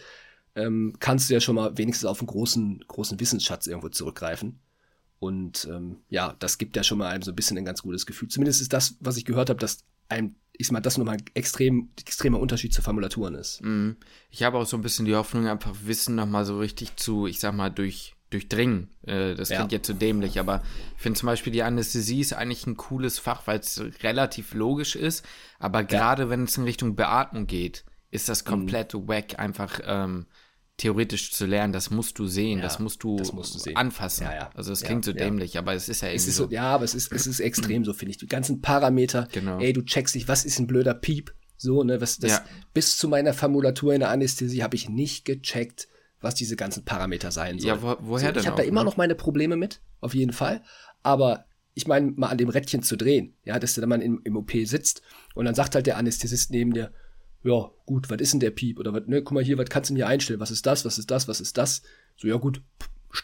ähm, 0.55 0.95
kannst 1.01 1.31
du 1.31 1.35
ja 1.35 1.41
schon 1.41 1.55
mal 1.55 1.77
wenigstens 1.79 2.07
auf 2.07 2.21
einen 2.21 2.27
großen, 2.27 2.85
großen 2.87 3.19
Wissensschatz 3.19 3.67
irgendwo 3.67 3.89
zurückgreifen. 3.89 4.61
Und 5.19 5.69
ähm, 5.71 5.99
ja, 6.09 6.35
das 6.41 6.59
gibt 6.59 6.77
ja 6.77 6.83
schon 6.83 6.99
mal 6.99 7.09
einem 7.09 7.23
so 7.23 7.31
ein 7.31 7.37
bisschen 7.37 7.57
ein 7.57 7.65
ganz 7.65 7.83
gutes 7.83 8.07
Gefühl. 8.07 8.29
Zumindest 8.29 8.61
ist 8.61 8.73
das, 8.73 8.97
was 9.01 9.17
ich 9.17 9.25
gehört 9.25 9.51
habe, 9.51 9.61
dass 9.61 9.85
einem, 10.09 10.35
ich 10.53 10.67
sag 10.67 10.73
mal, 10.73 10.81
das 10.81 10.99
nochmal 10.99 11.17
ein 11.17 11.25
extrem, 11.35 11.91
extremer 11.99 12.41
Unterschied 12.41 12.75
zu 12.75 12.83
Formulaturen 12.83 13.37
ist. 13.37 13.63
Mhm. 13.63 13.97
Ich 14.31 14.43
habe 14.43 14.59
auch 14.59 14.67
so 14.67 14.77
ein 14.77 14.83
bisschen 14.83 15.07
die 15.07 15.15
Hoffnung, 15.15 15.47
einfach 15.47 15.75
Wissen 15.85 16.17
nochmal 16.17 16.45
so 16.45 16.59
richtig 16.59 16.97
zu, 16.97 17.27
ich 17.27 17.41
sag 17.41 17.55
mal, 17.55 17.71
durch, 17.71 18.12
durchdringen. 18.33 18.91
Äh, 19.07 19.35
das 19.35 19.49
Ja. 19.51 19.57
klingt 19.57 19.73
jetzt 19.73 19.87
so 19.87 19.93
dämlich, 19.95 20.39
aber 20.41 20.63
ich 20.97 21.03
finde 21.03 21.19
zum 21.21 21.27
Beispiel 21.27 21.53
die 21.53 21.63
Anästhesie 21.63 22.21
ist 22.21 22.33
eigentlich 22.33 22.67
ein 22.67 22.77
cooles 22.77 23.19
Fach, 23.19 23.47
weil 23.47 23.59
es 23.61 23.83
relativ 24.03 24.55
logisch 24.55 24.97
ist. 24.97 25.25
Aber 25.59 25.85
gerade 25.85 26.31
wenn 26.31 26.45
es 26.45 26.57
in 26.57 26.65
Richtung 26.65 26.97
Beatmung 26.97 27.47
geht, 27.47 27.85
ist 28.11 28.29
das 28.29 28.45
komplett 28.45 28.95
wack, 28.95 29.39
einfach 29.39 29.81
ähm, 29.85 30.27
theoretisch 30.77 31.33
zu 31.33 31.47
lernen. 31.47 31.73
Das 31.73 31.91
musst 31.91 32.19
du 32.19 32.27
sehen, 32.27 32.59
Ja, 32.59 32.65
das 32.65 32.79
musst 32.79 33.03
du, 33.05 33.17
das 33.17 33.33
musst 33.33 33.67
du 33.67 33.75
anfassen. 33.75 34.25
Ja, 34.25 34.35
ja. 34.35 34.51
Also 34.55 34.73
es 34.73 34.81
Ja, 34.81 34.87
klingt 34.89 35.05
so 35.05 35.13
ja. 35.13 35.19
dämlich, 35.19 35.59
aber 35.59 35.75
es 35.75 35.89
ist 35.89 36.01
ja 36.03 36.09
Es 36.09 36.15
irgendwie 36.23 36.31
ist 36.31 36.37
so, 36.37 36.45
so. 36.45 36.51
ja, 36.51 36.65
aber 36.65 36.85
es 36.85 36.95
ist, 36.95 37.13
es 37.13 37.27
ist 37.27 37.41
extrem 37.41 37.85
so, 37.87 37.93
finde 37.93 38.11
ich. 38.11 38.19
Die 38.19 38.27
ganzen 38.27 38.61
Parameter, 38.61 39.29
Genau. 39.33 39.61
ey, 39.61 39.73
du 39.73 39.83
checkst 39.83 40.15
nicht, 40.15 40.29
was 40.29 40.45
ist 40.45 40.59
ein 40.59 40.67
blöder 40.67 40.95
Piep? 40.95 41.35
So, 41.57 41.85
ne, 41.85 42.01
was, 42.01 42.19
das, 42.19 42.31
Ja. 42.33 42.45
bis 42.75 42.97
zu 42.97 43.09
meiner 43.09 43.35
Formulatur 43.35 43.95
in 43.95 44.01
der 44.01 44.11
Anästhesie 44.11 44.63
habe 44.65 44.75
ich 44.75 44.89
nicht 44.89 45.25
gecheckt, 45.25 45.87
was 46.23 46.35
diese 46.35 46.57
ganzen 46.57 46.85
Parameter 46.85 47.31
sein 47.31 47.59
sollen. 47.59 47.77
Ja, 47.77 47.83
wo, 47.83 47.97
woher 48.01 48.29
so, 48.29 48.33
denn 48.33 48.43
ich 48.43 48.47
habe 48.47 48.57
da 48.57 48.63
immer 48.63 48.81
ne? 48.81 48.87
noch 48.87 48.97
meine 48.97 49.15
Probleme 49.15 49.57
mit, 49.57 49.81
auf 50.01 50.15
jeden 50.15 50.33
Fall. 50.33 50.63
Aber 51.03 51.47
ich 51.75 51.87
meine, 51.87 52.13
mal 52.13 52.29
an 52.29 52.39
dem 52.39 52.49
Rädchen 52.49 52.83
zu 52.83 52.97
drehen, 52.97 53.35
ja, 53.45 53.59
dass 53.59 53.75
du 53.75 53.81
dann 53.81 53.91
mal 53.91 54.03
im, 54.03 54.21
im 54.25 54.37
OP 54.37 54.53
sitzt 54.65 55.03
und 55.35 55.45
dann 55.45 55.55
sagt 55.55 55.75
halt 55.75 55.87
der 55.87 55.97
Anästhesist 55.97 56.51
neben 56.51 56.73
dir, 56.73 56.93
ja, 57.45 57.71
gut, 57.87 58.09
was 58.09 58.21
ist 58.21 58.33
denn 58.33 58.41
der 58.41 58.51
Piep? 58.51 58.79
Oder 58.79 58.93
was, 58.93 59.03
ne, 59.07 59.23
guck 59.23 59.33
mal 59.33 59.43
hier, 59.43 59.59
was 59.59 59.69
kannst 59.69 59.91
du 59.91 59.95
hier 59.95 60.07
einstellen? 60.07 60.41
Was 60.41 60.51
ist 60.51 60.65
das? 60.65 60.85
Was 60.85 60.99
ist 60.99 61.11
das? 61.11 61.27
Was 61.27 61.41
ist 61.41 61.59
das? 61.59 61.83
So, 62.17 62.29
ja, 62.29 62.37
gut, 62.37 62.63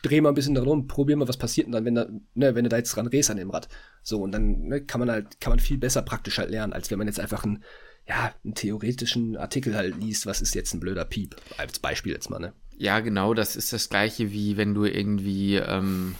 dreh 0.02 0.20
mal 0.20 0.30
ein 0.30 0.34
bisschen 0.34 0.54
da 0.54 0.62
rum, 0.62 0.86
probier 0.86 1.16
mal, 1.16 1.28
was 1.28 1.36
passiert 1.36 1.66
denn 1.66 1.72
dann, 1.72 1.84
wenn, 1.84 1.94
da, 1.94 2.08
ne, 2.34 2.54
wenn 2.54 2.64
du 2.64 2.68
da 2.68 2.76
jetzt 2.76 2.94
dran 2.94 3.08
drehst 3.08 3.30
an 3.30 3.36
dem 3.36 3.50
Rad. 3.50 3.68
So, 4.02 4.20
und 4.20 4.32
dann 4.32 4.62
ne, 4.62 4.84
kann 4.84 4.98
man 4.98 5.10
halt, 5.10 5.40
kann 5.40 5.50
man 5.50 5.60
viel 5.60 5.78
besser 5.78 6.02
praktisch 6.02 6.38
halt 6.38 6.50
lernen, 6.50 6.72
als 6.72 6.90
wenn 6.90 6.98
man 6.98 7.06
jetzt 7.06 7.20
einfach 7.20 7.44
einen, 7.44 7.62
ja, 8.08 8.32
einen 8.44 8.54
theoretischen 8.54 9.36
Artikel 9.36 9.74
halt 9.76 9.96
liest, 10.00 10.24
was 10.26 10.40
ist 10.40 10.54
jetzt 10.54 10.72
ein 10.74 10.80
blöder 10.80 11.04
Piep? 11.04 11.36
Als 11.58 11.78
Beispiel 11.78 12.12
jetzt 12.12 12.30
mal, 12.30 12.38
ne? 12.38 12.52
Ja, 12.76 13.00
genau, 13.00 13.34
das 13.34 13.56
ist 13.56 13.72
das 13.72 13.88
gleiche 13.88 14.30
wie 14.32 14.56
wenn 14.56 14.72
du 14.74 14.84
irgendwie, 14.84 15.56
ähm, 15.56 16.14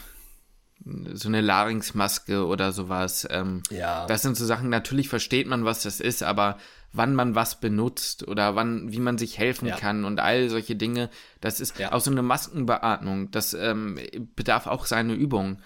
so 1.13 1.29
eine 1.29 1.41
Larynxmaske 1.41 2.47
oder 2.47 2.73
sowas. 2.73 3.27
Ähm, 3.31 3.63
Ja. 3.71 4.07
Das 4.07 4.23
sind 4.23 4.37
so 4.37 4.45
Sachen, 4.47 4.69
natürlich 4.69 5.09
versteht 5.09 5.47
man, 5.47 5.65
was 5.65 5.83
das 5.83 6.01
ist, 6.01 6.23
aber 6.23 6.57
wann 6.93 7.15
man 7.15 7.35
was 7.35 7.61
benutzt 7.61 8.27
oder 8.27 8.55
wann, 8.55 8.93
wie 8.93 9.01
man 9.01 9.19
sich 9.19 9.39
helfen 9.39 9.67
Ja. 9.69 9.77
kann 9.77 10.05
und 10.05 10.21
all 10.21 10.49
solche 10.49 10.77
Dinge, 10.77 11.11
das 11.41 11.61
ist 11.61 11.79
Ja. 11.79 11.93
auch 11.93 12.01
so 12.01 12.11
eine 12.11 12.23
Maskenbeatmung, 12.23 13.31
das 13.31 13.55
ähm, 13.55 13.99
bedarf 14.37 14.67
auch 14.67 14.87
seine 14.87 15.15
Übung. 15.15 15.59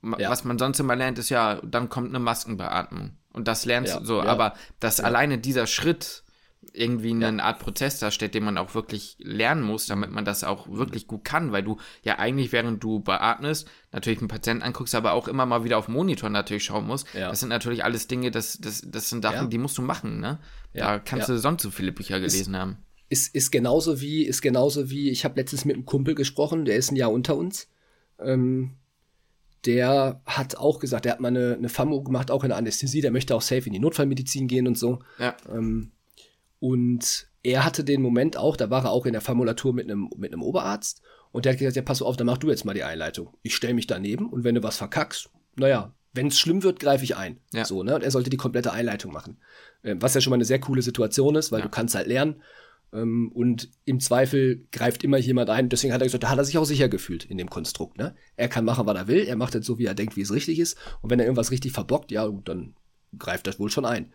Ma- 0.00 0.18
Ja. 0.20 0.30
Was 0.30 0.44
man 0.44 0.58
sonst 0.58 0.78
immer 0.78 0.94
lernt, 0.94 1.18
ist 1.18 1.30
ja, 1.30 1.60
dann 1.64 1.88
kommt 1.88 2.08
eine 2.10 2.20
Maskenbeatmung. 2.20 3.16
Und 3.38 3.48
das 3.48 3.64
lernst 3.64 3.94
Ja, 3.94 4.00
du 4.00 4.04
so, 4.06 4.18
ja. 4.18 4.24
aber 4.24 4.54
dass 4.80 5.00
alleine 5.00 5.38
dieser 5.38 5.66
Schritt 5.66 6.24
irgendwie 6.72 7.12
eine 7.12 7.42
Art 7.42 7.60
Prozess 7.60 7.98
darstellt, 7.98 8.34
den 8.34 8.44
man 8.44 8.58
auch 8.58 8.74
wirklich 8.74 9.16
lernen 9.20 9.62
muss, 9.62 9.86
damit 9.86 10.10
man 10.10 10.24
das 10.24 10.44
auch 10.44 10.68
wirklich 10.68 11.06
gut 11.06 11.24
kann, 11.24 11.50
weil 11.52 11.62
du 11.62 11.78
ja 12.02 12.18
eigentlich, 12.18 12.52
während 12.52 12.82
du 12.82 13.00
beatmest, 13.00 13.68
natürlich 13.92 14.18
einen 14.18 14.28
Patienten 14.28 14.62
anguckst, 14.62 14.94
aber 14.94 15.12
auch 15.12 15.28
immer 15.28 15.46
mal 15.46 15.64
wieder 15.64 15.78
auf 15.78 15.86
den 15.86 15.94
Monitor 15.94 16.28
natürlich 16.30 16.64
schauen 16.64 16.86
musst. 16.86 17.06
Ja. 17.14 17.30
Das 17.30 17.40
sind 17.40 17.48
natürlich 17.48 17.84
alles 17.84 18.06
Dinge, 18.08 18.30
das, 18.30 18.58
das, 18.60 18.82
das 18.84 19.08
sind 19.08 19.22
Sachen, 19.22 19.34
Ja. 19.44 19.46
die 19.46 19.58
musst 19.58 19.78
du 19.78 19.82
machen, 19.82 20.20
ne? 20.20 20.40
Da 20.74 20.94
Ja, 20.94 20.98
kannst 20.98 21.28
ja. 21.28 21.34
du 21.34 21.40
sonst 21.40 21.62
so 21.62 21.70
viele 21.70 21.92
Bücher 21.92 22.20
gelesen 22.20 22.56
haben. 22.56 22.76
ist, 23.08 23.34
ist 23.34 23.50
genauso 23.50 24.00
wie, 24.00 24.24
ist 24.24 24.42
genauso 24.42 24.90
wie, 24.90 25.08
ich 25.10 25.24
habe 25.24 25.40
letztens 25.40 25.64
mit 25.64 25.76
einem 25.76 25.86
Kumpel 25.86 26.14
gesprochen, 26.14 26.64
der 26.66 26.76
ist 26.76 26.90
ein 26.90 26.96
Jahr 26.96 27.12
unter 27.12 27.36
uns. 27.36 27.68
Ähm, 28.20 28.72
der 29.66 30.20
hat 30.26 30.56
auch 30.56 30.78
gesagt, 30.78 31.04
der 31.04 31.12
hat 31.12 31.20
mal 31.20 31.28
eine, 31.28 31.54
eine 31.54 31.68
FAMO 31.68 32.02
gemacht, 32.02 32.30
auch 32.30 32.42
in 32.44 32.48
der 32.50 32.58
Anästhesie, 32.58 33.00
der 33.00 33.10
möchte 33.10 33.34
auch 33.34 33.42
safe 33.42 33.66
in 33.66 33.72
die 33.72 33.78
Notfallmedizin 33.80 34.46
gehen 34.48 34.66
und 34.66 34.78
so. 34.78 35.00
Ja. 35.18 35.36
Ähm, 35.52 35.92
und 36.60 37.28
er 37.42 37.64
hatte 37.64 37.84
den 37.84 38.02
Moment 38.02 38.36
auch, 38.36 38.56
da 38.56 38.70
war 38.70 38.84
er 38.84 38.90
auch 38.90 39.06
in 39.06 39.12
der 39.12 39.20
Formulatur 39.22 39.72
mit 39.72 39.84
einem, 39.90 40.10
mit 40.16 40.32
einem 40.32 40.42
Oberarzt 40.42 41.02
und 41.30 41.44
der 41.44 41.52
hat 41.52 41.58
gesagt, 41.58 41.76
ja, 41.76 41.82
pass 41.82 42.02
auf, 42.02 42.16
dann 42.16 42.26
mach 42.26 42.38
du 42.38 42.48
jetzt 42.48 42.64
mal 42.64 42.74
die 42.74 42.84
Einleitung. 42.84 43.30
Ich 43.42 43.54
stelle 43.54 43.74
mich 43.74 43.86
daneben 43.86 44.28
und 44.28 44.44
wenn 44.44 44.54
du 44.54 44.62
was 44.62 44.76
verkackst, 44.76 45.30
naja, 45.56 45.92
wenn 46.14 46.28
es 46.28 46.38
schlimm 46.38 46.62
wird, 46.62 46.80
greife 46.80 47.04
ich 47.04 47.16
ein. 47.16 47.38
Ja. 47.52 47.64
So, 47.64 47.82
ne? 47.82 47.94
Und 47.94 48.02
er 48.02 48.10
sollte 48.10 48.30
die 48.30 48.36
komplette 48.38 48.72
Einleitung 48.72 49.12
machen. 49.12 49.38
Ähm, 49.84 50.00
was 50.02 50.14
ja 50.14 50.20
schon 50.20 50.30
mal 50.30 50.36
eine 50.36 50.44
sehr 50.44 50.58
coole 50.58 50.82
Situation 50.82 51.36
ist, 51.36 51.52
weil 51.52 51.60
Ja. 51.60 51.66
du 51.66 51.70
kannst 51.70 51.94
halt 51.94 52.06
lernen. 52.08 52.42
Ähm, 52.92 53.30
und 53.32 53.70
im 53.84 54.00
Zweifel 54.00 54.66
greift 54.72 55.04
immer 55.04 55.18
jemand 55.18 55.50
ein. 55.50 55.68
Deswegen 55.68 55.92
hat 55.92 56.00
er 56.00 56.06
gesagt, 56.06 56.24
da 56.24 56.30
hat 56.30 56.38
er 56.38 56.44
sich 56.44 56.58
auch 56.58 56.64
sicher 56.64 56.88
gefühlt 56.88 57.24
in 57.24 57.38
dem 57.38 57.50
Konstrukt. 57.50 57.98
Ne? 57.98 58.14
Er 58.36 58.48
kann 58.48 58.64
machen, 58.64 58.86
was 58.86 58.96
er 58.96 59.08
will. 59.08 59.24
Er 59.24 59.36
macht 59.36 59.54
es 59.54 59.66
so, 59.66 59.78
wie 59.78 59.86
er 59.86 59.94
denkt, 59.94 60.16
wie 60.16 60.22
es 60.22 60.32
richtig 60.32 60.58
ist. 60.58 60.76
Und 61.02 61.10
wenn 61.10 61.20
er 61.20 61.26
irgendwas 61.26 61.50
richtig 61.50 61.72
verbockt, 61.72 62.10
ja, 62.10 62.28
dann 62.44 62.74
greift 63.18 63.46
das 63.46 63.58
wohl 63.58 63.70
schon 63.70 63.84
ein. 63.84 64.12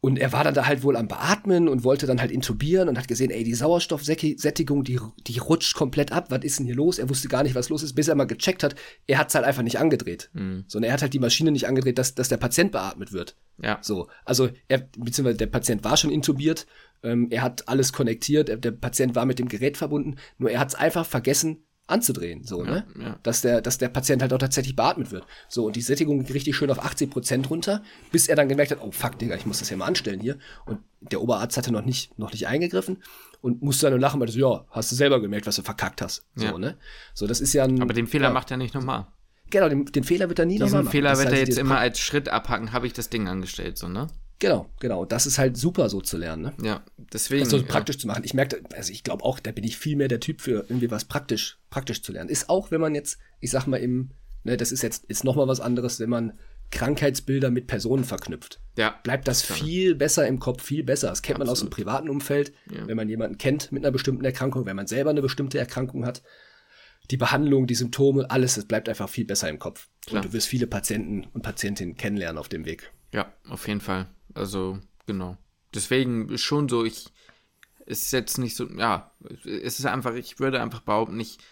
Und 0.00 0.18
er 0.18 0.32
war 0.32 0.44
dann 0.44 0.54
da 0.54 0.66
halt 0.66 0.84
wohl 0.84 0.94
am 0.94 1.08
Beatmen 1.08 1.68
und 1.68 1.82
wollte 1.82 2.06
dann 2.06 2.20
halt 2.20 2.30
intubieren 2.30 2.88
und 2.88 2.96
hat 2.96 3.08
gesehen, 3.08 3.30
ey, 3.30 3.42
die 3.42 3.54
Sauerstoffsättigung, 3.54 4.84
die, 4.84 5.00
die 5.26 5.38
rutscht 5.38 5.74
komplett 5.74 6.12
ab. 6.12 6.26
Was 6.30 6.44
ist 6.44 6.58
denn 6.58 6.66
hier 6.66 6.76
los? 6.76 7.00
Er 7.00 7.08
wusste 7.08 7.26
gar 7.26 7.42
nicht, 7.42 7.56
was 7.56 7.70
los 7.70 7.82
ist, 7.82 7.94
bis 7.94 8.06
er 8.06 8.14
mal 8.14 8.26
gecheckt 8.26 8.62
hat. 8.62 8.76
Er 9.08 9.18
hat 9.18 9.30
es 9.30 9.34
halt 9.34 9.44
einfach 9.44 9.62
nicht 9.64 9.80
angedreht. 9.80 10.30
Sondern 10.68 10.90
er 10.90 10.92
hat 10.92 11.02
halt 11.02 11.14
die 11.14 11.18
Maschine 11.18 11.50
nicht 11.50 11.66
angedreht, 11.66 11.98
dass, 11.98 12.14
dass 12.14 12.28
der 12.28 12.36
Patient 12.36 12.70
beatmet 12.70 13.12
wird. 13.12 13.36
Ja. 13.60 13.78
So, 13.80 14.08
also 14.24 14.50
er, 14.68 14.86
beziehungsweise 14.96 15.38
der 15.38 15.46
Patient 15.46 15.82
war 15.82 15.96
schon 15.96 16.12
intubiert, 16.12 16.66
ähm, 17.02 17.28
er 17.30 17.42
hat 17.42 17.68
alles 17.68 17.92
konnektiert, 17.92 18.64
der, 18.64 18.70
Patient 18.70 19.14
war 19.14 19.26
mit 19.26 19.38
dem 19.38 19.48
Gerät 19.48 19.76
verbunden, 19.76 20.16
nur 20.38 20.50
er 20.50 20.60
hat 20.60 20.68
es 20.68 20.74
einfach 20.74 21.06
vergessen 21.06 21.66
anzudrehen, 21.88 22.42
so, 22.44 22.64
ne? 22.64 22.84
ja. 22.98 23.18
Dass 23.22 23.42
der, 23.42 23.60
dass 23.60 23.78
der 23.78 23.88
Patient 23.88 24.20
halt 24.20 24.32
auch 24.32 24.38
tatsächlich 24.38 24.74
beatmet 24.74 25.12
wird. 25.12 25.24
So, 25.48 25.66
und 25.66 25.76
die 25.76 25.80
Sättigung 25.82 26.18
ging 26.24 26.32
richtig 26.32 26.56
schön 26.56 26.70
auf 26.70 26.84
80 26.84 27.10
Prozent 27.10 27.48
runter, 27.48 27.82
bis 28.10 28.28
er 28.28 28.34
dann 28.34 28.48
gemerkt 28.48 28.72
hat, 28.72 28.80
oh 28.82 28.90
fuck, 28.90 29.18
Digga, 29.18 29.36
ich 29.36 29.46
muss 29.46 29.60
das 29.60 29.70
ja 29.70 29.76
mal 29.76 29.86
anstellen 29.86 30.20
hier. 30.20 30.36
Und 30.64 30.80
der 31.00 31.20
Oberarzt 31.22 31.56
hatte 31.56 31.72
noch 31.72 31.84
nicht, 31.84 32.18
noch 32.18 32.32
nicht 32.32 32.48
eingegriffen 32.48 33.02
und 33.40 33.62
musste 33.62 33.86
dann 33.86 33.92
nur 33.92 34.00
lachen, 34.00 34.20
weil 34.20 34.28
so, 34.28 34.38
ja, 34.38 34.66
hast 34.70 34.90
du 34.90 34.96
selber 34.96 35.20
gemerkt, 35.20 35.46
was 35.46 35.56
du 35.56 35.62
verkackt 35.62 36.02
hast. 36.02 36.24
So, 36.34 36.46
Ja. 36.46 36.58
ne? 36.58 36.76
So, 37.14 37.28
das 37.28 37.40
ist 37.40 37.52
ja 37.52 37.64
ein. 37.64 37.80
Aber 37.80 37.94
den 37.94 38.08
Fehler 38.08 38.28
ja, 38.28 38.32
macht 38.32 38.50
er 38.50 38.56
nicht 38.56 38.74
nochmal. 38.74 39.06
Genau, 39.50 39.68
den, 39.68 39.84
den 39.84 40.02
Fehler 40.02 40.28
wird 40.28 40.40
er 40.40 40.46
nie 40.46 40.58
nochmal 40.58 40.82
machen. 40.82 40.90
Fehler 40.90 41.10
Das 41.10 41.20
wird 41.20 41.32
er 41.32 41.38
jetzt 41.38 41.58
immer 41.58 41.78
als 41.78 42.00
Schritt 42.00 42.28
abhaken, 42.28 42.72
habe 42.72 42.88
ich 42.88 42.94
das 42.94 43.10
Ding 43.10 43.28
angestellt, 43.28 43.78
so, 43.78 43.86
ne? 43.86 44.08
Genau, 44.38 44.68
genau. 44.80 45.04
Das 45.04 45.26
ist 45.26 45.38
halt 45.38 45.56
super 45.56 45.88
so 45.88 46.00
zu 46.00 46.18
lernen, 46.18 46.42
ne? 46.42 46.52
Ja, 46.62 46.84
deswegen. 47.12 47.42
das 47.42 47.50
so 47.50 47.56
ja. 47.56 47.62
praktisch 47.62 47.98
zu 47.98 48.06
machen. 48.06 48.22
Ich 48.24 48.34
merke, 48.34 48.62
also 48.74 48.92
ich 48.92 49.02
glaube 49.02 49.24
auch, 49.24 49.40
da 49.40 49.50
bin 49.50 49.64
ich 49.64 49.78
viel 49.78 49.96
mehr 49.96 50.08
der 50.08 50.20
Typ 50.20 50.42
für 50.42 50.66
irgendwie 50.68 50.90
was 50.90 51.06
praktisch, 51.06 51.58
praktisch 51.70 52.02
zu 52.02 52.12
lernen. 52.12 52.28
Ist 52.28 52.50
auch, 52.50 52.70
wenn 52.70 52.80
man 52.80 52.94
jetzt, 52.94 53.18
ich 53.40 53.50
sag 53.50 53.66
mal 53.66 53.78
im, 53.78 54.10
ne, 54.44 54.56
das 54.56 54.72
ist 54.72 54.82
jetzt 54.82 55.04
ist 55.06 55.24
noch 55.24 55.36
mal 55.36 55.48
was 55.48 55.60
anderes, 55.60 56.00
wenn 56.00 56.10
man 56.10 56.34
Krankheitsbilder 56.70 57.50
mit 57.50 57.66
Personen 57.66 58.04
verknüpft. 58.04 58.60
Ja. 58.76 58.98
Bleibt 59.02 59.28
das 59.28 59.42
viel 59.42 59.94
besser 59.94 60.26
im 60.26 60.38
Kopf, 60.38 60.62
viel 60.62 60.82
besser. 60.84 61.08
Das 61.08 61.22
kennt 61.22 61.38
man 61.38 61.48
aus 61.48 61.60
dem 61.60 61.70
privaten 61.70 62.08
Umfeld, 62.08 62.52
wenn 62.66 62.96
man 62.96 63.08
jemanden 63.08 63.38
kennt 63.38 63.72
mit 63.72 63.84
einer 63.84 63.92
bestimmten 63.92 64.24
Erkrankung, 64.24 64.66
wenn 64.66 64.76
man 64.76 64.86
selber 64.86 65.10
eine 65.10 65.22
bestimmte 65.22 65.58
Erkrankung 65.58 66.04
hat. 66.04 66.22
Die 67.10 67.16
Behandlung, 67.16 67.68
die 67.68 67.76
Symptome, 67.76 68.28
alles, 68.30 68.56
das 68.56 68.64
bleibt 68.64 68.88
einfach 68.88 69.08
viel 69.08 69.24
besser 69.24 69.48
im 69.48 69.60
Kopf. 69.60 69.88
Klar. 70.06 70.22
Und 70.22 70.28
du 70.28 70.32
wirst 70.32 70.48
viele 70.48 70.66
Patienten 70.66 71.28
und 71.32 71.42
Patientinnen 71.42 71.96
kennenlernen 71.96 72.36
auf 72.36 72.48
dem 72.48 72.64
Weg. 72.64 72.92
Ja, 73.16 73.32
auf 73.48 73.66
jeden 73.66 73.80
Fall. 73.80 74.06
Also, 74.34 74.78
genau. 75.06 75.38
Deswegen 75.74 76.36
schon 76.38 76.68
so, 76.68 76.84
ich, 76.84 77.06
es 77.86 78.02
ist 78.02 78.12
jetzt 78.12 78.36
nicht 78.38 78.54
so, 78.56 78.68
ja, 78.68 79.10
es 79.44 79.78
ist 79.78 79.86
einfach, 79.86 80.14
ich 80.14 80.38
würde 80.38 80.60
einfach 80.60 80.80
behaupten, 80.82 81.16
nicht, 81.16 81.42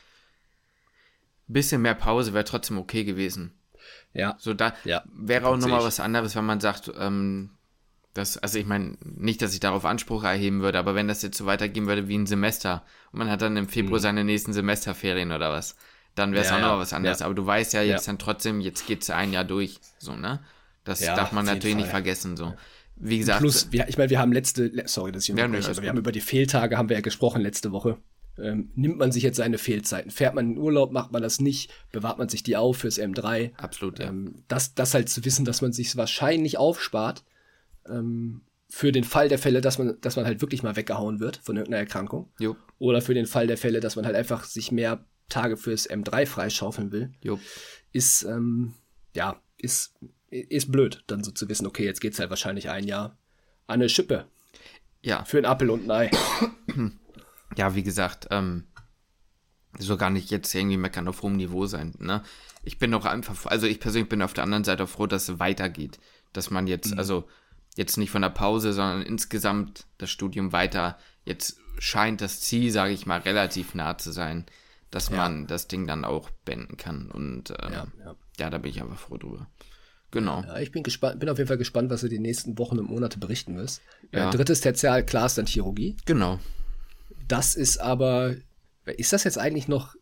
bisschen 1.46 1.82
mehr 1.82 1.94
Pause 1.94 2.34
wäre 2.34 2.44
trotzdem 2.44 2.78
okay 2.78 3.04
gewesen. 3.04 3.52
Ja. 4.12 4.36
So, 4.38 4.54
da 4.54 4.74
Ja, 4.84 5.02
wäre 5.06 5.46
auch 5.46 5.56
nochmal 5.56 5.80
ich. 5.80 5.86
was 5.86 6.00
anderes, 6.00 6.36
wenn 6.36 6.44
man 6.44 6.60
sagt, 6.60 6.90
ähm, 6.98 7.50
das, 8.12 8.38
also 8.38 8.58
ich 8.58 8.66
meine, 8.66 8.96
nicht, 9.02 9.42
dass 9.42 9.54
ich 9.54 9.60
darauf 9.60 9.84
Anspruch 9.84 10.22
erheben 10.24 10.60
würde, 10.62 10.78
aber 10.78 10.94
wenn 10.94 11.08
das 11.08 11.22
jetzt 11.22 11.36
so 11.38 11.46
weitergehen 11.46 11.86
würde 11.86 12.08
wie 12.08 12.16
ein 12.16 12.26
Semester 12.26 12.84
und 13.12 13.18
man 13.18 13.30
hat 13.30 13.42
dann 13.42 13.56
im 13.56 13.68
Februar 13.68 14.00
seine 14.00 14.22
nächsten 14.24 14.52
Semesterferien 14.52 15.32
oder 15.32 15.50
was, 15.50 15.76
dann 16.14 16.32
wäre 16.32 16.42
es 16.44 16.50
Mhm. 16.50 16.52
Ja, 16.52 16.56
auch 16.56 16.60
ja, 16.60 16.66
nochmal 16.66 16.80
was 16.82 16.92
anderes. 16.92 17.20
ja. 17.20 17.26
Aber 17.26 17.34
du 17.34 17.44
weißt 17.46 17.72
ja 17.72 17.82
jetzt 17.82 18.06
dann 18.06 18.18
trotzdem, 18.18 18.60
jetzt 18.60 18.86
geht's 18.86 19.08
ein 19.10 19.32
Jahr 19.32 19.44
durch, 19.44 19.80
so, 19.98 20.14
ne? 20.14 20.44
Das 20.84 21.00
Ja, 21.00 21.16
darf 21.16 21.32
man 21.32 21.44
natürlich 21.46 21.76
nicht 21.76 21.86
Fall. 21.86 22.02
vergessen, 22.02 22.36
so. 22.36 22.54
Wie 22.96 23.18
gesagt, 23.18 23.40
Plus, 23.40 23.72
wir, 23.72 23.88
ich 23.88 23.98
meine, 23.98 24.10
wir 24.10 24.18
haben 24.20 24.32
letzte, 24.32 24.66
le- 24.68 24.86
sorry, 24.86 25.10
dass 25.10 25.28
ich 25.28 25.34
Ja, 25.34 25.44
alles 25.46 25.68
aber 25.68 25.82
wir 25.82 25.88
haben 25.88 25.98
über 25.98 26.12
die 26.12 26.20
Fehltage 26.20 26.78
haben 26.78 26.88
wir 26.88 26.96
ja 26.96 27.00
gesprochen 27.00 27.42
letzte 27.42 27.72
Woche. 27.72 27.98
Ähm, 28.38 28.70
nimmt 28.74 28.98
man 28.98 29.12
sich 29.12 29.22
jetzt 29.22 29.36
seine 29.36 29.58
Fehlzeiten? 29.58 30.10
Fährt 30.10 30.34
man 30.34 30.52
in 30.52 30.58
Urlaub, 30.58 30.92
macht 30.92 31.12
man 31.12 31.22
das 31.22 31.40
nicht? 31.40 31.72
Bewahrt 31.92 32.18
man 32.18 32.28
sich 32.28 32.42
die 32.42 32.56
auf 32.56 32.78
fürs 32.78 32.98
M3? 32.98 33.52
absolut, 33.56 33.98
ja. 33.98 34.08
Ähm, 34.08 34.42
das, 34.48 34.74
das 34.74 34.94
halt 34.94 35.08
zu 35.08 35.24
wissen, 35.24 35.44
dass 35.44 35.62
man 35.62 35.72
sich 35.72 35.96
wahrscheinlich 35.96 36.58
aufspart, 36.58 37.24
ähm, 37.88 38.42
für 38.68 38.90
den 38.90 39.04
Fall 39.04 39.28
der 39.28 39.38
Fälle, 39.38 39.60
dass 39.60 39.78
man, 39.78 40.00
dass 40.00 40.16
man 40.16 40.24
halt 40.24 40.40
wirklich 40.40 40.62
mal 40.64 40.74
weggehauen 40.74 41.20
wird 41.20 41.36
von 41.44 41.56
irgendeiner 41.56 41.80
Erkrankung. 41.80 42.32
Jo, 42.40 42.56
Oder 42.78 43.02
für 43.02 43.14
den 43.14 43.26
Fall 43.26 43.46
der 43.46 43.56
Fälle, 43.56 43.78
dass 43.80 43.94
man 43.94 44.04
halt 44.04 44.16
einfach 44.16 44.44
sich 44.44 44.72
mehr 44.72 45.04
Tage 45.28 45.56
fürs 45.56 45.88
M3 45.88 46.26
freischaufeln 46.26 46.90
will, 46.90 47.12
jo. 47.22 47.38
ist, 47.92 48.24
ähm, 48.24 48.74
ja, 49.14 49.40
ist, 49.58 49.94
ist 50.30 50.70
blöd, 50.72 51.04
dann 51.06 51.22
so 51.24 51.30
zu 51.30 51.48
wissen, 51.48 51.66
okay, 51.66 51.84
jetzt 51.84 52.00
geht's 52.00 52.18
halt 52.18 52.30
wahrscheinlich 52.30 52.68
ein 52.70 52.84
Jahr 52.84 53.16
an 53.66 53.74
eine 53.74 53.88
Schippe 53.88 54.26
Ja, 55.02 55.24
für 55.24 55.38
einen 55.38 55.46
Appel 55.46 55.70
und 55.70 55.84
ein 55.84 55.90
Ei. 55.90 56.10
ja, 57.56 57.74
wie 57.74 57.82
gesagt, 57.82 58.28
ähm, 58.30 58.64
so 59.78 59.96
gar 59.96 60.10
nicht 60.10 60.30
jetzt 60.30 60.54
irgendwie 60.54 60.76
meckern 60.76 61.08
auf 61.08 61.22
hohem 61.22 61.36
Niveau 61.36 61.66
sein, 61.66 61.94
ne? 61.98 62.22
Ich 62.62 62.78
bin 62.78 62.94
auch 62.94 63.04
einfach, 63.04 63.46
also 63.46 63.66
ich 63.66 63.80
persönlich 63.80 64.08
bin 64.08 64.22
auf 64.22 64.32
der 64.32 64.44
anderen 64.44 64.64
Seite 64.64 64.84
auch 64.84 64.88
froh, 64.88 65.06
dass 65.06 65.28
es 65.28 65.38
weitergeht. 65.38 65.98
Dass 66.32 66.50
man 66.50 66.66
jetzt, 66.66 66.92
Mhm. 66.92 66.98
also 66.98 67.28
jetzt 67.76 67.96
nicht 67.98 68.10
von 68.10 68.22
der 68.22 68.30
Pause, 68.30 68.72
sondern 68.72 69.02
insgesamt 69.02 69.86
das 69.98 70.10
Studium 70.10 70.52
weiter, 70.52 70.96
jetzt 71.24 71.58
scheint 71.78 72.20
das 72.20 72.40
Ziel, 72.40 72.70
sage 72.70 72.92
ich 72.92 73.04
mal, 73.04 73.20
relativ 73.20 73.74
nah 73.74 73.98
zu 73.98 74.12
sein, 74.12 74.46
dass 74.90 75.08
Ja. 75.10 75.16
man 75.16 75.46
das 75.48 75.66
Ding 75.68 75.86
dann 75.86 76.04
auch 76.04 76.30
beenden 76.44 76.76
kann. 76.76 77.10
Und 77.10 77.50
ähm, 77.50 77.72
Ja, 77.72 77.86
ja, 77.98 78.14
ja. 78.38 78.50
da 78.50 78.58
bin 78.58 78.70
ich 78.70 78.80
einfach 78.80 78.98
froh 78.98 79.18
drüber. 79.18 79.48
Genau. 80.14 80.42
Ja, 80.42 80.58
ich 80.60 80.72
bin 80.72 80.82
gespannt, 80.82 81.20
bin 81.20 81.28
auf 81.28 81.36
jeden 81.38 81.48
Fall 81.48 81.58
gespannt, 81.58 81.90
was 81.90 82.00
du 82.00 82.08
die 82.08 82.18
nächsten 82.20 82.56
Wochen 82.58 82.78
und 82.78 82.88
Monate 82.88 83.18
berichten 83.18 83.56
wirst. 83.56 83.82
Ja. 84.12 84.30
Äh, 84.30 84.32
drittes 84.32 84.60
Tertial, 84.62 85.04
klar 85.04 85.26
ist 85.26 85.36
dann 85.36 85.46
Chirurgie. 85.46 85.96
Genau. 86.06 86.38
Das 87.28 87.54
ist 87.54 87.78
aber, 87.78 88.34
ist 88.86 89.12
das 89.12 89.24
jetzt 89.24 89.38
eigentlich 89.38 89.68
noch 89.68 89.94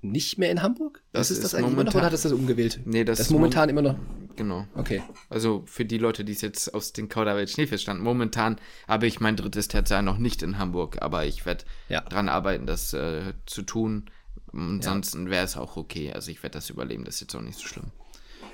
nicht 0.00 0.36
mehr 0.36 0.50
in 0.50 0.62
Hamburg? 0.62 1.02
Das 1.12 1.30
ist 1.30 1.38
das 1.44 1.52
ist 1.52 1.54
eigentlich 1.54 1.66
immer 1.74 1.84
noch 1.84 1.92
momentan- 1.92 1.98
oder 2.00 2.06
hat 2.06 2.12
es 2.12 2.22
das 2.22 2.32
umgewählt? 2.32 2.80
Nee, 2.84 3.04
das 3.04 3.18
das 3.18 3.26
ist 3.26 3.30
ist 3.30 3.32
momentan 3.32 3.68
immer 3.68 3.82
noch. 3.82 3.96
Genau. 4.34 4.66
Okay. 4.74 5.02
Also 5.28 5.62
für 5.66 5.84
die 5.84 5.98
Leute, 5.98 6.24
die 6.24 6.32
es 6.32 6.40
jetzt 6.40 6.74
aus 6.74 6.92
den 6.92 7.08
Kauderwelt 7.08 7.50
Schneefisch 7.50 7.82
standen, 7.82 8.02
momentan 8.02 8.56
habe 8.88 9.06
ich 9.06 9.20
mein 9.20 9.36
drittes 9.36 9.68
Tertial 9.68 10.02
noch 10.02 10.18
nicht 10.18 10.42
in 10.42 10.58
Hamburg, 10.58 11.00
aber 11.02 11.24
ich 11.26 11.46
werde 11.46 11.64
Ja. 11.88 12.00
dran 12.00 12.28
arbeiten, 12.28 12.66
das 12.66 12.92
äh, 12.94 13.34
zu 13.46 13.62
tun. 13.62 14.10
Ansonsten 14.52 15.30
wäre 15.30 15.44
es 15.44 15.56
auch 15.56 15.76
okay. 15.76 16.12
Also 16.12 16.30
ich 16.30 16.42
werde 16.42 16.54
das 16.54 16.68
überleben, 16.70 17.04
das 17.04 17.16
ist 17.16 17.20
jetzt 17.22 17.34
auch 17.36 17.40
nicht 17.40 17.58
so 17.58 17.66
schlimm. 17.66 17.92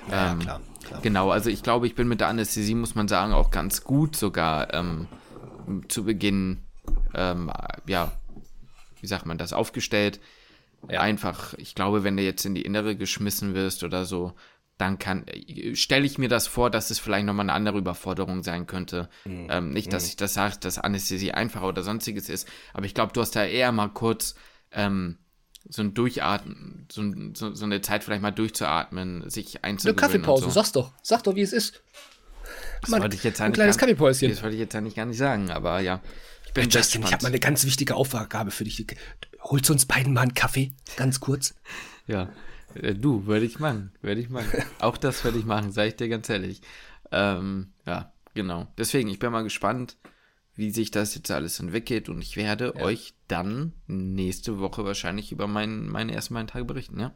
Ja, 0.09 0.31
Ähm, 0.31 0.39
klar, 0.39 0.61
klar. 0.83 1.01
Genau, 1.01 1.29
also 1.31 1.49
ich 1.49 1.63
glaube, 1.63 1.87
ich 1.87 1.95
bin 1.95 2.07
mit 2.07 2.19
der 2.19 2.27
Anästhesie, 2.27 2.75
muss 2.75 2.95
man 2.95 3.07
sagen, 3.07 3.33
auch 3.33 3.51
ganz 3.51 3.83
gut 3.83 4.15
sogar 4.15 4.73
ähm, 4.73 5.07
zu 5.87 6.03
Beginn, 6.03 6.63
ähm, 7.13 7.51
ja, 7.85 8.11
wie 9.01 9.07
sagt 9.07 9.25
man 9.25 9.37
das, 9.37 9.53
aufgestellt. 9.53 10.19
Ja. 10.89 11.01
Einfach, 11.01 11.53
ich 11.55 11.75
glaube, 11.75 12.03
wenn 12.03 12.15
du 12.15 12.23
jetzt 12.23 12.45
in 12.45 12.55
die 12.55 12.61
Innere 12.61 12.95
geschmissen 12.95 13.53
wirst 13.53 13.83
oder 13.83 14.05
so, 14.05 14.33
dann 14.77 14.97
kann, 14.97 15.25
stelle 15.73 16.05
ich 16.05 16.17
mir 16.17 16.29
das 16.29 16.47
vor, 16.47 16.69
dass 16.69 16.89
es 16.89 16.99
vielleicht 16.99 17.25
nochmal 17.25 17.43
eine 17.43 17.53
andere 17.53 17.77
Überforderung 17.77 18.43
sein 18.43 18.65
könnte. 18.65 19.09
Mhm. 19.25 19.47
Ähm, 19.49 19.69
nicht, 19.71 19.91
dass 19.91 20.07
ich 20.07 20.15
das 20.15 20.33
sage, 20.33 20.55
dass 20.61 20.79
Anästhesie 20.79 21.33
einfacher 21.33 21.67
oder 21.67 21.83
sonstiges 21.83 22.29
ist, 22.29 22.47
aber 22.73 22.85
ich 22.85 22.93
glaube, 22.93 23.11
du 23.11 23.19
hast 23.19 23.35
da 23.35 23.43
eher 23.43 23.73
mal 23.73 23.89
kurz 23.89 24.35
ähm, 24.71 25.17
so 25.67 25.81
ein 25.81 25.93
Durchatmen, 25.93 26.85
so, 26.91 27.01
ein, 27.01 27.35
so, 27.35 27.53
so, 27.53 27.65
eine 27.65 27.81
Zeit 27.81 28.03
vielleicht 28.03 28.21
mal 28.21 28.31
durchzuatmen, 28.31 29.29
sich 29.29 29.63
einzugewöhnen. 29.63 29.99
Eine 29.99 30.07
Kaffeepause, 30.07 30.45
so. 30.45 30.51
sag's 30.51 30.71
doch. 30.71 30.93
Sag 31.03 31.23
doch, 31.23 31.35
wie 31.35 31.41
es 31.41 31.53
ist. 31.53 31.81
Das 32.81 32.91
wollte 32.91 33.15
ich 33.15 33.23
jetzt 33.23 33.41
ein 33.41 33.51
kleines 33.51 33.77
gar, 33.77 33.87
Kaffeepäuschen. 33.87 34.29
Das 34.29 34.41
wollte 34.41 34.55
ich 34.55 34.61
jetzt 34.61 34.75
eigentlich 34.75 34.95
gar 34.95 35.05
nicht 35.05 35.17
sagen, 35.17 35.51
aber 35.51 35.79
ja. 35.81 36.01
Ich 36.45 36.53
bin 36.53 36.69
Justin, 36.69 37.03
ich 37.03 37.13
habe 37.13 37.21
mal 37.21 37.29
eine 37.29 37.39
ganz 37.39 37.65
wichtige 37.65 37.95
Aufgabe 37.95 38.49
für 38.49 38.63
dich. 38.63 38.83
Holst 39.41 39.69
du 39.69 39.73
uns 39.73 39.85
beiden 39.85 40.13
mal 40.13 40.21
einen 40.21 40.33
Kaffee? 40.33 40.71
Ganz 40.95 41.19
kurz. 41.19 41.53
Ja, 42.07 42.29
äh, 42.73 42.95
du, 42.95 43.27
würde 43.27 43.45
ich 43.45 43.59
machen. 43.59 43.91
Würde 44.01 44.21
ich 44.21 44.29
machen. 44.29 44.47
Auch 44.79 44.97
das 44.97 45.23
würde 45.23 45.37
ich 45.37 45.45
machen, 45.45 45.71
sage 45.71 45.89
ich 45.89 45.95
dir 45.95 46.09
ganz 46.09 46.27
ehrlich. 46.29 46.61
Ähm, 47.11 47.73
ja, 47.85 48.11
genau. 48.33 48.67
Deswegen, 48.77 49.09
ich 49.09 49.19
bin 49.19 49.31
mal 49.31 49.43
gespannt, 49.43 49.97
wie 50.59 50.71
sich 50.71 50.91
das 50.91 51.15
jetzt 51.15 51.31
alles 51.31 51.59
entwickelt 51.59 52.09
und 52.09 52.21
ich 52.21 52.35
werde 52.37 52.73
ja. 52.75 52.83
euch 52.83 53.13
dann 53.27 53.73
nächste 53.87 54.59
Woche 54.59 54.85
wahrscheinlich 54.85 55.31
über 55.31 55.47
meinen, 55.47 55.89
meine 55.89 56.13
ersten 56.13 56.33
beiden 56.33 56.47
Tage 56.47 56.65
berichten, 56.65 56.99
ja? 56.99 57.15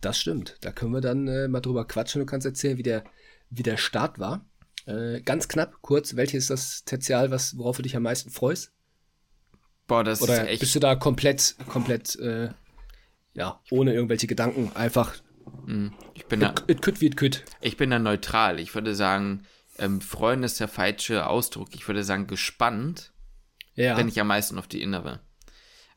Das 0.00 0.18
stimmt. 0.18 0.58
Da 0.60 0.72
können 0.72 0.92
wir 0.92 1.00
dann 1.00 1.26
äh, 1.26 1.48
mal 1.48 1.60
drüber 1.60 1.86
quatschen. 1.86 2.20
Du 2.20 2.26
kannst 2.26 2.46
erzählen, 2.46 2.76
wie 2.76 2.82
der, 2.82 3.04
wie 3.48 3.62
der 3.62 3.76
Start 3.76 4.18
war. 4.18 4.44
Äh, 4.84 5.20
ganz 5.22 5.48
knapp, 5.48 5.80
kurz, 5.80 6.16
welches 6.16 6.44
ist 6.44 6.50
das 6.50 6.84
Tertial, 6.84 7.30
was, 7.30 7.56
worauf 7.56 7.76
du 7.76 7.82
dich 7.82 7.96
am 7.96 8.02
meisten 8.02 8.30
freust? 8.30 8.72
Boah, 9.86 10.04
das 10.04 10.20
Oder 10.20 10.42
ist 10.42 10.48
echt. 10.48 10.60
Bist 10.60 10.74
du 10.74 10.80
da 10.80 10.96
komplett, 10.96 11.56
komplett, 11.68 12.16
äh, 12.16 12.50
ja, 13.34 13.60
ohne 13.70 13.94
irgendwelche 13.94 14.26
Gedanken, 14.26 14.72
einfach. 14.74 15.14
Hm, 15.66 15.92
ich 16.14 16.26
bin 16.26 16.42
it, 16.42 16.48
da. 16.48 16.64
It 16.66 16.82
could 16.82 17.00
wie 17.00 17.06
it 17.06 17.16
could. 17.16 17.44
Ich 17.60 17.76
bin 17.76 17.90
da 17.90 17.98
neutral. 17.98 18.58
Ich 18.58 18.74
würde 18.74 18.94
sagen, 18.94 19.44
ähm, 19.78 20.00
freuen 20.00 20.42
ist 20.42 20.60
der 20.60 20.68
falsche 20.68 21.26
Ausdruck. 21.26 21.68
Ich 21.74 21.86
würde 21.86 22.04
sagen, 22.04 22.26
gespannt 22.26 23.12
ja. 23.74 23.94
bin 23.94 24.08
ich 24.08 24.20
am 24.20 24.28
meisten 24.28 24.58
auf 24.58 24.66
die 24.66 24.82
innere. 24.82 25.20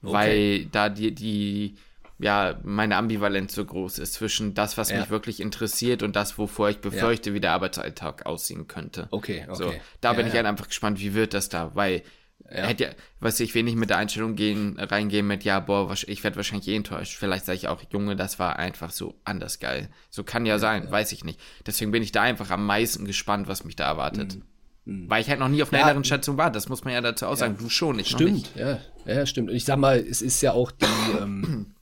Okay. 0.02 0.14
Weil 0.14 0.66
da 0.66 0.90
die, 0.90 1.14
die, 1.14 1.76
ja, 2.20 2.60
meine 2.64 2.96
Ambivalenz 2.98 3.54
so 3.54 3.66
groß 3.66 4.00
ist 4.00 4.14
zwischen 4.14 4.54
das, 4.54 4.78
was 4.78 4.92
ja. 4.92 5.00
mich 5.00 5.10
wirklich 5.10 5.40
interessiert 5.40 6.04
und 6.04 6.16
das, 6.16 6.38
wovor 6.38 6.70
ich 6.70 6.80
befürchte, 6.80 7.30
ja. 7.30 7.36
wie 7.36 7.40
der 7.40 7.52
Arbeitsalltag 7.52 8.26
aussehen 8.26 8.68
könnte. 8.68 9.08
Okay, 9.12 9.46
okay. 9.48 9.56
So, 9.56 9.74
da 10.02 10.14
bin 10.14 10.28
ich 10.28 10.34
halt 10.34 10.46
einfach 10.46 10.68
gespannt, 10.68 11.00
wie 11.00 11.14
wird 11.14 11.34
das 11.34 11.50
da, 11.50 11.76
weil 11.76 12.04
ja. 12.52 12.66
Hätte 12.66 12.84
ja, 12.84 12.90
was 13.20 13.40
ich 13.40 13.54
will 13.54 13.64
nicht 13.64 13.78
mit 13.78 13.90
der 13.90 13.98
Einstellung 13.98 14.36
gehen, 14.36 14.80
reingehen 14.80 15.28
mit, 15.28 15.44
ja, 15.44 15.60
boah, 15.60 15.94
ich 16.08 16.24
werde 16.24 16.36
wahrscheinlich 16.36 16.68
eh 16.68 16.76
enttäuscht. 16.76 17.16
Vielleicht 17.18 17.46
sage 17.46 17.58
ich 17.58 17.68
auch, 17.68 17.82
Junge, 17.92 18.16
das 18.16 18.40
war 18.40 18.58
einfach 18.58 18.92
so 18.92 19.16
anders 19.24 19.60
geil. 19.60 19.90
So 20.10 20.24
kann 20.24 20.46
ja, 20.46 20.56
ja 20.56 20.60
sein, 20.60 20.86
ja. 20.86 20.92
weiß 20.92 21.12
ich 21.12 21.24
nicht. 21.24 21.40
Deswegen 21.68 21.92
bin 21.92 22.02
ich 22.02 22.12
da 22.12 22.24
einfach 22.24 22.50
am 22.50 22.66
meisten 22.66 23.06
gespannt, 23.06 23.48
was 23.48 23.66
mich 23.66 23.76
da 23.76 23.86
erwartet. 23.86 24.38
Mhm. 24.86 25.04
mhm. 25.04 25.10
Weil 25.10 25.22
ich 25.22 25.30
halt 25.30 25.40
noch 25.40 25.48
nie 25.48 25.62
auf 25.62 25.72
einer 25.72 25.82
ja, 25.82 25.86
anderen 25.86 26.06
Station 26.06 26.38
war. 26.38 26.52
Das 26.52 26.70
muss 26.70 26.84
man 26.84 26.94
ja 26.94 27.02
dazu 27.02 27.28
auch 27.28 27.36
sagen. 27.36 27.56
Du 27.58 27.70
schon, 27.70 28.00
ich 28.00 28.10
stimmt, 28.10 28.34
nicht. 28.34 28.56
Ja, 28.56 28.80
ja, 29.06 29.26
stimmt. 29.28 29.50
Und 29.50 29.56
ich 29.56 29.66
sag 29.66 29.78
mal, 29.78 30.00
es 30.00 30.24
ist 30.24 30.42
ja 30.42 30.54
auch 30.54 30.72
die, 30.72 30.86
ähm, 31.22 31.76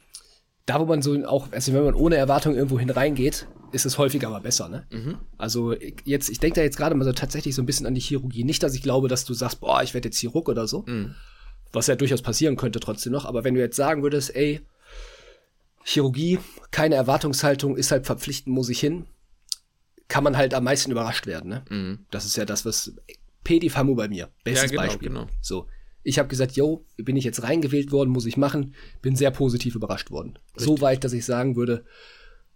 da 0.66 0.80
wo 0.80 0.86
man 0.86 1.02
so 1.02 1.22
auch, 1.26 1.52
also 1.52 1.74
wenn 1.74 1.84
man 1.84 1.94
ohne 1.94 2.16
Erwartung 2.16 2.54
irgendwo 2.54 2.78
hin 2.78 2.88
reingeht, 2.88 3.46
ist 3.74 3.84
es 3.84 3.98
häufiger 3.98 4.28
aber 4.28 4.40
besser, 4.40 4.68
ne? 4.68 4.86
Mhm. 4.90 5.18
Also 5.36 5.74
jetzt, 6.04 6.30
ich 6.30 6.38
denke 6.38 6.56
da 6.56 6.62
jetzt 6.62 6.76
gerade 6.76 6.94
mal 6.94 7.04
so 7.04 7.12
tatsächlich 7.12 7.54
so 7.54 7.62
ein 7.62 7.66
bisschen 7.66 7.86
an 7.86 7.94
die 7.94 8.00
Chirurgie. 8.00 8.44
Nicht, 8.44 8.62
dass 8.62 8.74
ich 8.74 8.82
glaube, 8.82 9.08
dass 9.08 9.24
du 9.24 9.34
sagst, 9.34 9.60
boah, 9.60 9.82
ich 9.82 9.94
werde 9.94 10.08
jetzt 10.08 10.18
Chirurg 10.18 10.48
oder 10.48 10.66
so. 10.66 10.84
Mhm. 10.86 11.14
Was 11.72 11.88
ja 11.88 11.96
durchaus 11.96 12.22
passieren 12.22 12.56
könnte 12.56 12.80
trotzdem 12.80 13.12
noch. 13.12 13.24
Aber 13.24 13.44
wenn 13.44 13.54
du 13.54 13.60
jetzt 13.60 13.76
sagen 13.76 14.02
würdest, 14.02 14.34
ey, 14.34 14.60
Chirurgie, 15.82 16.38
keine 16.70 16.94
Erwartungshaltung, 16.94 17.76
ist 17.76 17.90
halt 17.90 18.06
verpflichtend, 18.06 18.54
muss 18.54 18.68
ich 18.68 18.80
hin, 18.80 19.06
kann 20.08 20.24
man 20.24 20.36
halt 20.36 20.54
am 20.54 20.64
meisten 20.64 20.90
überrascht 20.90 21.26
werden, 21.26 21.50
ne? 21.50 21.64
Mhm. 21.68 22.06
Das 22.10 22.24
ist 22.24 22.36
ja 22.36 22.44
das, 22.44 22.64
was 22.64 22.94
Pedi 23.42 23.68
Famu 23.68 23.94
bei 23.94 24.08
mir. 24.08 24.30
Bestes 24.44 24.70
ja, 24.70 24.76
genau, 24.76 24.82
Beispiel. 24.82 25.08
Genau. 25.08 25.26
So. 25.40 25.66
Ich 26.02 26.18
habe 26.18 26.28
gesagt, 26.28 26.52
yo, 26.52 26.84
bin 26.96 27.16
ich 27.16 27.24
jetzt 27.24 27.42
reingewählt 27.42 27.90
worden, 27.90 28.10
muss 28.10 28.26
ich 28.26 28.36
machen. 28.36 28.74
Bin 29.00 29.16
sehr 29.16 29.30
positiv 29.30 29.74
überrascht 29.74 30.10
worden. 30.10 30.38
Richtig. 30.48 30.64
So 30.64 30.80
weit, 30.80 31.02
dass 31.02 31.14
ich 31.14 31.24
sagen 31.24 31.56
würde, 31.56 31.84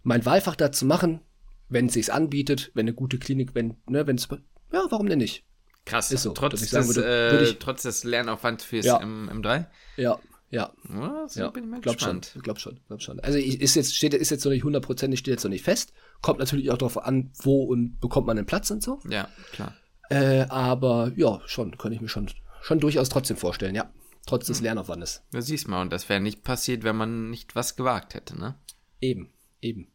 mein 0.03 0.25
Wahlfach 0.25 0.55
da 0.55 0.71
zu 0.71 0.85
machen, 0.85 1.21
wenn 1.67 1.87
es 1.87 1.93
sich 1.93 2.11
anbietet, 2.11 2.71
wenn 2.73 2.85
eine 2.85 2.93
gute 2.93 3.19
Klinik, 3.19 3.55
wenn, 3.55 3.77
ne, 3.87 4.07
wenn 4.07 4.15
es, 4.15 4.27
ja, 4.71 4.85
warum 4.89 5.07
denn 5.07 5.19
nicht? 5.19 5.45
Krass, 5.85 6.11
ist 6.11 6.23
so, 6.23 6.33
trotz, 6.33 6.59
des, 6.59 6.71
würde, 6.73 7.01
würde 7.03 7.49
ich, 7.49 7.59
trotz 7.59 7.83
des 7.83 8.03
Lernaufwands 8.03 8.63
fürs 8.63 8.85
ja. 8.85 8.99
M, 9.01 9.29
M3? 9.31 9.65
Ja, 9.97 10.19
ja. 10.49 10.71
ja 10.89 11.27
so 11.27 11.39
ja. 11.39 11.49
bin 11.49 11.63
ich 11.63 11.69
mal 11.69 11.81
glaub 11.81 11.95
gespannt. 11.95 12.31
Schon, 12.33 12.41
glaub 12.41 12.59
schon, 12.59 12.79
glaub 12.87 13.01
schon. 13.01 13.19
Also 13.21 13.37
ist 13.37 13.75
jetzt, 13.75 13.95
steht, 13.95 14.13
ist 14.13 14.29
jetzt 14.29 14.45
noch 14.45 14.51
nicht 14.51 14.63
hundertprozentig, 14.63 15.19
steht 15.19 15.33
jetzt 15.33 15.43
noch 15.43 15.49
nicht 15.49 15.63
fest. 15.63 15.93
Kommt 16.21 16.39
natürlich 16.39 16.69
auch 16.71 16.77
darauf 16.77 16.97
an, 16.97 17.31
wo 17.41 17.63
und 17.63 17.99
bekommt 17.99 18.27
man 18.27 18.35
den 18.35 18.45
Platz 18.45 18.69
und 18.71 18.83
so. 18.83 18.99
Ja, 19.09 19.29
klar. 19.51 19.75
Äh, 20.09 20.45
aber 20.49 21.11
ja, 21.15 21.41
schon, 21.45 21.77
kann 21.77 21.91
ich 21.91 22.01
mir 22.01 22.09
schon, 22.09 22.29
schon 22.61 22.79
durchaus 22.79 23.09
trotzdem 23.09 23.37
vorstellen, 23.37 23.75
ja. 23.75 23.91
Trotz 24.25 24.47
des 24.47 24.57
hm. 24.57 24.65
Lernaufwandes. 24.65 25.23
Da 25.31 25.41
siehst 25.41 25.67
mal, 25.67 25.81
und 25.81 25.93
das 25.93 26.09
wäre 26.09 26.19
nicht 26.19 26.43
passiert, 26.43 26.83
wenn 26.83 26.95
man 26.95 27.29
nicht 27.29 27.55
was 27.55 27.75
gewagt 27.75 28.13
hätte, 28.13 28.37
ne? 28.37 28.55
Eben, 29.01 29.31
eben. 29.61 29.87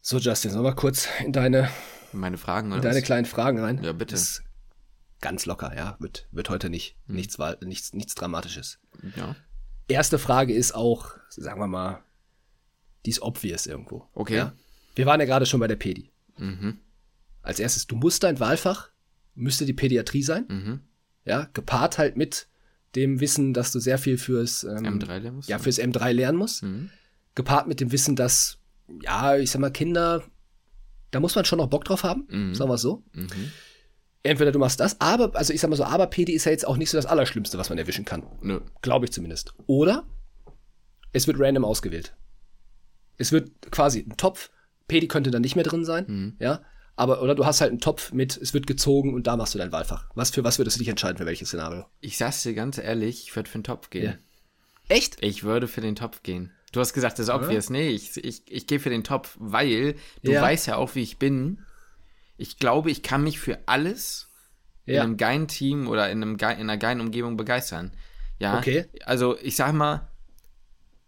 So, 0.00 0.18
Justin, 0.18 0.50
sollen 0.50 0.64
wir 0.64 0.74
kurz 0.74 1.08
in 1.24 1.32
deine, 1.32 1.70
Meine 2.12 2.36
Fragen, 2.36 2.72
in 2.72 2.82
deine 2.82 2.96
was? 2.98 3.04
kleinen 3.04 3.24
Fragen 3.24 3.58
rein? 3.58 3.82
Ja, 3.82 3.92
bitte. 3.92 4.14
Das 4.14 4.42
ganz 5.20 5.46
locker, 5.46 5.74
ja. 5.74 5.96
Wird, 6.00 6.28
wird 6.32 6.50
heute 6.50 6.68
nicht. 6.68 6.96
Hm. 7.06 7.16
Nichts, 7.16 7.38
nichts, 7.62 7.94
nichts 7.94 8.14
Dramatisches. 8.14 8.78
Ja. 9.16 9.34
Erste 9.88 10.18
Frage 10.18 10.52
ist 10.52 10.74
auch, 10.74 11.16
sagen 11.30 11.60
wir 11.60 11.66
mal, 11.66 12.02
die 13.06 13.10
ist 13.10 13.22
obvious 13.22 13.66
irgendwo. 13.66 14.06
Okay. 14.12 14.36
Ja? 14.36 14.52
Wir 14.94 15.06
waren 15.06 15.20
ja 15.20 15.26
gerade 15.26 15.46
schon 15.46 15.60
bei 15.60 15.66
der 15.66 15.76
Pedi. 15.76 16.10
Mhm. 16.38 16.78
Als 17.42 17.58
erstes, 17.58 17.86
du 17.86 17.96
musst 17.96 18.22
dein 18.22 18.40
Wahlfach, 18.40 18.90
müsste 19.34 19.66
die 19.66 19.72
Pädiatrie 19.72 20.22
sein. 20.22 20.46
Mhm. 20.48 20.80
Ja, 21.24 21.48
gepaart 21.52 21.98
halt 21.98 22.16
mit 22.16 22.48
dem 22.94 23.20
Wissen, 23.20 23.54
dass 23.54 23.72
du 23.72 23.80
sehr 23.80 23.98
viel 23.98 24.18
fürs 24.18 24.64
ähm, 24.64 25.00
M3 25.00 25.06
lernen 25.18 25.36
musst. 25.36 25.48
Ja, 25.48 25.58
fürs 25.58 25.78
M3 25.78 26.12
lernen 26.12 26.38
musst. 26.38 26.62
Mhm. 26.62 26.90
Gepaart 27.34 27.66
mit 27.66 27.80
dem 27.80 27.92
Wissen, 27.92 28.16
dass 28.16 28.58
ja, 29.02 29.36
ich 29.36 29.50
sag 29.50 29.60
mal, 29.60 29.70
Kinder, 29.70 30.22
da 31.10 31.20
muss 31.20 31.34
man 31.34 31.44
schon 31.44 31.58
noch 31.58 31.68
Bock 31.68 31.84
drauf 31.84 32.02
haben, 32.02 32.26
mhm. 32.28 32.54
sagen 32.54 32.70
wir 32.70 32.74
es 32.74 32.82
so. 32.82 33.02
Mhm. 33.12 33.52
Entweder 34.22 34.52
du 34.52 34.58
machst 34.58 34.80
das, 34.80 35.00
aber, 35.00 35.36
also 35.36 35.52
ich 35.52 35.60
sag 35.60 35.68
mal 35.68 35.76
so, 35.76 35.84
aber 35.84 36.06
PD 36.06 36.32
ist 36.32 36.46
ja 36.46 36.52
jetzt 36.52 36.66
auch 36.66 36.76
nicht 36.76 36.90
so 36.90 36.96
das 36.96 37.06
Allerschlimmste, 37.06 37.58
was 37.58 37.68
man 37.68 37.78
erwischen 37.78 38.04
kann. 38.04 38.24
Nö. 38.40 38.60
Glaube 38.80 39.04
ich 39.04 39.12
zumindest. 39.12 39.54
Oder 39.66 40.04
es 41.12 41.26
wird 41.26 41.38
random 41.38 41.64
ausgewählt. 41.64 42.16
Es 43.16 43.32
wird 43.32 43.50
quasi 43.70 44.00
ein 44.00 44.16
Topf, 44.16 44.50
PD 44.88 45.06
könnte 45.06 45.30
dann 45.30 45.42
nicht 45.42 45.56
mehr 45.56 45.64
drin 45.64 45.84
sein, 45.84 46.04
mhm. 46.08 46.36
ja. 46.38 46.62
Aber, 46.96 47.22
oder 47.22 47.34
du 47.34 47.44
hast 47.44 47.60
halt 47.60 47.70
einen 47.70 47.80
Topf 47.80 48.12
mit, 48.12 48.36
es 48.36 48.54
wird 48.54 48.68
gezogen 48.68 49.14
und 49.14 49.26
da 49.26 49.36
machst 49.36 49.52
du 49.54 49.58
dein 49.58 49.72
Wahlfach. 49.72 50.08
Was 50.14 50.30
für 50.30 50.44
was 50.44 50.58
würdest 50.58 50.76
du 50.76 50.78
dich 50.78 50.88
entscheiden, 50.88 51.18
für 51.18 51.26
welches 51.26 51.48
Szenario? 51.48 51.86
Ich 52.00 52.16
sag's 52.16 52.44
dir 52.44 52.54
ganz 52.54 52.78
ehrlich, 52.78 53.24
ich 53.24 53.34
würde 53.34 53.50
für 53.50 53.58
den 53.58 53.64
Topf 53.64 53.90
gehen. 53.90 54.04
Ja. 54.04 54.94
Echt? 54.94 55.16
Ich 55.20 55.42
würde 55.42 55.66
für 55.66 55.80
den 55.80 55.96
Topf 55.96 56.22
gehen. 56.22 56.52
Du 56.74 56.80
hast 56.80 56.92
gesagt, 56.92 57.20
das 57.20 57.28
ist 57.28 57.32
obvious. 57.32 57.70
Nee, 57.70 57.90
ich, 57.90 58.16
ich, 58.16 58.42
ich 58.50 58.66
gehe 58.66 58.80
für 58.80 58.90
den 58.90 59.04
Topf, 59.04 59.36
weil 59.38 59.94
du 60.24 60.32
ja. 60.32 60.42
weißt 60.42 60.66
ja 60.66 60.76
auch, 60.76 60.96
wie 60.96 61.02
ich 61.02 61.18
bin. 61.18 61.60
Ich 62.36 62.58
glaube, 62.58 62.90
ich 62.90 63.04
kann 63.04 63.22
mich 63.22 63.38
für 63.38 63.60
alles 63.66 64.28
ja. 64.84 64.96
in 64.96 65.00
einem 65.02 65.16
geilen 65.16 65.46
Team 65.46 65.86
oder 65.86 66.10
in, 66.10 66.20
einem, 66.20 66.34
in 66.34 66.40
einer 66.40 66.76
geilen 66.76 67.00
Umgebung 67.00 67.36
begeistern. 67.36 67.92
Ja. 68.40 68.58
Okay. 68.58 68.86
Also, 69.04 69.38
ich 69.38 69.54
sag 69.54 69.72
mal, 69.72 70.08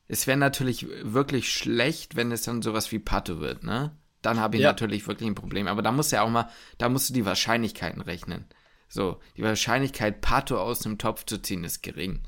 es 0.06 0.28
wäre 0.28 0.38
natürlich 0.38 0.86
wirklich 1.02 1.52
schlecht, 1.52 2.14
wenn 2.14 2.30
es 2.30 2.42
dann 2.42 2.62
sowas 2.62 2.92
wie 2.92 3.00
Patte 3.00 3.40
wird, 3.40 3.64
ne? 3.64 3.90
Dann 4.22 4.38
habe 4.38 4.58
ich 4.58 4.62
ja. 4.62 4.68
natürlich 4.68 5.08
wirklich 5.08 5.28
ein 5.28 5.34
Problem. 5.34 5.66
Aber 5.66 5.82
da 5.82 5.90
musst 5.90 6.12
du 6.12 6.16
ja 6.16 6.22
auch 6.22 6.30
mal, 6.30 6.48
da 6.78 6.88
musst 6.88 7.10
du 7.10 7.14
die 7.14 7.26
Wahrscheinlichkeiten 7.26 8.02
rechnen. 8.02 8.44
So, 8.88 9.18
die 9.36 9.42
Wahrscheinlichkeit, 9.42 10.20
Pato 10.20 10.60
aus 10.60 10.78
dem 10.78 10.96
Topf 10.96 11.24
zu 11.26 11.38
ziehen, 11.38 11.64
ist 11.64 11.82
gering. 11.82 12.22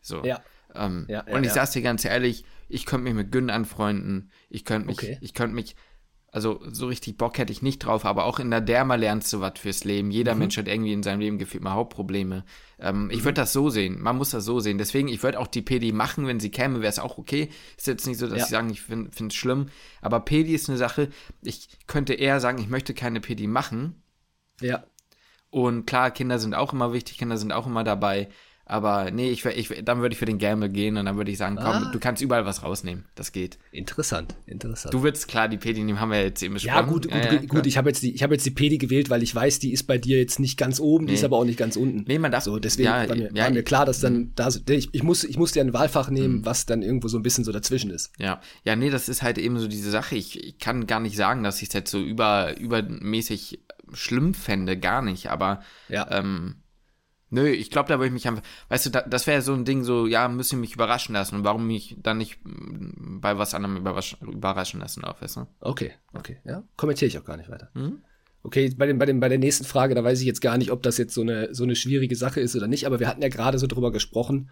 So. 0.00 0.24
Ja. 0.24 0.40
Ähm, 0.74 1.06
ja, 1.08 1.22
und 1.22 1.42
ich 1.42 1.48
ja. 1.48 1.54
sag's 1.54 1.72
dir 1.72 1.82
ganz 1.82 2.04
ehrlich, 2.04 2.44
ich 2.68 2.86
könnte 2.86 3.04
mich 3.04 3.14
mit 3.14 3.32
Gün 3.32 3.50
anfreunden. 3.50 4.30
Ich 4.48 4.64
könnte 4.64 4.88
mich, 4.88 4.98
okay. 4.98 5.18
ich 5.20 5.34
könnte 5.34 5.54
mich, 5.54 5.76
also 6.32 6.60
so 6.68 6.88
richtig 6.88 7.16
Bock 7.16 7.38
hätte 7.38 7.52
ich 7.52 7.62
nicht 7.62 7.78
drauf, 7.78 8.04
aber 8.04 8.24
auch 8.24 8.40
in 8.40 8.50
der 8.50 8.60
Derma 8.60 8.96
lernst 8.96 9.32
du 9.32 9.40
was 9.40 9.58
fürs 9.58 9.84
Leben. 9.84 10.10
Jeder 10.10 10.34
mhm. 10.34 10.40
Mensch 10.40 10.56
hat 10.56 10.66
irgendwie 10.66 10.92
in 10.92 11.04
seinem 11.04 11.20
Leben 11.20 11.38
gefühlt 11.38 11.62
mal 11.62 11.74
Hauptprobleme. 11.74 12.44
Ähm, 12.80 13.04
mhm. 13.04 13.10
Ich 13.10 13.22
würde 13.22 13.34
das 13.34 13.52
so 13.52 13.70
sehen. 13.70 14.02
Man 14.02 14.16
muss 14.16 14.30
das 14.30 14.44
so 14.44 14.58
sehen. 14.58 14.78
Deswegen, 14.78 15.06
ich 15.06 15.22
würde 15.22 15.38
auch 15.38 15.46
die 15.46 15.62
PD 15.62 15.92
machen, 15.92 16.26
wenn 16.26 16.40
sie 16.40 16.50
käme, 16.50 16.80
wäre 16.80 16.90
es 16.90 16.98
auch 16.98 17.18
okay. 17.18 17.50
Ist 17.76 17.86
jetzt 17.86 18.06
nicht 18.06 18.18
so, 18.18 18.26
dass 18.26 18.38
ja. 18.38 18.44
ich 18.44 18.50
sagen, 18.50 18.70
ich 18.70 18.82
finde 18.82 19.10
es 19.28 19.34
schlimm. 19.34 19.66
Aber 20.00 20.20
PD 20.20 20.54
ist 20.54 20.68
eine 20.68 20.78
Sache, 20.78 21.10
ich 21.40 21.68
könnte 21.86 22.14
eher 22.14 22.40
sagen, 22.40 22.58
ich 22.58 22.68
möchte 22.68 22.94
keine 22.94 23.20
PD 23.20 23.46
machen. 23.46 24.02
Ja. 24.60 24.84
Und 25.50 25.86
klar, 25.86 26.10
Kinder 26.10 26.40
sind 26.40 26.54
auch 26.54 26.72
immer 26.72 26.92
wichtig, 26.92 27.16
Kinder 27.16 27.36
sind 27.36 27.52
auch 27.52 27.68
immer 27.68 27.84
dabei. 27.84 28.28
Aber 28.66 29.10
nee, 29.10 29.30
ich, 29.30 29.44
ich, 29.44 29.84
dann 29.84 30.00
würde 30.00 30.14
ich 30.14 30.18
für 30.18 30.24
den 30.24 30.38
Gamble 30.38 30.70
gehen 30.70 30.96
und 30.96 31.04
dann 31.04 31.16
würde 31.16 31.30
ich 31.30 31.36
sagen, 31.36 31.56
komm, 31.56 31.66
ah. 31.66 31.90
du 31.92 31.98
kannst 31.98 32.22
überall 32.22 32.46
was 32.46 32.62
rausnehmen. 32.62 33.04
Das 33.14 33.32
geht. 33.32 33.58
Interessant, 33.72 34.34
interessant. 34.46 34.94
Du 34.94 35.02
würdest 35.02 35.28
klar 35.28 35.48
die 35.48 35.58
Pedi 35.58 35.82
nehmen, 35.82 36.00
haben 36.00 36.10
wir 36.10 36.22
jetzt 36.22 36.42
eben 36.42 36.54
besprochen. 36.54 36.74
Ja, 36.74 36.82
gut, 36.82 37.02
gut, 37.04 37.12
ja, 37.12 37.32
ja, 37.34 37.40
gut 37.40 37.66
ich 37.66 37.76
habe 37.76 37.90
jetzt, 37.90 38.02
die, 38.02 38.14
hab 38.14 38.32
jetzt 38.32 38.46
die 38.46 38.50
Pedi 38.50 38.78
gewählt, 38.78 39.10
weil 39.10 39.22
ich 39.22 39.34
weiß, 39.34 39.58
die 39.58 39.72
ist 39.72 39.84
bei 39.84 39.98
dir 39.98 40.18
jetzt 40.18 40.40
nicht 40.40 40.56
ganz 40.56 40.80
oben, 40.80 41.04
nee. 41.04 41.10
die 41.10 41.14
ist 41.16 41.24
aber 41.24 41.36
auch 41.36 41.44
nicht 41.44 41.58
ganz 41.58 41.76
unten. 41.76 42.04
Nee, 42.06 42.18
man 42.18 42.32
darf. 42.32 42.44
So, 42.44 42.58
deswegen 42.58 42.86
ja, 42.86 43.08
war, 43.08 43.16
mir, 43.16 43.34
war 43.34 43.50
mir 43.50 43.62
klar, 43.62 43.84
dass 43.84 44.00
dann, 44.00 44.32
da, 44.34 44.48
ich, 44.68 44.88
ich, 44.92 45.02
muss, 45.02 45.24
ich 45.24 45.36
muss 45.36 45.52
dir 45.52 45.60
ein 45.60 45.74
Wahlfach 45.74 46.08
nehmen, 46.08 46.38
mhm. 46.38 46.46
was 46.46 46.64
dann 46.64 46.82
irgendwo 46.82 47.08
so 47.08 47.18
ein 47.18 47.22
bisschen 47.22 47.44
so 47.44 47.52
dazwischen 47.52 47.90
ist. 47.90 48.12
Ja, 48.18 48.40
ja, 48.64 48.76
nee, 48.76 48.88
das 48.88 49.10
ist 49.10 49.22
halt 49.22 49.36
eben 49.36 49.58
so 49.58 49.68
diese 49.68 49.90
Sache. 49.90 50.16
Ich, 50.16 50.42
ich 50.42 50.58
kann 50.58 50.86
gar 50.86 51.00
nicht 51.00 51.16
sagen, 51.16 51.42
dass 51.42 51.60
ich 51.60 51.68
es 51.68 51.74
jetzt 51.74 51.90
so 51.90 52.00
über, 52.00 52.56
übermäßig 52.58 53.60
schlimm 53.92 54.32
fände, 54.32 54.78
gar 54.78 55.02
nicht, 55.02 55.30
aber 55.30 55.60
ja. 55.88 56.10
ähm, 56.10 56.56
Nö, 57.34 57.48
ich 57.48 57.68
glaube, 57.68 57.88
da 57.88 57.98
würde 57.98 58.06
ich 58.06 58.12
mich 58.12 58.28
einfach, 58.28 58.44
weißt 58.68 58.86
du, 58.86 58.90
da, 58.90 59.02
das 59.02 59.26
wäre 59.26 59.42
so 59.42 59.52
ein 59.54 59.64
Ding, 59.64 59.82
so, 59.82 60.06
ja, 60.06 60.28
müssen 60.28 60.60
mich 60.60 60.74
überraschen 60.74 61.14
lassen. 61.14 61.34
Und 61.34 61.44
warum 61.44 61.66
mich 61.66 61.96
dann 62.00 62.18
nicht 62.18 62.38
mm, 62.44 63.18
bei 63.20 63.36
was 63.36 63.54
anderem 63.54 63.76
überrasch, 63.76 64.16
überraschen 64.20 64.78
lassen 64.78 65.02
darf, 65.02 65.20
weißt 65.20 65.36
du? 65.38 65.46
Okay, 65.58 65.90
okay, 66.12 66.38
ja. 66.44 66.62
Kommentiere 66.76 67.08
ich 67.08 67.18
auch 67.18 67.24
gar 67.24 67.36
nicht 67.36 67.50
weiter. 67.50 67.70
Mhm. 67.74 68.02
Okay, 68.44 68.72
bei, 68.76 68.86
dem, 68.86 68.98
bei, 68.98 69.06
dem, 69.06 69.18
bei 69.18 69.28
der 69.28 69.38
nächsten 69.38 69.64
Frage, 69.64 69.96
da 69.96 70.04
weiß 70.04 70.20
ich 70.20 70.26
jetzt 70.26 70.42
gar 70.42 70.58
nicht, 70.58 70.70
ob 70.70 70.84
das 70.84 70.96
jetzt 70.96 71.12
so 71.12 71.22
eine, 71.22 71.52
so 71.52 71.64
eine 71.64 71.74
schwierige 71.74 72.14
Sache 72.14 72.40
ist 72.40 72.54
oder 72.54 72.68
nicht, 72.68 72.86
aber 72.86 73.00
wir 73.00 73.08
hatten 73.08 73.22
ja 73.22 73.28
gerade 73.28 73.58
so 73.58 73.66
drüber 73.66 73.90
gesprochen, 73.90 74.50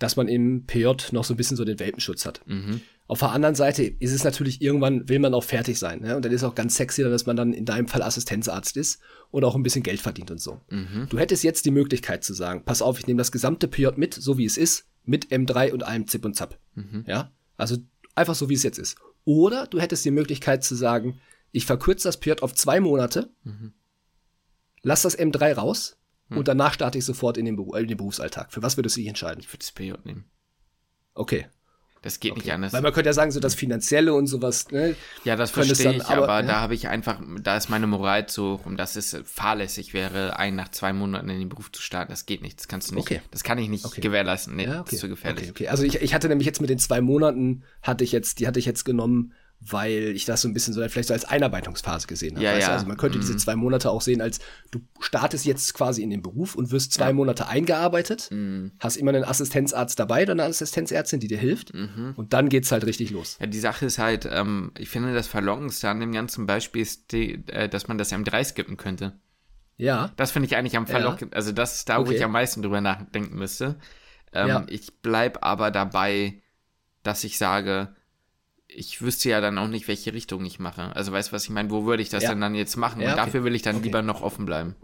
dass 0.00 0.16
man 0.16 0.26
im 0.26 0.66
PJ 0.66 1.12
noch 1.12 1.22
so 1.22 1.34
ein 1.34 1.36
bisschen 1.36 1.56
so 1.56 1.64
den 1.64 1.78
Welpenschutz 1.78 2.26
hat. 2.26 2.40
Mhm. 2.46 2.80
Auf 3.08 3.18
der 3.18 3.32
anderen 3.32 3.54
Seite 3.54 3.82
ist 3.82 4.12
es 4.12 4.24
natürlich 4.24 4.62
irgendwann, 4.62 5.08
will 5.08 5.18
man 5.18 5.34
auch 5.34 5.44
fertig 5.44 5.78
sein. 5.78 6.00
Ne? 6.00 6.16
Und 6.16 6.24
dann 6.24 6.32
ist 6.32 6.44
auch 6.44 6.54
ganz 6.54 6.76
sexy, 6.76 7.02
dass 7.02 7.26
man 7.26 7.36
dann 7.36 7.52
in 7.52 7.64
deinem 7.64 7.88
Fall 7.88 8.02
Assistenzarzt 8.02 8.76
ist 8.76 9.00
und 9.30 9.44
auch 9.44 9.54
ein 9.54 9.62
bisschen 9.62 9.82
Geld 9.82 10.00
verdient 10.00 10.30
und 10.30 10.40
so. 10.40 10.60
Mhm. 10.70 11.08
Du 11.10 11.18
hättest 11.18 11.42
jetzt 11.42 11.64
die 11.66 11.70
Möglichkeit 11.70 12.24
zu 12.24 12.32
sagen, 12.32 12.64
pass 12.64 12.80
auf, 12.80 12.98
ich 12.98 13.06
nehme 13.06 13.18
das 13.18 13.32
gesamte 13.32 13.68
PJ 13.68 13.88
mit, 13.96 14.14
so 14.14 14.38
wie 14.38 14.44
es 14.44 14.56
ist, 14.56 14.86
mit 15.04 15.26
M3 15.26 15.72
und 15.72 15.82
allem 15.82 16.06
Zip 16.06 16.24
und 16.24 16.36
Zap. 16.36 16.58
Mhm. 16.74 17.04
Ja, 17.06 17.32
also 17.56 17.76
einfach 18.14 18.34
so, 18.34 18.48
wie 18.48 18.54
es 18.54 18.62
jetzt 18.62 18.78
ist. 18.78 18.96
Oder 19.24 19.66
du 19.66 19.80
hättest 19.80 20.04
die 20.04 20.10
Möglichkeit 20.10 20.64
zu 20.64 20.74
sagen, 20.74 21.20
ich 21.50 21.66
verkürze 21.66 22.08
das 22.08 22.18
PJ 22.18 22.40
auf 22.40 22.54
zwei 22.54 22.80
Monate, 22.80 23.30
mhm. 23.44 23.72
lass 24.82 25.02
das 25.02 25.18
M3 25.18 25.54
raus 25.54 25.98
mhm. 26.28 26.38
und 26.38 26.48
danach 26.48 26.74
starte 26.74 26.98
ich 26.98 27.04
sofort 27.04 27.36
in 27.36 27.44
den, 27.44 27.58
in 27.58 27.88
den, 27.88 27.96
Berufsalltag. 27.96 28.52
Für 28.52 28.62
was 28.62 28.76
würdest 28.76 28.96
du 28.96 29.00
dich 29.00 29.08
entscheiden? 29.08 29.40
Ich 29.40 29.48
würde 29.48 29.58
das 29.58 29.72
PJ 29.72 29.92
nehmen. 30.04 30.24
Okay. 31.14 31.46
Das 32.02 32.18
geht 32.18 32.32
okay. 32.32 32.40
nicht 32.40 32.52
anders. 32.52 32.72
Weil 32.72 32.82
man 32.82 32.92
könnte 32.92 33.08
ja 33.08 33.14
sagen, 33.14 33.30
so 33.30 33.38
das 33.38 33.54
Finanzielle 33.54 34.12
und 34.12 34.26
sowas, 34.26 34.70
ne? 34.72 34.96
Ja, 35.24 35.36
das 35.36 35.52
verstehe 35.52 35.92
ich, 35.94 36.04
aber, 36.04 36.24
aber 36.24 36.40
ja. 36.40 36.42
da 36.42 36.60
habe 36.60 36.74
ich 36.74 36.88
einfach, 36.88 37.20
da 37.40 37.56
ist 37.56 37.70
meine 37.70 37.86
Moral 37.86 38.28
zu 38.28 38.54
hoch 38.54 38.66
und 38.66 38.76
das 38.76 38.96
ist 38.96 39.16
fahrlässig 39.24 39.94
wäre, 39.94 40.36
ein 40.36 40.56
nach 40.56 40.68
zwei 40.68 40.92
Monaten 40.92 41.28
in 41.28 41.38
den 41.38 41.48
Beruf 41.48 41.70
zu 41.70 41.80
starten. 41.80 42.10
Das 42.10 42.26
geht 42.26 42.42
nicht, 42.42 42.58
das 42.58 42.66
kannst 42.66 42.90
du 42.90 42.96
nicht. 42.96 43.04
Okay. 43.04 43.20
Das 43.30 43.44
kann 43.44 43.56
ich 43.58 43.68
nicht 43.68 43.84
okay. 43.84 44.00
gewährleisten. 44.00 44.56
Nee, 44.56 44.64
ja, 44.64 44.80
okay. 44.80 44.82
das 44.84 44.92
ist 44.94 45.00
zu 45.00 45.08
gefährlich. 45.08 45.50
Okay. 45.50 45.68
Also 45.68 45.84
ich, 45.84 46.02
ich 46.02 46.12
hatte 46.12 46.28
nämlich 46.28 46.46
jetzt 46.46 46.60
mit 46.60 46.70
den 46.70 46.80
zwei 46.80 47.00
Monaten, 47.00 47.62
hatte 47.82 48.02
ich 48.02 48.10
jetzt, 48.10 48.40
die 48.40 48.48
hatte 48.48 48.58
ich 48.58 48.66
jetzt 48.66 48.84
genommen, 48.84 49.32
weil 49.70 50.12
ich 50.14 50.24
das 50.24 50.40
so 50.42 50.48
ein 50.48 50.54
bisschen 50.54 50.74
so 50.74 50.80
vielleicht 50.88 51.08
so 51.08 51.14
als 51.14 51.24
Einarbeitungsphase 51.24 52.06
gesehen 52.06 52.36
habe. 52.36 52.44
Ja, 52.44 52.58
ja. 52.58 52.68
Also 52.68 52.86
man 52.86 52.96
könnte 52.96 53.18
mhm. 53.18 53.22
diese 53.22 53.36
zwei 53.36 53.54
Monate 53.54 53.90
auch 53.90 54.00
sehen 54.00 54.20
als 54.20 54.40
du 54.70 54.80
startest 55.00 55.44
jetzt 55.44 55.74
quasi 55.74 56.02
in 56.02 56.10
den 56.10 56.22
Beruf 56.22 56.54
und 56.54 56.70
wirst 56.72 56.92
zwei 56.92 57.08
ja. 57.08 57.12
Monate 57.12 57.46
eingearbeitet, 57.46 58.28
mhm. 58.30 58.72
hast 58.80 58.96
immer 58.96 59.10
einen 59.10 59.24
Assistenzarzt 59.24 59.98
dabei 59.98 60.22
oder 60.22 60.32
eine 60.32 60.44
Assistenzärztin, 60.44 61.20
die 61.20 61.28
dir 61.28 61.38
hilft 61.38 61.74
mhm. 61.74 62.14
und 62.16 62.32
dann 62.32 62.48
geht's 62.48 62.72
halt 62.72 62.84
richtig 62.86 63.10
los. 63.10 63.36
Ja, 63.40 63.46
die 63.46 63.60
Sache 63.60 63.86
ist 63.86 63.98
halt, 63.98 64.28
ähm, 64.30 64.72
ich 64.78 64.88
finde 64.88 65.14
das 65.14 65.28
Verlockendste 65.28 65.88
an 65.88 66.00
dem 66.00 66.12
ganzen 66.12 66.46
Beispiel 66.46 66.82
ist, 66.82 67.12
die, 67.12 67.46
äh, 67.48 67.68
dass 67.68 67.88
man 67.88 67.98
das 67.98 68.12
M3 68.12 68.44
skippen 68.44 68.76
könnte. 68.76 69.12
Ja. 69.76 70.12
Das 70.16 70.30
finde 70.30 70.46
ich 70.46 70.56
eigentlich 70.56 70.76
am 70.76 70.86
verlockendsten, 70.86 71.32
also 71.32 71.52
das 71.52 71.76
ist 71.76 71.88
da, 71.88 71.98
wo 71.98 72.02
okay. 72.02 72.16
ich 72.16 72.24
am 72.24 72.32
meisten 72.32 72.62
drüber 72.62 72.80
nachdenken 72.80 73.36
müsste. 73.36 73.78
Ähm, 74.32 74.48
ja. 74.48 74.64
Ich 74.68 75.00
bleib 75.02 75.44
aber 75.44 75.70
dabei, 75.70 76.42
dass 77.02 77.24
ich 77.24 77.38
sage, 77.38 77.94
ich 78.74 79.02
wüsste 79.02 79.28
ja 79.28 79.40
dann 79.40 79.58
auch 79.58 79.68
nicht, 79.68 79.88
welche 79.88 80.12
Richtung 80.12 80.44
ich 80.44 80.58
mache. 80.58 80.94
Also 80.94 81.12
weißt 81.12 81.30
du, 81.30 81.32
was 81.32 81.44
ich 81.44 81.50
meine? 81.50 81.70
Wo 81.70 81.84
würde 81.84 82.02
ich 82.02 82.08
das 82.08 82.24
ja. 82.24 82.30
denn 82.30 82.40
dann 82.40 82.54
jetzt 82.54 82.76
machen? 82.76 83.00
Ja, 83.00 83.08
Und 83.08 83.14
okay. 83.14 83.24
dafür 83.26 83.44
will 83.44 83.54
ich 83.54 83.62
dann 83.62 83.76
okay. 83.76 83.84
lieber 83.84 84.02
noch 84.02 84.22
offen 84.22 84.46
bleiben. 84.46 84.76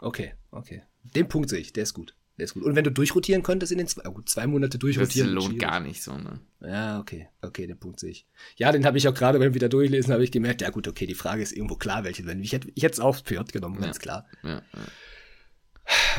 Okay, 0.00 0.34
okay. 0.50 0.82
Den 1.02 1.28
Punkt 1.28 1.50
sehe 1.50 1.60
ich, 1.60 1.72
der 1.72 1.84
ist 1.84 1.94
gut. 1.94 2.14
Der 2.36 2.44
ist 2.44 2.54
gut. 2.54 2.64
Und 2.64 2.74
wenn 2.74 2.82
du 2.82 2.90
durchrotieren 2.90 3.42
könntest 3.42 3.70
in 3.70 3.78
den 3.78 3.86
zwei, 3.86 4.02
gut, 4.10 4.28
zwei 4.28 4.46
Monate 4.46 4.76
durchrotieren. 4.78 5.34
Das 5.34 5.44
lohnt 5.44 5.58
gar 5.58 5.78
nicht 5.78 6.02
so, 6.02 6.16
ne? 6.16 6.40
Ja, 6.60 6.98
okay, 6.98 7.28
okay, 7.42 7.66
den 7.66 7.78
Punkt 7.78 8.00
sehe 8.00 8.10
ich. 8.10 8.26
Ja, 8.56 8.72
den 8.72 8.84
habe 8.84 8.98
ich 8.98 9.06
auch 9.06 9.14
gerade 9.14 9.38
beim 9.38 9.54
wieder 9.54 9.68
durchlesen, 9.68 10.12
habe 10.12 10.24
ich 10.24 10.32
gemerkt, 10.32 10.60
ja 10.60 10.70
gut, 10.70 10.88
okay, 10.88 11.06
die 11.06 11.14
Frage 11.14 11.42
ist 11.42 11.52
irgendwo 11.52 11.76
klar, 11.76 12.02
welche 12.02 12.22
ich 12.22 12.52
hätte 12.52 12.68
ich 12.74 12.82
hätte 12.82 12.94
es 12.94 13.00
auch 13.00 13.16
für 13.24 13.44
genommen, 13.44 13.80
ganz 13.80 14.00
klar. 14.00 14.26
Ja, 14.42 14.50
ja. 14.50 14.62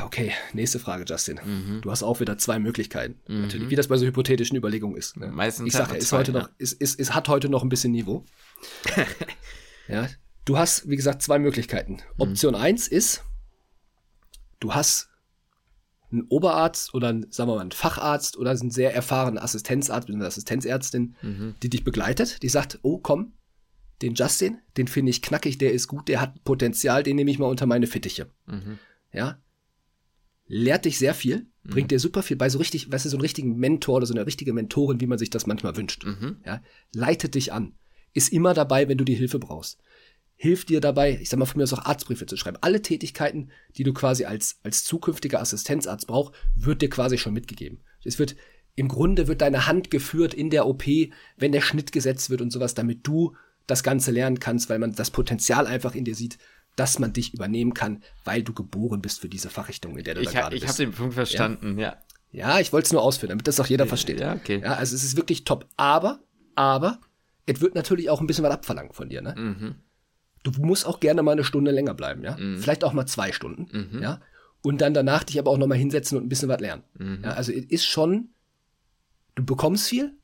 Okay, 0.04 0.32
nächste 0.54 0.80
Frage, 0.80 1.06
Justin. 1.08 1.40
Mhm. 1.44 1.82
Du 1.82 1.90
hast 1.90 2.04
auch 2.04 2.20
wieder 2.20 2.38
zwei 2.38 2.60
Möglichkeiten. 2.60 3.20
Mhm. 3.28 3.42
Natürlich, 3.42 3.70
wie 3.70 3.76
das 3.76 3.88
bei 3.88 3.98
so 3.98 4.06
hypothetischen 4.06 4.58
Überlegungen 4.58 4.96
ist. 4.96 5.18
Ne? 5.18 5.28
Meistens 5.28 5.68
ich 5.68 5.74
sage, 5.74 5.96
ist 5.96 6.12
heute 6.12 6.32
ja. 6.32 6.42
noch, 6.42 6.50
ist, 6.58 6.74
ist, 6.74 7.00
ist, 7.00 7.14
hat 7.16 7.28
heute 7.28 7.50
noch 7.50 7.64
ein 7.64 7.70
bisschen 7.70 7.92
Niveau. 7.92 8.24
ja, 9.88 10.08
du 10.46 10.58
hast, 10.58 10.90
wie 10.90 10.96
gesagt, 10.96 11.22
zwei 11.22 11.40
Möglichkeiten. 11.40 11.94
Mhm. 11.94 12.22
Option 12.22 12.56
1 12.56 12.88
ist, 12.88 13.24
du 14.60 14.74
hast 14.74 15.10
einen 16.12 16.28
Oberarzt 16.30 16.94
oder 16.94 17.10
einen, 17.10 17.32
sagen 17.32 17.50
wir 17.50 17.56
mal, 17.56 17.62
einen 17.62 17.72
Facharzt 17.72 18.38
oder 18.38 18.52
einen 18.52 18.70
sehr 18.72 18.94
erfahrenen 18.94 19.38
Assistenzarzt 19.38 20.08
oder 20.08 20.18
eine 20.18 20.28
Assistenzärztin, 20.28 21.16
mhm. 21.22 21.56
die 21.62 21.70
dich 21.70 21.84
begleitet, 21.84 22.44
die 22.44 22.50
sagt, 22.50 22.80
oh 22.84 23.00
komm, 23.00 23.34
den 24.02 24.14
Justin, 24.14 24.60
den 24.78 24.88
finde 24.88 25.10
ich 25.10 25.22
knackig, 25.22 25.58
der 25.58 25.74
ist 25.74 25.88
gut, 25.88 26.08
der 26.08 26.22
hat 26.22 26.44
Potenzial, 26.44 27.04
den 27.04 27.16
nehme 27.16 27.32
ich 27.32 27.40
mal 27.40 27.48
unter 27.48 27.66
meine 27.66 27.88
Fittiche. 27.88 28.30
Mhm. 28.46 28.78
Ja, 29.12 29.40
lehrt 30.48 30.86
dich 30.86 30.98
sehr 30.98 31.14
viel, 31.14 31.48
mhm. 31.64 31.70
bringt 31.70 31.92
dir 31.92 32.00
super 32.00 32.24
viel 32.24 32.38
bei, 32.38 32.50
so 32.50 32.58
richtig, 32.58 32.92
weißt 32.92 33.06
du, 33.06 33.10
so 33.10 33.18
einen 33.18 33.22
richtigen 33.22 33.58
Mentor 33.58 33.98
oder 33.98 34.06
so 34.06 34.14
eine 34.14 34.26
richtige 34.26 34.54
Mentorin, 34.54 35.02
wie 35.02 35.08
man 35.08 35.18
sich 35.18 35.30
das 35.30 35.48
manchmal 35.48 35.76
wünscht. 35.76 36.06
Mhm. 36.06 36.38
Ja, 36.46 36.62
leitet 36.94 37.36
dich 37.36 37.54
an, 37.54 37.74
ist 38.14 38.32
immer 38.32 38.54
dabei, 38.54 38.88
wenn 38.88 38.98
du 38.98 39.04
die 39.04 39.16
Hilfe 39.16 39.40
brauchst. 39.40 39.80
Hilft 40.38 40.68
dir 40.70 40.82
dabei, 40.82 41.18
ich 41.22 41.30
sag 41.30 41.40
mal 41.40 41.46
von 41.46 41.60
mir 41.60 41.64
aus 41.64 41.74
auch 41.74 41.86
Arztbriefe 41.86 42.26
zu 42.26 42.36
schreiben. 42.36 42.58
Alle 42.60 42.82
Tätigkeiten, 42.82 43.52
die 43.78 43.84
du 43.84 43.94
quasi 43.94 44.26
als, 44.26 44.60
als 44.64 44.84
zukünftiger 44.84 45.40
Assistenzarzt 45.40 46.08
brauchst, 46.08 46.34
wird 46.56 46.82
dir 46.82 46.90
quasi 46.90 47.18
schon 47.18 47.34
mitgegeben. 47.34 47.80
Es 48.04 48.20
wird, 48.20 48.36
im 48.76 48.90
Grunde 48.90 49.28
wird 49.28 49.42
deine 49.42 49.66
Hand 49.66 49.90
geführt 49.92 50.34
in 50.34 50.50
der 50.50 50.68
OP, 50.68 50.84
wenn 51.38 51.54
der 51.54 51.62
Schnitt 51.62 51.94
gesetzt 51.94 52.30
wird 52.30 52.42
und 52.42 52.52
sowas, 52.52 52.74
damit 52.74 53.08
du 53.08 53.34
das 53.66 53.82
Ganze 53.82 54.12
lernen 54.12 54.40
kannst, 54.40 54.70
weil 54.70 54.80
man 54.80 54.94
das 54.94 55.10
Potenzial 55.10 55.68
einfach 55.68 55.96
in 55.96 56.04
dir 56.04 56.16
sieht, 56.16 56.38
dass 56.76 57.00
man 57.00 57.14
dich 57.14 57.34
übernehmen 57.34 57.74
kann, 57.74 58.04
weil 58.24 58.44
du 58.44 58.54
geboren 58.54 59.02
bist 59.02 59.22
für 59.22 59.30
diese 59.30 59.50
Fachrichtung, 59.50 59.98
in 59.98 60.04
der 60.04 60.16
du 60.16 60.22
ich 60.22 60.28
da 60.28 60.42
gerade 60.42 60.56
bist. 60.56 60.64
Ich 60.64 60.70
habe 60.70 60.78
den 60.78 60.92
Punkt 60.92 61.14
verstanden, 61.14 61.78
ja. 61.78 61.98
Ja, 62.32 62.50
ja 62.50 62.60
ich 62.60 62.74
wollte 62.74 62.88
es 62.88 62.94
nur 62.94 63.02
ausführen, 63.02 63.30
damit 63.30 63.48
das 63.48 63.60
auch 63.60 63.68
jeder 63.68 63.88
versteht. 63.88 64.20
Ja, 64.20 64.34
okay. 64.34 64.62
Ja, 64.62 64.74
also 64.74 64.96
es 64.96 65.04
ist 65.04 65.16
wirklich 65.16 65.46
top. 65.46 65.68
Aber, 65.78 66.20
aber, 66.56 67.00
es 67.46 67.62
wird 67.62 67.76
natürlich 67.76 68.10
auch 68.10 68.22
ein 68.22 68.28
bisschen 68.28 68.44
was 68.44 68.54
abverlangt 68.54 68.96
von 68.96 69.10
dir, 69.10 69.22
ne? 69.22 69.36
Mhm. 69.38 69.76
Du 70.44 70.52
musst 70.62 70.86
auch 70.86 71.00
gerne 71.00 71.24
mal 71.24 71.32
eine 71.32 71.44
Stunde 71.44 71.72
länger 71.72 71.94
bleiben, 71.94 72.24
ja? 72.24 72.38
Mhm. 72.38 72.60
Vielleicht 72.60 72.84
auch 72.84 72.94
mal 72.94 73.06
zwei 73.06 73.32
Stunden, 73.32 73.68
mhm. 73.72 74.02
ja? 74.02 74.22
Und 74.62 74.82
dann 74.82 74.94
danach 74.94 75.24
dich 75.24 75.40
aber 75.40 75.52
auch 75.52 75.58
noch 75.58 75.68
mal 75.68 75.78
hinsetzen 75.78 76.18
und 76.18 76.26
ein 76.26 76.30
bisschen 76.30 76.50
was 76.50 76.60
lernen. 76.60 76.84
Mhm. 76.98 77.22
Ja, 77.24 77.32
also 77.32 77.52
es 77.52 77.66
ist 77.66 77.86
schon, 77.86 78.30
du 79.36 79.46
bekommst 79.46 79.88
viel, 79.88 80.18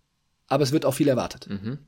aber 0.48 0.64
es 0.64 0.72
wird 0.72 0.86
auch 0.86 0.94
viel 0.94 1.08
erwartet. 1.08 1.48
Mhm. 1.50 1.80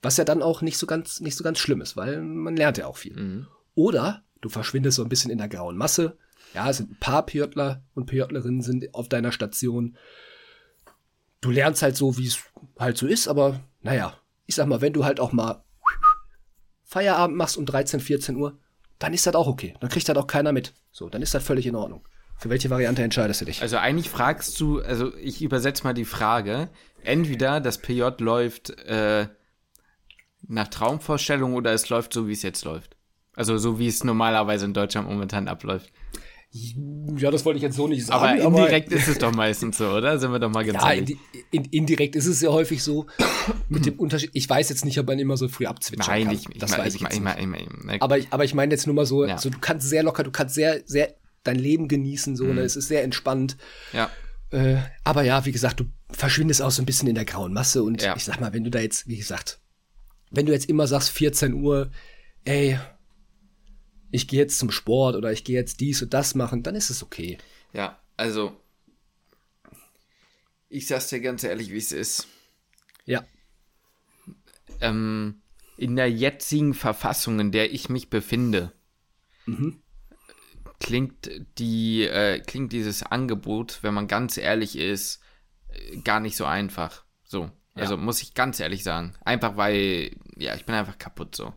Was 0.00 0.16
ja 0.16 0.24
dann 0.24 0.42
auch 0.42 0.62
nicht 0.62 0.78
so 0.78 0.86
ganz, 0.86 1.20
nicht 1.20 1.36
so 1.36 1.44
ganz 1.44 1.58
schlimm 1.58 1.80
ist, 1.80 1.96
weil 1.96 2.22
man 2.22 2.56
lernt 2.56 2.78
ja 2.78 2.86
auch 2.86 2.96
viel. 2.96 3.46
Oder 3.74 4.22
du 4.40 4.48
verschwindest 4.48 4.96
so 4.96 5.02
ein 5.02 5.08
bisschen 5.08 5.30
in 5.30 5.38
der 5.38 5.48
grauen 5.48 5.76
Masse. 5.76 6.16
Ja, 6.54 6.68
es 6.68 6.78
sind 6.78 6.92
ein 6.92 6.98
paar 6.98 7.24
Pjörtler 7.26 7.82
und 7.94 8.06
Pjörtlerinnen 8.06 8.62
sind 8.62 8.94
auf 8.94 9.08
deiner 9.08 9.32
Station. 9.32 9.96
Du 11.40 11.50
lernst 11.50 11.82
halt 11.82 11.96
so, 11.96 12.18
wie 12.18 12.26
es 12.26 12.38
halt 12.78 12.98
so 12.98 13.06
ist, 13.06 13.28
aber 13.28 13.60
naja, 13.82 14.14
ich 14.46 14.56
sag 14.56 14.66
mal, 14.66 14.80
wenn 14.80 14.92
du 14.92 15.04
halt 15.04 15.20
auch 15.20 15.32
mal 15.32 15.62
Feierabend 16.84 17.36
machst 17.36 17.56
um 17.56 17.66
13, 17.66 18.00
14 18.00 18.36
Uhr, 18.36 18.58
dann 18.98 19.14
ist 19.14 19.26
das 19.26 19.34
auch 19.34 19.46
okay. 19.46 19.74
Dann 19.80 19.88
kriegt 19.88 20.08
das 20.08 20.16
auch 20.16 20.26
keiner 20.26 20.52
mit. 20.52 20.74
So, 20.90 21.08
dann 21.08 21.22
ist 21.22 21.34
das 21.34 21.44
völlig 21.44 21.66
in 21.66 21.76
Ordnung. 21.76 22.04
Für 22.36 22.50
welche 22.50 22.70
Variante 22.70 23.02
entscheidest 23.02 23.42
du 23.42 23.44
dich? 23.44 23.62
Also 23.62 23.76
eigentlich 23.76 24.10
fragst 24.10 24.58
du, 24.60 24.80
also 24.80 25.14
ich 25.16 25.42
übersetze 25.42 25.84
mal 25.84 25.92
die 25.92 26.04
Frage, 26.04 26.68
entweder 27.02 27.60
das 27.60 27.78
PJ 27.78 28.02
läuft 28.18 28.70
äh, 28.70 29.28
nach 30.48 30.68
Traumvorstellung 30.68 31.54
oder 31.54 31.72
es 31.72 31.88
läuft 31.90 32.12
so, 32.12 32.26
wie 32.26 32.32
es 32.32 32.42
jetzt 32.42 32.64
läuft. 32.64 32.96
Also 33.34 33.58
so 33.58 33.78
wie 33.78 33.86
es 33.86 34.04
normalerweise 34.04 34.64
in 34.64 34.74
Deutschland 34.74 35.08
momentan 35.08 35.48
abläuft. 35.48 35.92
Ja, 36.52 37.30
das 37.30 37.44
wollte 37.44 37.58
ich 37.58 37.62
jetzt 37.62 37.76
so 37.76 37.86
nicht 37.86 38.04
sagen. 38.04 38.40
Aber 38.42 38.58
indirekt 38.58 38.88
aber, 38.88 38.96
ist 38.96 39.06
es 39.06 39.18
doch 39.18 39.32
meistens 39.32 39.78
so, 39.78 39.88
oder? 39.88 40.18
Sind 40.18 40.32
wir 40.32 40.40
doch 40.40 40.50
mal 40.50 40.64
ganz 40.64 40.82
ja, 40.82 40.92
ehrlich. 40.94 41.16
In, 41.52 41.64
indirekt 41.66 42.16
ist 42.16 42.26
es 42.26 42.40
ja 42.40 42.50
häufig 42.50 42.82
so, 42.82 43.06
mit 43.68 43.86
dem 43.86 43.94
Unterschied. 44.00 44.30
Ich 44.32 44.50
weiß 44.50 44.68
jetzt 44.68 44.84
nicht, 44.84 44.98
ob 44.98 45.06
man 45.06 45.20
immer 45.20 45.36
so 45.36 45.46
früh 45.46 45.66
abzwitschern 45.66 46.12
Nein, 46.12 46.24
kann. 46.24 46.34
Ich, 46.34 46.58
das 46.58 46.72
ich, 46.72 46.78
weiß 46.78 46.94
ich, 46.96 47.02
ich, 47.02 47.08
ich, 47.08 47.18
ich, 47.18 47.94
ich 47.94 48.02
Aber 48.02 48.18
ich, 48.18 48.26
aber 48.30 48.44
ich 48.44 48.54
meine 48.54 48.74
jetzt 48.74 48.86
nur 48.86 48.96
mal 48.96 49.06
so, 49.06 49.24
ja. 49.24 49.38
so, 49.38 49.48
du 49.48 49.58
kannst 49.60 49.88
sehr 49.88 50.02
locker, 50.02 50.24
du 50.24 50.32
kannst 50.32 50.56
sehr, 50.56 50.80
sehr 50.86 51.14
dein 51.44 51.56
Leben 51.56 51.86
genießen, 51.86 52.34
so, 52.34 52.44
ne? 52.44 52.50
mhm. 52.50 52.56
ne? 52.56 52.62
Es 52.62 52.74
ist 52.74 52.88
sehr 52.88 53.04
entspannt. 53.04 53.56
Ja. 53.92 54.10
Äh, 54.50 54.78
aber 55.04 55.22
ja, 55.22 55.44
wie 55.44 55.52
gesagt, 55.52 55.78
du 55.78 55.84
verschwindest 56.10 56.62
auch 56.62 56.72
so 56.72 56.82
ein 56.82 56.86
bisschen 56.86 57.08
in 57.08 57.14
der 57.14 57.24
grauen 57.24 57.52
Masse 57.52 57.84
und 57.84 58.02
ja. 58.02 58.16
ich 58.16 58.24
sag 58.24 58.40
mal, 58.40 58.52
wenn 58.52 58.64
du 58.64 58.70
da 58.70 58.80
jetzt, 58.80 59.06
wie 59.06 59.16
gesagt, 59.16 59.60
wenn 60.32 60.46
du 60.46 60.52
jetzt 60.52 60.68
immer 60.68 60.88
sagst, 60.88 61.10
14 61.10 61.54
Uhr, 61.54 61.90
ey, 62.44 62.78
ich 64.10 64.28
gehe 64.28 64.40
jetzt 64.40 64.58
zum 64.58 64.70
Sport 64.70 65.16
oder 65.16 65.32
ich 65.32 65.44
gehe 65.44 65.56
jetzt 65.56 65.80
dies 65.80 66.02
und 66.02 66.14
das 66.14 66.34
machen, 66.34 66.62
dann 66.62 66.74
ist 66.74 66.90
es 66.90 67.02
okay. 67.02 67.38
Ja, 67.72 68.00
also 68.16 68.56
ich 70.68 70.86
sag's 70.86 71.08
dir 71.08 71.20
ganz 71.20 71.42
ehrlich, 71.44 71.70
wie 71.70 71.78
es 71.78 71.92
ist. 71.92 72.28
Ja. 73.04 73.24
Ähm, 74.80 75.42
in 75.76 75.96
der 75.96 76.10
jetzigen 76.10 76.74
Verfassung, 76.74 77.40
in 77.40 77.50
der 77.50 77.72
ich 77.72 77.88
mich 77.88 78.08
befinde, 78.08 78.72
mhm. 79.46 79.82
klingt 80.78 81.30
die 81.58 82.04
äh, 82.04 82.38
klingt 82.40 82.72
dieses 82.72 83.02
Angebot, 83.02 83.80
wenn 83.82 83.94
man 83.94 84.06
ganz 84.06 84.36
ehrlich 84.36 84.76
ist, 84.76 85.20
gar 86.04 86.20
nicht 86.20 86.36
so 86.36 86.44
einfach. 86.44 87.04
So, 87.24 87.50
also 87.74 87.94
ja. 87.94 88.00
muss 88.00 88.22
ich 88.22 88.34
ganz 88.34 88.60
ehrlich 88.60 88.84
sagen, 88.84 89.14
einfach 89.24 89.56
weil 89.56 90.16
ja 90.36 90.54
ich 90.54 90.64
bin 90.66 90.74
einfach 90.76 90.98
kaputt 90.98 91.34
so. 91.34 91.52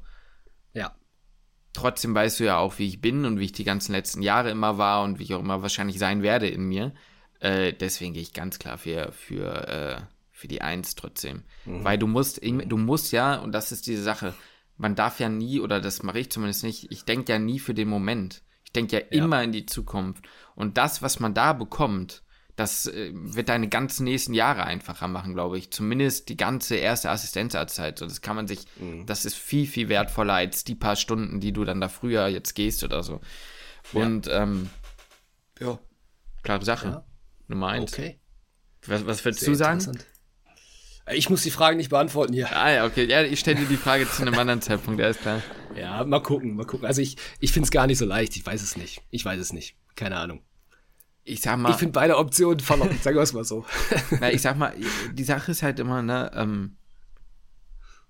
Trotzdem 1.74 2.14
weißt 2.14 2.40
du 2.40 2.46
ja 2.46 2.58
auch, 2.58 2.78
wie 2.78 2.88
ich 2.88 3.02
bin 3.02 3.26
und 3.26 3.40
wie 3.40 3.46
ich 3.46 3.52
die 3.52 3.64
ganzen 3.64 3.94
letzten 3.94 4.22
Jahre 4.22 4.52
immer 4.52 4.78
war 4.78 5.04
und 5.04 5.20
wie 5.20 5.24
ich 5.24 5.34
auch 5.34 5.40
immer 5.40 5.62
wahrscheinlich 5.62 5.98
sein 5.98 6.22
werde 6.22 6.48
in 6.48 6.64
mir. 6.66 6.94
Äh, 7.40 7.74
deswegen 7.74 8.14
gehe 8.14 8.22
ich 8.22 8.34
ganz 8.34 8.60
klar 8.60 8.78
für, 8.78 9.12
für, 9.12 9.68
äh, 9.68 10.02
für 10.32 10.48
die 10.48 10.62
Eins 10.62 10.96
trotzdem. 10.96 11.44
Mhm. 11.66 11.84
Weil 11.84 11.98
du 11.98 12.08
musst, 12.08 12.42
du 12.44 12.78
musst 12.78 13.12
ja, 13.12 13.36
und 13.36 13.52
das 13.52 13.72
ist 13.72 13.88
diese 13.88 14.04
Sache, 14.04 14.34
man 14.78 14.96
darf 14.96 15.20
ja 15.20 15.30
nie, 15.30 15.60
oder 15.60 15.82
das 15.82 16.04
mache 16.04 16.20
ich 16.20 16.32
zumindest 16.32 16.64
nicht, 16.64 16.92
ich 16.92 17.06
denke 17.06 17.32
ja 17.32 17.40
nie 17.40 17.60
für 17.60 17.74
den 17.74 17.88
Moment. 17.88 18.44
Ich 18.66 18.72
denke 18.72 18.98
ja, 18.98 19.02
ja, 19.02 19.24
immer 19.24 19.44
in 19.44 19.52
die 19.52 19.66
Zukunft. 19.66 20.26
Und 20.56 20.78
das, 20.78 21.02
was 21.02 21.20
man 21.20 21.34
da 21.34 21.54
bekommt, 21.54 22.23
das 22.56 22.86
äh, 22.86 23.12
wird 23.14 23.50
deine 23.50 23.68
ganzen 23.68 24.04
nächsten 24.04 24.34
Jahre 24.34 24.64
einfacher 24.64 25.08
machen, 25.08 25.34
glaube 25.34 25.58
ich. 25.58 25.72
Zumindest 25.72 26.30
die 26.30 26.38
ganze 26.38 26.76
erste 26.76 27.10
Assistenzarztzeit. 27.10 27.98
So, 28.00 28.06
das 28.06 28.22
kann 28.22 28.36
man 28.36 28.48
sich, 28.48 28.66
mhm. 28.78 29.06
das 29.06 29.26
ist 29.26 29.36
viel, 29.36 29.66
viel 29.68 29.90
wertvoller 29.90 30.34
als 30.34 30.64
die 30.64 30.76
paar 30.76 30.96
Stunden, 30.96 31.40
die 31.40 31.52
du 31.52 31.66
dann 31.66 31.82
da 31.82 31.90
früher 31.90 32.28
jetzt 32.28 32.54
gehst 32.54 32.84
oder 32.84 33.02
so. 33.04 33.22
Und 33.92 34.28
ja, 34.28 34.44
ähm, 34.44 34.70
ja 35.60 35.80
klare 36.44 36.64
Sache. 36.64 36.88
Ja. 36.88 37.06
Nummer 37.48 37.70
eins. 37.70 37.94
Okay. 37.94 38.20
Was, 38.86 39.06
was 39.06 39.26
würdest 39.26 39.48
du 39.48 39.56
sagen? 39.56 39.98
Ich 41.12 41.30
muss 41.30 41.44
die 41.44 41.52
Frage 41.52 41.76
nicht 41.76 41.90
beantworten 41.90 42.34
hier. 42.34 42.56
Ah 42.56 42.72
ja, 42.72 42.86
okay. 42.86 43.06
Ja, 43.06 43.24
ich 43.24 43.40
stelle 43.40 43.60
dir 43.60 43.68
die 43.68 43.78
Frage 43.78 44.10
zu 44.10 44.22
einem 44.22 44.38
anderen 44.38 44.62
Zeitpunkt, 44.62 45.02
alles 45.02 45.18
klar. 45.18 45.42
Ja, 45.76 46.04
mal 46.06 46.22
gucken, 46.22 46.56
mal 46.56 46.66
gucken. 46.66 46.86
Also 46.86 47.02
ich, 47.02 47.18
ich 47.40 47.52
finde 47.52 47.66
es 47.66 47.72
gar 47.72 47.88
nicht 47.88 47.98
so 47.98 48.06
leicht. 48.06 48.36
Ich 48.38 48.46
weiß 48.46 48.62
es 48.62 48.78
nicht. 48.78 49.02
Ich 49.10 49.26
weiß 49.26 49.40
es 49.40 49.52
nicht. 49.52 49.76
Keine 49.96 50.18
Ahnung. 50.18 50.44
Ich 51.26 51.42
sag 51.42 51.58
mal. 51.58 51.72
Ich 51.72 51.78
finde 51.78 51.94
beide 51.94 52.18
Optionen 52.18 52.60
verlockend, 52.60 53.02
sagen 53.02 53.16
wir 53.16 53.24
es 53.24 53.34
mal 53.34 53.44
so. 53.44 53.66
Na, 54.20 54.32
ich 54.32 54.42
sag 54.42 54.58
mal, 54.58 54.74
die 55.14 55.24
Sache 55.24 55.52
ist 55.52 55.64
halt 55.64 55.80
immer, 55.80 56.02
ne, 56.02 56.32
ähm, 56.36 56.76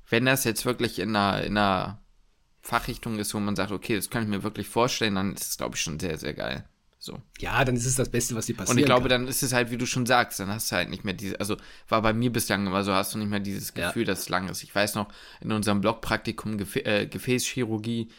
wenn 0.09 0.25
das 0.25 0.43
jetzt 0.43 0.65
wirklich 0.65 0.99
in 0.99 1.15
einer, 1.15 1.43
in 1.43 1.57
einer 1.57 2.01
Fachrichtung 2.61 3.19
ist, 3.19 3.33
wo 3.33 3.39
man 3.39 3.55
sagt, 3.55 3.71
okay, 3.71 3.95
das 3.95 4.09
kann 4.09 4.23
ich 4.23 4.29
mir 4.29 4.43
wirklich 4.43 4.67
vorstellen, 4.67 5.15
dann 5.15 5.33
ist 5.33 5.49
es, 5.49 5.57
glaube 5.57 5.75
ich, 5.75 5.81
schon 5.81 5.99
sehr, 5.99 6.17
sehr 6.17 6.33
geil. 6.33 6.65
So. 6.97 7.21
Ja, 7.39 7.65
dann 7.65 7.75
ist 7.75 7.85
es 7.85 7.95
das 7.95 8.09
Beste, 8.09 8.33
was 8.33 8.45
dir 8.45 8.55
passiert. 8.55 8.71
Und 8.71 8.79
ich 8.79 8.85
glaube, 8.85 9.09
kann. 9.09 9.23
dann 9.23 9.27
ist 9.27 9.43
es 9.43 9.51
halt, 9.51 9.71
wie 9.71 9.77
du 9.77 9.85
schon 9.85 10.05
sagst, 10.05 10.39
dann 10.39 10.47
hast 10.47 10.71
du 10.71 10.77
halt 10.77 10.89
nicht 10.89 11.03
mehr 11.03 11.13
diese, 11.13 11.37
also 11.37 11.57
war 11.89 12.01
bei 12.01 12.13
mir 12.13 12.31
bislang 12.31 12.65
immer 12.65 12.81
so, 12.85 12.93
hast 12.93 13.13
du 13.13 13.17
nicht 13.17 13.29
mehr 13.29 13.41
dieses 13.41 13.73
Gefühl, 13.73 14.03
ja. 14.03 14.07
dass 14.07 14.21
es 14.21 14.29
lang 14.29 14.47
ist. 14.47 14.63
Ich 14.63 14.73
weiß 14.73 14.95
noch, 14.95 15.09
in 15.41 15.51
unserem 15.51 15.81
Blogpraktikum 15.81 16.57
Gefä 16.57 16.79
äh, 16.79 17.05
Gefäßchirurgie, 17.05 18.09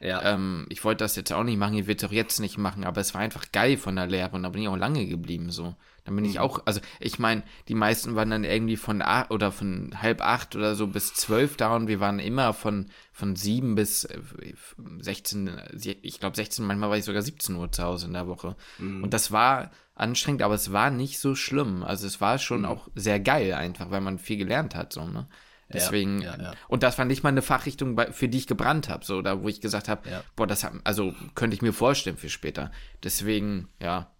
ja. 0.00 0.34
Ähm, 0.34 0.66
ich 0.68 0.84
wollte 0.84 1.04
das 1.04 1.16
jetzt 1.16 1.32
auch 1.32 1.44
nicht 1.44 1.58
machen, 1.58 1.74
ich 1.74 1.86
will 1.86 1.96
es 1.96 2.04
auch 2.04 2.12
jetzt 2.12 2.40
nicht 2.40 2.58
machen, 2.58 2.84
aber 2.84 3.00
es 3.00 3.14
war 3.14 3.20
einfach 3.20 3.52
geil 3.52 3.76
von 3.76 3.96
der 3.96 4.06
Lehre 4.06 4.30
und 4.32 4.42
da 4.42 4.48
bin 4.48 4.62
ich 4.62 4.68
auch 4.68 4.76
lange 4.76 5.06
geblieben 5.06 5.50
so. 5.50 5.74
Dann 6.04 6.16
bin 6.16 6.24
mhm. 6.24 6.30
ich 6.30 6.38
auch, 6.38 6.60
also 6.66 6.80
ich 7.00 7.18
meine, 7.18 7.42
die 7.68 7.74
meisten 7.74 8.14
waren 8.14 8.30
dann 8.30 8.44
irgendwie 8.44 8.76
von 8.76 9.00
acht 9.00 9.30
oder 9.30 9.50
von 9.50 10.02
halb 10.02 10.20
acht 10.20 10.54
oder 10.54 10.74
so 10.74 10.86
bis 10.86 11.14
zwölf 11.14 11.56
da 11.56 11.74
und 11.74 11.88
wir 11.88 12.00
waren 12.00 12.18
immer 12.18 12.52
von, 12.52 12.90
von 13.12 13.36
sieben 13.36 13.74
bis 13.74 14.06
16, 14.98 15.48
äh, 15.48 15.96
ich 16.02 16.20
glaube 16.20 16.36
16, 16.36 16.66
manchmal 16.66 16.90
war 16.90 16.98
ich 16.98 17.04
sogar 17.04 17.22
17 17.22 17.56
Uhr 17.56 17.72
zu 17.72 17.82
Hause 17.82 18.06
in 18.06 18.12
der 18.12 18.28
Woche. 18.28 18.56
Mhm. 18.78 19.04
Und 19.04 19.14
das 19.14 19.32
war 19.32 19.70
anstrengend, 19.94 20.42
aber 20.42 20.54
es 20.54 20.72
war 20.72 20.90
nicht 20.90 21.18
so 21.18 21.34
schlimm. 21.34 21.82
Also 21.82 22.06
es 22.06 22.20
war 22.20 22.38
schon 22.38 22.60
mhm. 22.60 22.66
auch 22.66 22.88
sehr 22.94 23.20
geil 23.20 23.54
einfach, 23.54 23.90
weil 23.90 24.02
man 24.02 24.18
viel 24.18 24.36
gelernt 24.36 24.74
hat, 24.74 24.92
so, 24.92 25.06
ne? 25.06 25.26
Deswegen, 25.72 26.20
ja, 26.20 26.36
ja, 26.36 26.42
ja. 26.42 26.52
und 26.68 26.82
das 26.82 26.98
war 26.98 27.04
nicht 27.04 27.22
mal 27.22 27.30
eine 27.30 27.42
Fachrichtung, 27.42 27.98
für 28.12 28.28
die 28.28 28.38
ich 28.38 28.46
gebrannt 28.46 28.88
habe, 28.88 29.04
so, 29.04 29.22
da 29.22 29.42
wo 29.42 29.48
ich 29.48 29.60
gesagt 29.60 29.88
habe, 29.88 30.02
boah, 30.36 30.46
das 30.46 30.62
hat, 30.62 30.72
also 30.84 31.14
könnte 31.34 31.54
ich 31.54 31.62
mir 31.62 31.72
vorstellen 31.72 32.16
für 32.16 32.28
später. 32.28 32.70
Deswegen, 33.02 33.68
ja, 33.80 34.12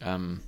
ähm, 0.00 0.40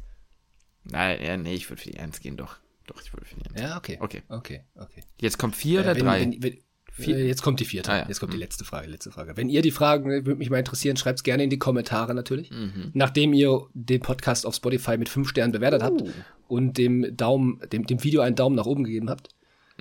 nein, 0.85 1.23
ja, 1.23 1.37
nee, 1.37 1.55
ich 1.55 1.71
würde 1.71 1.81
für 1.81 1.91
die 1.91 1.99
Eins 1.99 2.21
gehen, 2.21 2.37
doch. 2.37 2.57
Doch, 2.87 3.01
ich 3.01 3.13
würde 3.13 3.25
für 3.25 3.37
die 3.37 3.47
Eins. 3.47 3.61
Ja, 3.61 3.77
okay. 3.77 3.99
Okay. 4.01 4.23
Okay, 4.29 4.65
okay. 4.75 5.05
Jetzt 5.21 5.39
kommt 5.39 5.55
vier 5.55 5.81
äh, 5.81 5.83
oder 5.85 5.95
wenn, 5.95 6.05
drei? 6.05 6.21
Wenn, 6.21 6.43
wenn, 6.43 6.59
vier? 6.91 7.17
Äh, 7.17 7.27
jetzt 7.29 7.43
kommt 7.43 7.61
die 7.61 7.65
vierte. 7.65 7.93
Ah. 7.93 8.07
Jetzt 8.09 8.19
kommt 8.19 8.33
mhm. 8.33 8.37
die 8.37 8.43
letzte 8.43 8.65
Frage, 8.65 8.89
letzte 8.89 9.13
Frage. 9.13 9.37
Wenn 9.37 9.49
ihr 9.49 9.63
die 9.63 9.71
Fragen, 9.71 10.11
äh, 10.11 10.27
würde 10.27 10.37
mich 10.37 10.51
mal 10.51 10.59
interessieren, 10.59 10.97
schreibt 10.97 11.21
es 11.21 11.23
gerne 11.23 11.45
in 11.45 11.51
die 11.51 11.59
Kommentare 11.59 12.15
natürlich. 12.15 12.51
Mhm. 12.51 12.91
Nachdem 12.95 13.33
ihr 13.33 13.67
den 13.75 14.01
Podcast 14.01 14.45
auf 14.45 14.57
Spotify 14.57 14.99
mit 14.99 15.09
fünf 15.09 15.29
Sternen 15.29 15.53
bewertet 15.53 15.83
uh. 15.83 15.85
habt 15.85 16.03
und 16.49 16.77
dem 16.77 17.17
Daumen, 17.17 17.61
dem, 17.73 17.87
dem 17.87 18.03
Video 18.03 18.23
einen 18.23 18.35
Daumen 18.35 18.57
nach 18.57 18.67
oben 18.67 18.85
gegeben 18.85 19.09
habt 19.09 19.29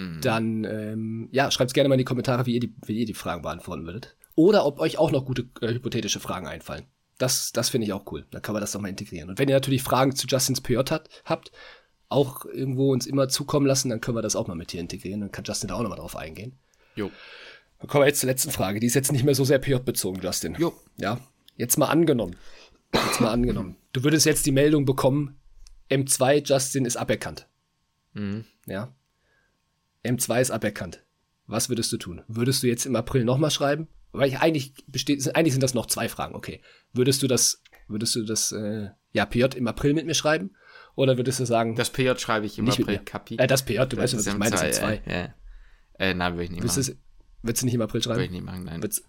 Mhm. 0.01 0.21
dann 0.21 0.63
ähm, 0.63 1.29
ja, 1.31 1.51
schreibt 1.51 1.73
gerne 1.73 1.89
mal 1.89 1.95
in 1.95 1.99
die 1.99 2.05
Kommentare, 2.05 2.45
wie 2.45 2.55
ihr 2.55 2.59
die, 2.59 2.73
wie 2.85 2.99
ihr 2.99 3.05
die 3.05 3.13
Fragen 3.13 3.41
beantworten 3.41 3.85
würdet. 3.85 4.15
Oder 4.35 4.65
ob 4.65 4.79
euch 4.79 4.97
auch 4.97 5.11
noch 5.11 5.25
gute 5.25 5.49
äh, 5.61 5.73
hypothetische 5.73 6.19
Fragen 6.19 6.47
einfallen. 6.47 6.85
Das, 7.17 7.51
das 7.51 7.69
finde 7.69 7.85
ich 7.85 7.93
auch 7.93 8.11
cool. 8.11 8.25
Da 8.31 8.39
kann 8.39 8.53
man 8.53 8.61
das 8.61 8.71
doch 8.71 8.81
mal 8.81 8.87
integrieren. 8.87 9.29
Und 9.29 9.37
wenn 9.37 9.47
ihr 9.47 9.55
natürlich 9.55 9.83
Fragen 9.83 10.15
zu 10.15 10.25
Justins 10.27 10.61
PJ 10.61 10.77
hat, 10.89 11.09
habt, 11.25 11.51
auch 12.09 12.45
irgendwo 12.45 12.91
uns 12.91 13.05
immer 13.05 13.29
zukommen 13.29 13.65
lassen, 13.65 13.89
dann 13.89 14.01
können 14.01 14.17
wir 14.17 14.21
das 14.21 14.35
auch 14.35 14.47
mal 14.47 14.55
mit 14.55 14.71
hier 14.71 14.81
integrieren. 14.81 15.21
Dann 15.21 15.31
kann 15.31 15.45
Justin 15.45 15.69
da 15.69 15.75
auch 15.75 15.81
nochmal 15.81 15.99
drauf 15.99 16.15
eingehen. 16.15 16.57
Jo. 16.95 17.11
Dann 17.79 17.87
kommen 17.87 18.03
wir 18.03 18.07
jetzt 18.07 18.19
zur 18.19 18.29
letzten 18.29 18.51
Frage. 18.51 18.79
Die 18.79 18.87
ist 18.87 18.95
jetzt 18.95 19.11
nicht 19.11 19.23
mehr 19.23 19.35
so 19.35 19.45
sehr 19.45 19.59
PJ-bezogen, 19.59 20.21
Justin. 20.21 20.55
Jo. 20.57 20.73
Ja. 20.97 21.19
Jetzt 21.57 21.77
mal 21.77 21.87
angenommen. 21.87 22.35
Jetzt 22.93 23.21
mal 23.21 23.31
angenommen. 23.31 23.77
Du 23.93 24.03
würdest 24.03 24.25
jetzt 24.25 24.45
die 24.45 24.51
Meldung 24.51 24.85
bekommen, 24.85 25.39
M2 25.89 26.45
Justin 26.45 26.85
ist 26.85 26.97
aberkannt. 26.97 27.47
Mhm. 28.13 28.45
Ja. 28.65 28.93
M2 30.03 30.41
ist 30.41 30.51
aberkannt. 30.51 31.03
Was 31.47 31.69
würdest 31.69 31.91
du 31.91 31.97
tun? 31.97 32.21
Würdest 32.27 32.63
du 32.63 32.67
jetzt 32.67 32.85
im 32.85 32.95
April 32.95 33.23
nochmal 33.23 33.51
schreiben? 33.51 33.87
Weil 34.11 34.29
ich 34.29 34.39
eigentlich 34.39 34.73
besteht, 34.87 35.35
eigentlich 35.35 35.53
sind 35.53 35.63
das 35.63 35.73
noch 35.73 35.85
zwei 35.85 36.09
Fragen. 36.09 36.35
Okay, 36.35 36.61
würdest 36.93 37.23
du 37.23 37.27
das, 37.27 37.61
würdest 37.87 38.15
du 38.15 38.23
das, 38.23 38.51
äh, 38.51 38.89
ja 39.11 39.25
PJ 39.25 39.55
im 39.55 39.67
April 39.67 39.93
mit 39.93 40.05
mir 40.05 40.13
schreiben? 40.13 40.55
Oder 40.95 41.17
würdest 41.17 41.39
du 41.39 41.45
sagen? 41.45 41.75
Das 41.75 41.89
PJ 41.89 42.17
schreibe 42.17 42.45
ich 42.45 42.57
im 42.57 42.65
nicht 42.65 42.79
April. 42.79 42.99
Kapi. 42.99 43.37
Äh, 43.37 43.47
das 43.47 43.63
PJ, 43.63 43.77
du 43.79 43.95
das 43.95 43.99
weißt, 43.99 44.17
was 44.17 44.27
ich 44.27 44.37
meine, 44.37 44.51
das 44.51 44.61
sind 44.61 44.73
zwei. 44.73 44.95
Äh, 45.05 45.29
äh, 45.99 46.13
nein, 46.13 46.33
würde 46.33 46.45
ich 46.45 46.51
nicht 46.51 46.63
machen. 46.63 46.97
würdest 47.41 47.61
du 47.61 47.65
nicht 47.65 47.75
im 47.75 47.81
April 47.81 48.01
schreiben? 48.01 48.17
Würde 48.17 48.25
ich 48.25 48.31
nicht 48.31 48.45
machen, 48.45 48.63
nein. 48.65 48.81
Würdest, 48.81 49.03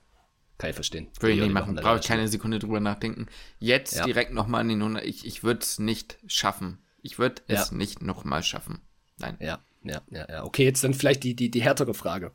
kann 0.58 0.70
ich 0.70 0.76
verstehen. 0.76 1.08
Würde 1.18 1.34
ich 1.34 1.40
nicht 1.40 1.52
machen. 1.52 1.74
Brauche 1.74 1.98
ich 1.98 2.06
keine 2.06 2.28
Sekunde 2.28 2.58
drüber 2.58 2.78
nachdenken. 2.78 3.26
Jetzt 3.58 3.96
ja. 3.96 4.04
direkt 4.04 4.32
nochmal 4.32 4.60
an 4.60 4.68
den 4.68 4.80
100. 4.80 5.04
Ich, 5.04 5.26
ich 5.26 5.42
würde 5.42 5.60
es 5.60 5.78
nicht 5.78 6.18
schaffen. 6.26 6.78
Ich 7.02 7.18
würde 7.18 7.42
ja. 7.48 7.60
es 7.60 7.72
nicht 7.72 8.02
nochmal 8.02 8.44
schaffen. 8.44 8.80
Nein. 9.18 9.36
Ja 9.40 9.60
ja, 9.84 10.02
ja, 10.10 10.26
ja. 10.28 10.44
Okay, 10.44 10.64
jetzt 10.64 10.84
dann 10.84 10.94
vielleicht 10.94 11.22
die, 11.24 11.34
die, 11.34 11.50
die 11.50 11.62
härtere 11.62 11.94
Frage. 11.94 12.32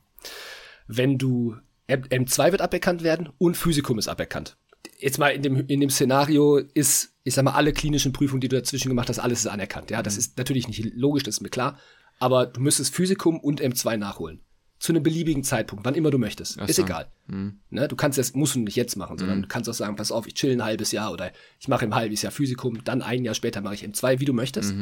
Wenn 0.87 1.17
du 1.17 1.55
M2 1.87 2.51
wird 2.51 2.61
aberkannt 2.61 3.03
werden 3.03 3.29
und 3.37 3.55
Physikum 3.55 3.97
ist 3.97 4.07
aberkannt. 4.07 4.57
Jetzt 4.99 5.19
mal 5.19 5.29
in 5.29 5.41
dem, 5.41 5.67
in 5.67 5.79
dem 5.79 5.89
Szenario 5.89 6.57
ist, 6.57 7.13
ich 7.23 7.33
sag 7.33 7.43
mal, 7.43 7.53
alle 7.53 7.71
klinischen 7.71 8.13
Prüfungen, 8.13 8.41
die 8.41 8.47
du 8.47 8.55
dazwischen 8.55 8.89
gemacht 8.89 9.09
hast, 9.09 9.19
alles 9.19 9.39
ist 9.39 9.47
anerkannt. 9.47 9.91
Ja, 9.91 10.01
das 10.01 10.15
mhm. 10.15 10.19
ist 10.19 10.37
natürlich 10.37 10.67
nicht 10.67 10.95
logisch, 10.95 11.23
das 11.23 11.35
ist 11.35 11.41
mir 11.41 11.49
klar. 11.49 11.79
Aber 12.19 12.45
du 12.45 12.61
müsstest 12.61 12.93
Physikum 12.93 13.39
und 13.39 13.61
M2 13.61 13.97
nachholen. 13.97 14.41
Zu 14.79 14.91
einem 14.91 15.01
beliebigen 15.01 15.43
Zeitpunkt, 15.43 15.85
wann 15.85 15.95
immer 15.95 16.11
du 16.11 16.19
möchtest. 16.19 16.57
Ach 16.59 16.67
ist 16.67 16.77
egal. 16.77 17.07
Mhm. 17.27 17.59
Ne, 17.69 17.87
du 17.87 17.95
kannst 17.95 18.17
das, 18.17 18.33
musst 18.33 18.55
du 18.55 18.59
nicht 18.59 18.75
jetzt 18.75 18.95
machen, 18.95 19.17
sondern 19.17 19.39
mhm. 19.39 19.41
du 19.43 19.47
kannst 19.47 19.69
auch 19.69 19.73
sagen, 19.73 19.95
pass 19.95 20.11
auf, 20.11 20.27
ich 20.27 20.35
chill 20.35 20.51
ein 20.51 20.63
halbes 20.63 20.91
Jahr 20.91 21.11
oder 21.11 21.31
ich 21.59 21.67
mache 21.67 21.85
ein 21.85 21.95
halbes 21.95 22.21
Jahr 22.21 22.31
Physikum, 22.31 22.83
dann 22.83 23.01
ein 23.01 23.23
Jahr 23.23 23.33
später 23.33 23.61
mache 23.61 23.75
ich 23.75 23.83
M2, 23.83 24.19
wie 24.19 24.25
du 24.25 24.33
möchtest. 24.33 24.73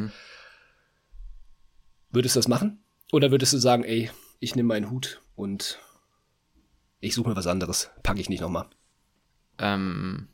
Würdest 2.16 2.38
du 2.38 2.40
das 2.40 2.48
machen? 2.48 2.80
Oder 3.12 3.30
würdest 3.30 3.52
du 3.52 3.58
sagen, 3.58 3.84
ey, 3.84 4.10
ich 4.40 4.56
nehme 4.56 4.70
meinen 4.70 4.90
Hut 4.90 5.22
und 5.36 5.80
ich 7.02 7.14
suche 7.14 7.28
mir 7.28 7.36
was 7.36 7.46
anderes, 7.46 7.92
packe 8.04 8.22
ich 8.22 8.30
nicht 8.30 8.40
nochmal? 8.40 8.68
Ähm. 9.58 10.30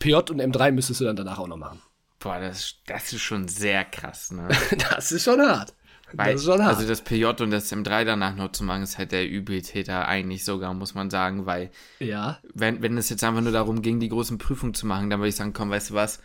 PJ 0.00 0.14
und 0.14 0.42
M3 0.42 0.72
müsstest 0.72 1.00
du 1.00 1.04
dann 1.04 1.14
danach 1.14 1.38
auch 1.38 1.46
noch 1.46 1.56
machen. 1.56 1.80
Boah, 2.18 2.40
das, 2.40 2.78
das 2.86 3.12
ist 3.12 3.22
schon 3.22 3.46
sehr 3.46 3.84
krass, 3.84 4.32
ne? 4.32 4.48
das 4.90 5.12
ist 5.12 5.22
schon 5.22 5.40
hart. 5.40 5.72
Weil, 6.12 6.32
das 6.32 6.40
ist 6.40 6.46
schon 6.46 6.60
hart. 6.60 6.76
Also 6.76 6.88
das 6.88 7.02
PJ 7.02 7.24
und 7.26 7.52
das 7.52 7.72
M3 7.72 8.04
danach 8.04 8.34
noch 8.34 8.50
zu 8.50 8.64
machen, 8.64 8.82
ist 8.82 8.98
halt 8.98 9.12
der 9.12 9.28
Übeltäter 9.28 10.08
eigentlich 10.08 10.44
sogar, 10.44 10.74
muss 10.74 10.94
man 10.94 11.10
sagen, 11.10 11.46
weil 11.46 11.70
ja. 12.00 12.40
wenn, 12.54 12.82
wenn 12.82 12.98
es 12.98 13.08
jetzt 13.08 13.22
einfach 13.22 13.40
nur 13.40 13.52
darum 13.52 13.82
ging, 13.82 14.00
die 14.00 14.08
großen 14.08 14.38
Prüfungen 14.38 14.74
zu 14.74 14.86
machen, 14.86 15.10
dann 15.10 15.20
würde 15.20 15.28
ich 15.28 15.36
sagen, 15.36 15.52
komm, 15.52 15.70
weißt 15.70 15.90
du 15.90 15.94
was, 15.94 16.20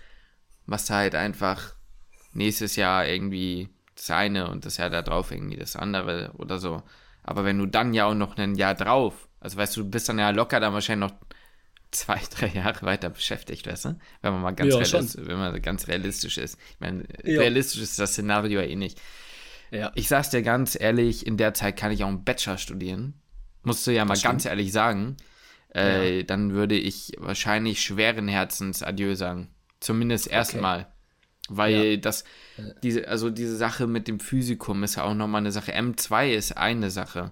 machst 0.66 0.90
du 0.90 0.96
halt 0.96 1.14
einfach 1.14 1.76
nächstes 2.34 2.76
Jahr 2.76 3.08
irgendwie 3.08 3.70
das 4.02 4.12
eine 4.12 4.50
und 4.50 4.66
das 4.66 4.78
Jahr 4.78 4.90
da 4.90 5.02
drauf 5.02 5.32
irgendwie 5.32 5.58
das 5.58 5.76
andere 5.76 6.32
oder 6.38 6.60
so. 6.60 6.84
Aber 7.24 7.46
wenn 7.46 7.58
du 7.58 7.66
dann 7.66 7.94
ja 7.94 8.06
auch 8.06 8.16
noch 8.16 8.38
ein 8.38 8.56
Jahr 8.56 8.76
drauf, 8.76 9.28
also 9.40 9.58
weißt 9.58 9.78
du, 9.78 9.84
du 9.84 9.90
bist 9.90 10.10
dann 10.10 10.20
ja 10.20 10.32
locker 10.32 10.60
dann 10.60 10.74
wahrscheinlich 10.74 11.10
noch 11.10 11.18
zwei, 11.92 12.20
drei 12.36 12.48
Jahre 12.48 12.82
weiter 12.84 13.10
beschäftigt, 13.10 13.68
weißt 13.68 13.86
du? 13.86 14.00
Wenn 14.22 14.34
man 14.34 14.42
mal 14.42 14.52
ganz, 14.52 14.74
ja, 14.74 14.80
realistisch, 14.80 15.26
wenn 15.26 15.38
man 15.38 15.62
ganz 15.62 15.88
realistisch 15.88 16.38
ist. 16.38 16.58
Ich 16.72 16.80
meine, 16.80 17.04
ja. 17.24 17.40
realistisch 17.40 17.82
ist 17.82 18.00
das 18.00 18.14
Szenario 18.14 18.62
ja 18.62 18.68
eh 18.68 18.76
nicht. 18.76 19.00
Ja. 19.72 19.92
Ich 19.96 20.08
sag's 20.08 20.30
dir 20.30 20.42
ganz 20.42 20.80
ehrlich, 20.80 21.26
in 21.26 21.38
der 21.38 21.54
Zeit 21.54 21.78
kann 21.78 21.92
ich 21.92 22.04
auch 22.04 22.10
einen 22.10 22.24
Bachelor 22.24 22.58
studieren. 22.58 23.14
Musst 23.64 23.86
du 23.88 23.92
ja 23.92 24.06
mal 24.06 24.18
ganz 24.18 24.46
ehrlich 24.46 24.72
sagen. 24.72 25.18
Äh. 25.70 26.24
Dann 26.24 26.54
würde 26.54 26.76
ich 26.76 27.14
wahrscheinlich 27.18 27.82
schweren 27.82 28.28
Herzens 28.28 28.84
Adieu 28.84 29.16
sagen. 29.16 29.50
Zumindest 29.80 30.28
erstmal. 30.28 30.82
Okay. 30.82 30.91
Weil 31.54 31.84
ja. 31.84 31.98
das, 31.98 32.24
diese, 32.82 33.08
also 33.08 33.30
diese 33.30 33.58
Sache 33.58 33.86
mit 33.86 34.08
dem 34.08 34.20
Physikum 34.20 34.84
ist 34.84 34.96
ja 34.96 35.04
auch 35.04 35.14
nochmal 35.14 35.42
eine 35.42 35.52
Sache. 35.52 35.74
M2 35.74 36.32
ist 36.32 36.58
eine 36.58 36.90
Sache. 36.90 37.32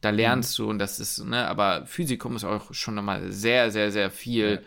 Da 0.00 0.10
lernst 0.10 0.58
mhm. 0.58 0.62
du 0.62 0.70
und 0.70 0.78
das 0.78 1.00
ist, 1.00 1.24
ne, 1.24 1.48
aber 1.48 1.84
Physikum 1.86 2.36
ist 2.36 2.44
auch 2.44 2.72
schon 2.72 2.94
nochmal 2.94 3.32
sehr, 3.32 3.72
sehr, 3.72 3.90
sehr 3.90 4.10
viel 4.10 4.50
ja. 4.50 4.58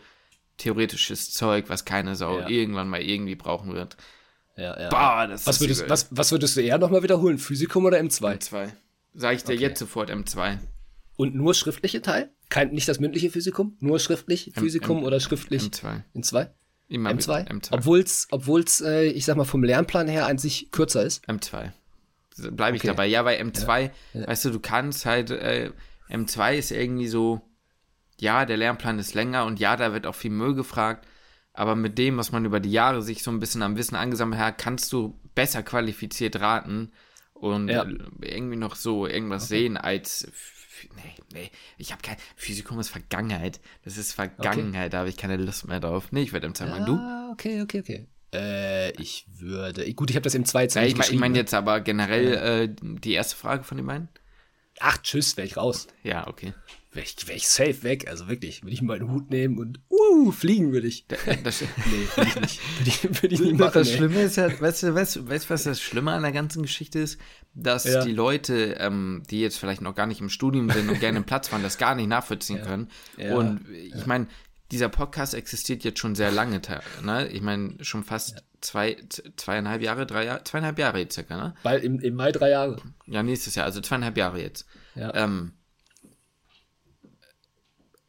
theoretisches 0.58 1.32
Zeug, 1.32 1.66
was 1.68 1.86
keine 1.86 2.14
Sau 2.14 2.40
ja. 2.40 2.48
irgendwann 2.48 2.88
mal 2.88 3.00
irgendwie 3.00 3.36
brauchen 3.36 3.72
wird. 3.72 3.96
Ja, 4.56 4.78
ja. 4.78 4.88
Boah, 4.90 5.26
das 5.26 5.46
was, 5.46 5.60
würdest, 5.60 5.88
was, 5.88 6.08
was 6.10 6.30
würdest 6.32 6.56
du 6.56 6.60
eher 6.60 6.76
nochmal 6.76 7.02
wiederholen? 7.02 7.38
Physikum 7.38 7.86
oder 7.86 7.98
M2? 7.98 8.38
M2. 8.38 8.70
Sag 9.14 9.36
ich 9.36 9.44
dir 9.44 9.54
okay. 9.54 9.62
jetzt 9.62 9.78
sofort 9.78 10.10
M2. 10.10 10.58
Und 11.16 11.34
nur 11.34 11.54
schriftliche 11.54 12.02
Teil? 12.02 12.30
Kein, 12.50 12.70
nicht 12.72 12.88
das 12.88 13.00
mündliche 13.00 13.30
Physikum, 13.30 13.76
nur 13.80 13.98
schriftlich 13.98 14.52
Physikum 14.54 14.98
M, 14.98 15.04
oder 15.04 15.20
schriftlich 15.20 15.62
M2. 15.62 16.02
in 16.12 16.22
zwei? 16.22 16.50
Immer 16.90 17.10
M2? 17.10 17.48
M2. 17.48 17.72
Obwohl's, 17.72 18.26
obwohl's, 18.30 18.80
äh, 18.80 19.04
ich 19.04 19.24
sag 19.24 19.36
mal, 19.36 19.44
vom 19.44 19.62
Lernplan 19.64 20.08
her 20.08 20.26
an 20.26 20.36
sich 20.38 20.70
kürzer 20.72 21.02
ist. 21.04 21.26
M2. 21.28 21.70
Bleibe 22.50 22.76
ich 22.76 22.82
Okay. 22.82 22.88
dabei. 22.88 23.06
Ja, 23.06 23.22
bei 23.22 23.40
M2, 23.40 23.90
weißt 24.14 24.44
du, 24.46 24.50
du 24.50 24.60
kannst 24.60 25.06
halt, 25.06 25.30
äh, 25.30 25.70
M2 26.10 26.56
ist 26.56 26.72
irgendwie 26.72 27.06
so, 27.08 27.40
ja, 28.18 28.44
der 28.44 28.56
Lernplan 28.56 28.98
ist 28.98 29.14
länger 29.14 29.44
und 29.46 29.60
ja, 29.60 29.76
da 29.76 29.92
wird 29.92 30.06
auch 30.06 30.14
viel 30.14 30.30
Müll 30.32 30.54
gefragt, 30.54 31.06
aber 31.52 31.76
mit 31.76 31.96
dem, 31.96 32.16
was 32.16 32.32
man 32.32 32.44
über 32.44 32.60
die 32.60 32.72
Jahre 32.72 33.02
sich 33.02 33.22
so 33.22 33.30
ein 33.30 33.40
bisschen 33.40 33.62
am 33.62 33.76
Wissen 33.76 33.94
angesammelt 33.94 34.40
hat, 34.40 34.58
kannst 34.58 34.92
du 34.92 35.18
besser 35.34 35.62
qualifiziert 35.62 36.40
raten 36.40 36.90
und 37.40 37.68
Ja. 37.68 37.84
äh, 37.84 37.96
irgendwie 38.20 38.56
noch 38.56 38.76
so 38.76 39.06
irgendwas 39.06 39.48
sehen 39.48 39.76
als, 39.76 40.30
nee, 40.94 41.14
nee, 41.32 41.50
ich 41.78 41.92
habe 41.92 42.02
kein, 42.02 42.16
Physikum 42.36 42.78
ist 42.78 42.90
Vergangenheit, 42.90 43.60
das 43.84 43.96
ist 43.96 44.12
Vergangenheit, 44.12 44.92
da 44.92 44.98
habe 45.00 45.08
ich 45.08 45.16
keine 45.16 45.36
Lust 45.36 45.66
mehr 45.66 45.80
drauf. 45.80 46.12
Nee, 46.12 46.22
ich 46.22 46.32
werde 46.32 46.48
M2 46.48 46.66
machen, 46.66 46.86
du? 46.86 46.96
Ah, 46.96 47.30
okay, 47.32 47.62
okay, 47.62 47.80
okay. 47.80 48.06
Äh, 48.32 48.90
ich 48.92 49.26
würde. 49.38 49.92
Gut, 49.94 50.10
ich 50.10 50.16
habe 50.16 50.22
das 50.22 50.34
im 50.34 50.44
2 50.44 50.66
Ja, 50.66 50.82
ich 50.82 50.96
meine 50.96 51.10
ich 51.10 51.18
mein 51.18 51.32
ne? 51.32 51.38
jetzt 51.38 51.54
aber 51.54 51.80
generell 51.80 52.34
äh, 52.34 52.68
die 52.80 53.12
erste 53.12 53.34
Frage 53.36 53.64
von 53.64 53.76
den 53.76 53.86
beiden. 53.86 54.08
Ach, 54.78 54.98
tschüss, 54.98 55.36
wäre 55.36 55.46
ich 55.46 55.56
raus. 55.56 55.88
Ja, 56.04 56.28
okay. 56.28 56.54
Wäre 56.92 57.04
ich, 57.06 57.28
wär 57.28 57.36
ich 57.36 57.46
safe 57.48 57.84
weg. 57.84 58.08
Also 58.08 58.28
wirklich, 58.28 58.64
würde 58.64 58.72
ich 58.74 58.82
meinen 58.82 59.10
Hut 59.12 59.30
nehmen 59.30 59.58
und 59.58 59.78
uh, 59.90 60.32
fliegen 60.32 60.72
würde 60.72 60.88
ich. 60.88 61.06
Das, 61.06 61.20
Nee, 61.26 62.08
würde 62.16 62.28
ich 62.28 62.40
nicht. 62.40 62.60
Würde 62.78 62.88
ich, 62.88 63.02
würd 63.22 63.32
ich 63.32 63.40
nicht 63.40 63.58
machen. 63.58 63.70
das 63.74 63.88
ey. 63.90 63.96
Schlimme 63.96 64.22
ist 64.22 64.36
ja, 64.36 64.60
weißt 64.60 64.82
du, 64.82 64.94
weißt, 64.94 65.16
du- 65.16 65.28
weißt, 65.28 65.44
du, 65.48 65.50
was 65.54 65.62
das 65.62 65.80
Schlimme 65.80 66.12
an 66.12 66.22
der 66.22 66.32
ganzen 66.32 66.62
Geschichte 66.62 66.98
ist? 66.98 67.18
Dass 67.54 67.84
Ja. 67.84 68.04
die 68.04 68.12
Leute, 68.12 68.76
ähm, 68.80 69.22
die 69.30 69.40
jetzt 69.40 69.58
vielleicht 69.58 69.82
noch 69.82 69.94
gar 69.94 70.06
nicht 70.06 70.20
im 70.20 70.28
Studium 70.30 70.68
sind 70.70 70.88
und 70.88 70.98
gerne 71.00 71.16
einen 71.16 71.26
Platz 71.26 71.48
fahren, 71.48 71.62
das 71.62 71.78
gar 71.78 71.94
nicht 71.94 72.08
nachvollziehen 72.08 72.62
können. 72.62 72.88
Ja. 73.16 73.34
Und 73.36 73.68
ich 73.70 74.06
meine, 74.06 74.26
dieser 74.72 74.88
Podcast 74.88 75.34
existiert 75.34 75.82
jetzt 75.84 75.98
schon 76.00 76.14
sehr 76.14 76.30
lange, 76.30 76.60
ne? 77.02 77.28
Ich 77.28 77.40
meine, 77.42 77.74
schon 77.82 78.04
fast 78.04 78.44
zwei, 78.60 78.96
zweieinhalb 79.36 79.82
Jahre, 79.82 80.06
drei 80.06 80.24
Jahre, 80.26 80.44
zweieinhalb 80.44 80.78
Jahre 80.78 80.98
jetzt 81.00 81.14
circa, 81.14 81.36
ne? 81.36 81.54
Bald 81.64 81.82
im, 81.82 81.98
im 82.00 82.14
Mai 82.14 82.30
drei 82.30 82.50
Jahre. 82.50 82.76
Ja, 83.06 83.22
nächstes 83.24 83.54
Jahr, 83.56 83.66
also 83.66 83.80
zweieinhalb 83.80 84.16
Jahre 84.16 84.40
jetzt. 84.40 84.66
Ja. 84.94 85.12
Ähm, 85.14 85.52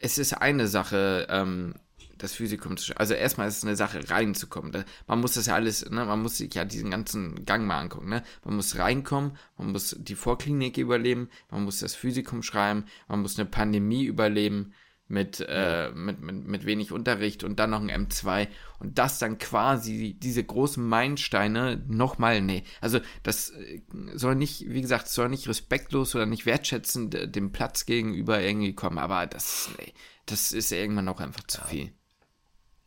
es 0.01 0.17
ist 0.17 0.33
eine 0.33 0.67
Sache, 0.67 1.27
ähm, 1.29 1.75
das 2.17 2.33
Physikum 2.33 2.77
zu 2.77 2.95
Also 2.97 3.15
erstmal 3.15 3.47
ist 3.47 3.57
es 3.57 3.63
eine 3.63 3.75
Sache, 3.75 4.09
reinzukommen. 4.09 4.71
Da- 4.71 4.85
Man 5.07 5.19
muss 5.21 5.33
das 5.33 5.47
ja 5.47 5.55
alles, 5.55 5.89
ne, 5.89 6.05
man 6.05 6.21
muss 6.21 6.37
sich 6.37 6.53
ja 6.53 6.65
diesen 6.65 6.91
ganzen 6.91 7.45
Gang 7.45 7.65
mal 7.65 7.79
angucken, 7.79 8.09
ne? 8.09 8.23
Man 8.43 8.55
muss 8.55 8.77
reinkommen, 8.77 9.37
man 9.57 9.71
muss 9.71 9.95
die 9.99 10.15
Vorklinik 10.15 10.77
überleben, 10.77 11.29
man 11.49 11.63
muss 11.63 11.79
das 11.79 11.95
Physikum 11.95 12.43
schreiben, 12.43 12.85
man 13.07 13.21
muss 13.21 13.39
eine 13.39 13.49
Pandemie 13.49 14.03
überleben 14.05 14.73
mit, 15.11 15.45
äh, 15.47 15.91
mit, 15.93 16.21
mit, 16.21 16.47
mit 16.47 16.65
wenig 16.65 16.91
Unterricht 16.91 17.43
und 17.43 17.59
dann 17.59 17.69
noch 17.69 17.81
ein 17.81 17.91
M2 18.07 18.47
und 18.79 18.97
das 18.97 19.19
dann 19.19 19.37
quasi 19.37 20.15
diese 20.17 20.43
großen 20.43 20.83
Meilensteine 20.83 21.83
nochmal, 21.87 22.41
nee. 22.41 22.63
Also 22.79 22.99
das 23.23 23.49
äh, 23.51 23.81
soll 24.15 24.35
nicht, 24.35 24.65
wie 24.69 24.81
gesagt, 24.81 25.07
soll 25.09 25.29
nicht 25.29 25.47
respektlos 25.47 26.15
oder 26.15 26.25
nicht 26.25 26.45
wertschätzend 26.45 27.13
äh, 27.15 27.27
dem 27.27 27.51
Platz 27.51 27.85
gegenüber 27.85 28.41
irgendwie 28.41 28.73
kommen, 28.73 28.97
aber 28.97 29.27
das, 29.27 29.69
nee, 29.77 29.93
das 30.25 30.51
ist 30.51 30.71
irgendwann 30.71 31.09
auch 31.09 31.19
einfach 31.19 31.43
zu 31.47 31.61
viel. 31.65 31.91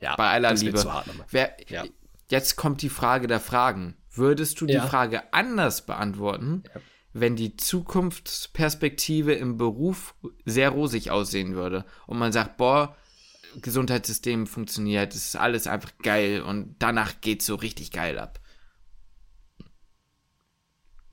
Ja, 0.00 0.16
Bei 0.16 0.30
aller 0.30 0.52
Liebe. 0.54 0.78
zu 0.78 0.92
hart. 0.92 1.06
Wer, 1.30 1.56
Ja. 1.68 1.84
Jetzt 2.30 2.56
kommt 2.56 2.80
die 2.80 2.88
Frage 2.88 3.26
der 3.26 3.38
Fragen. 3.38 3.96
Würdest 4.10 4.60
du 4.60 4.66
die 4.66 4.72
Ja. 4.74 4.86
Frage 4.86 5.32
anders 5.34 5.84
beantworten, 5.84 6.62
wenn 7.14 7.36
die 7.36 7.56
Zukunftsperspektive 7.56 9.32
im 9.32 9.56
Beruf 9.56 10.14
sehr 10.44 10.70
rosig 10.70 11.10
aussehen 11.10 11.54
würde 11.54 11.84
und 12.06 12.18
man 12.18 12.32
sagt, 12.32 12.56
boah, 12.56 12.96
Gesundheitssystem 13.62 14.48
funktioniert, 14.48 15.14
es 15.14 15.28
ist 15.28 15.36
alles 15.36 15.68
einfach 15.68 15.92
geil 16.02 16.42
und 16.42 16.74
danach 16.80 17.20
geht's 17.20 17.46
so 17.46 17.54
richtig 17.54 17.92
geil 17.92 18.18
ab. 18.18 18.40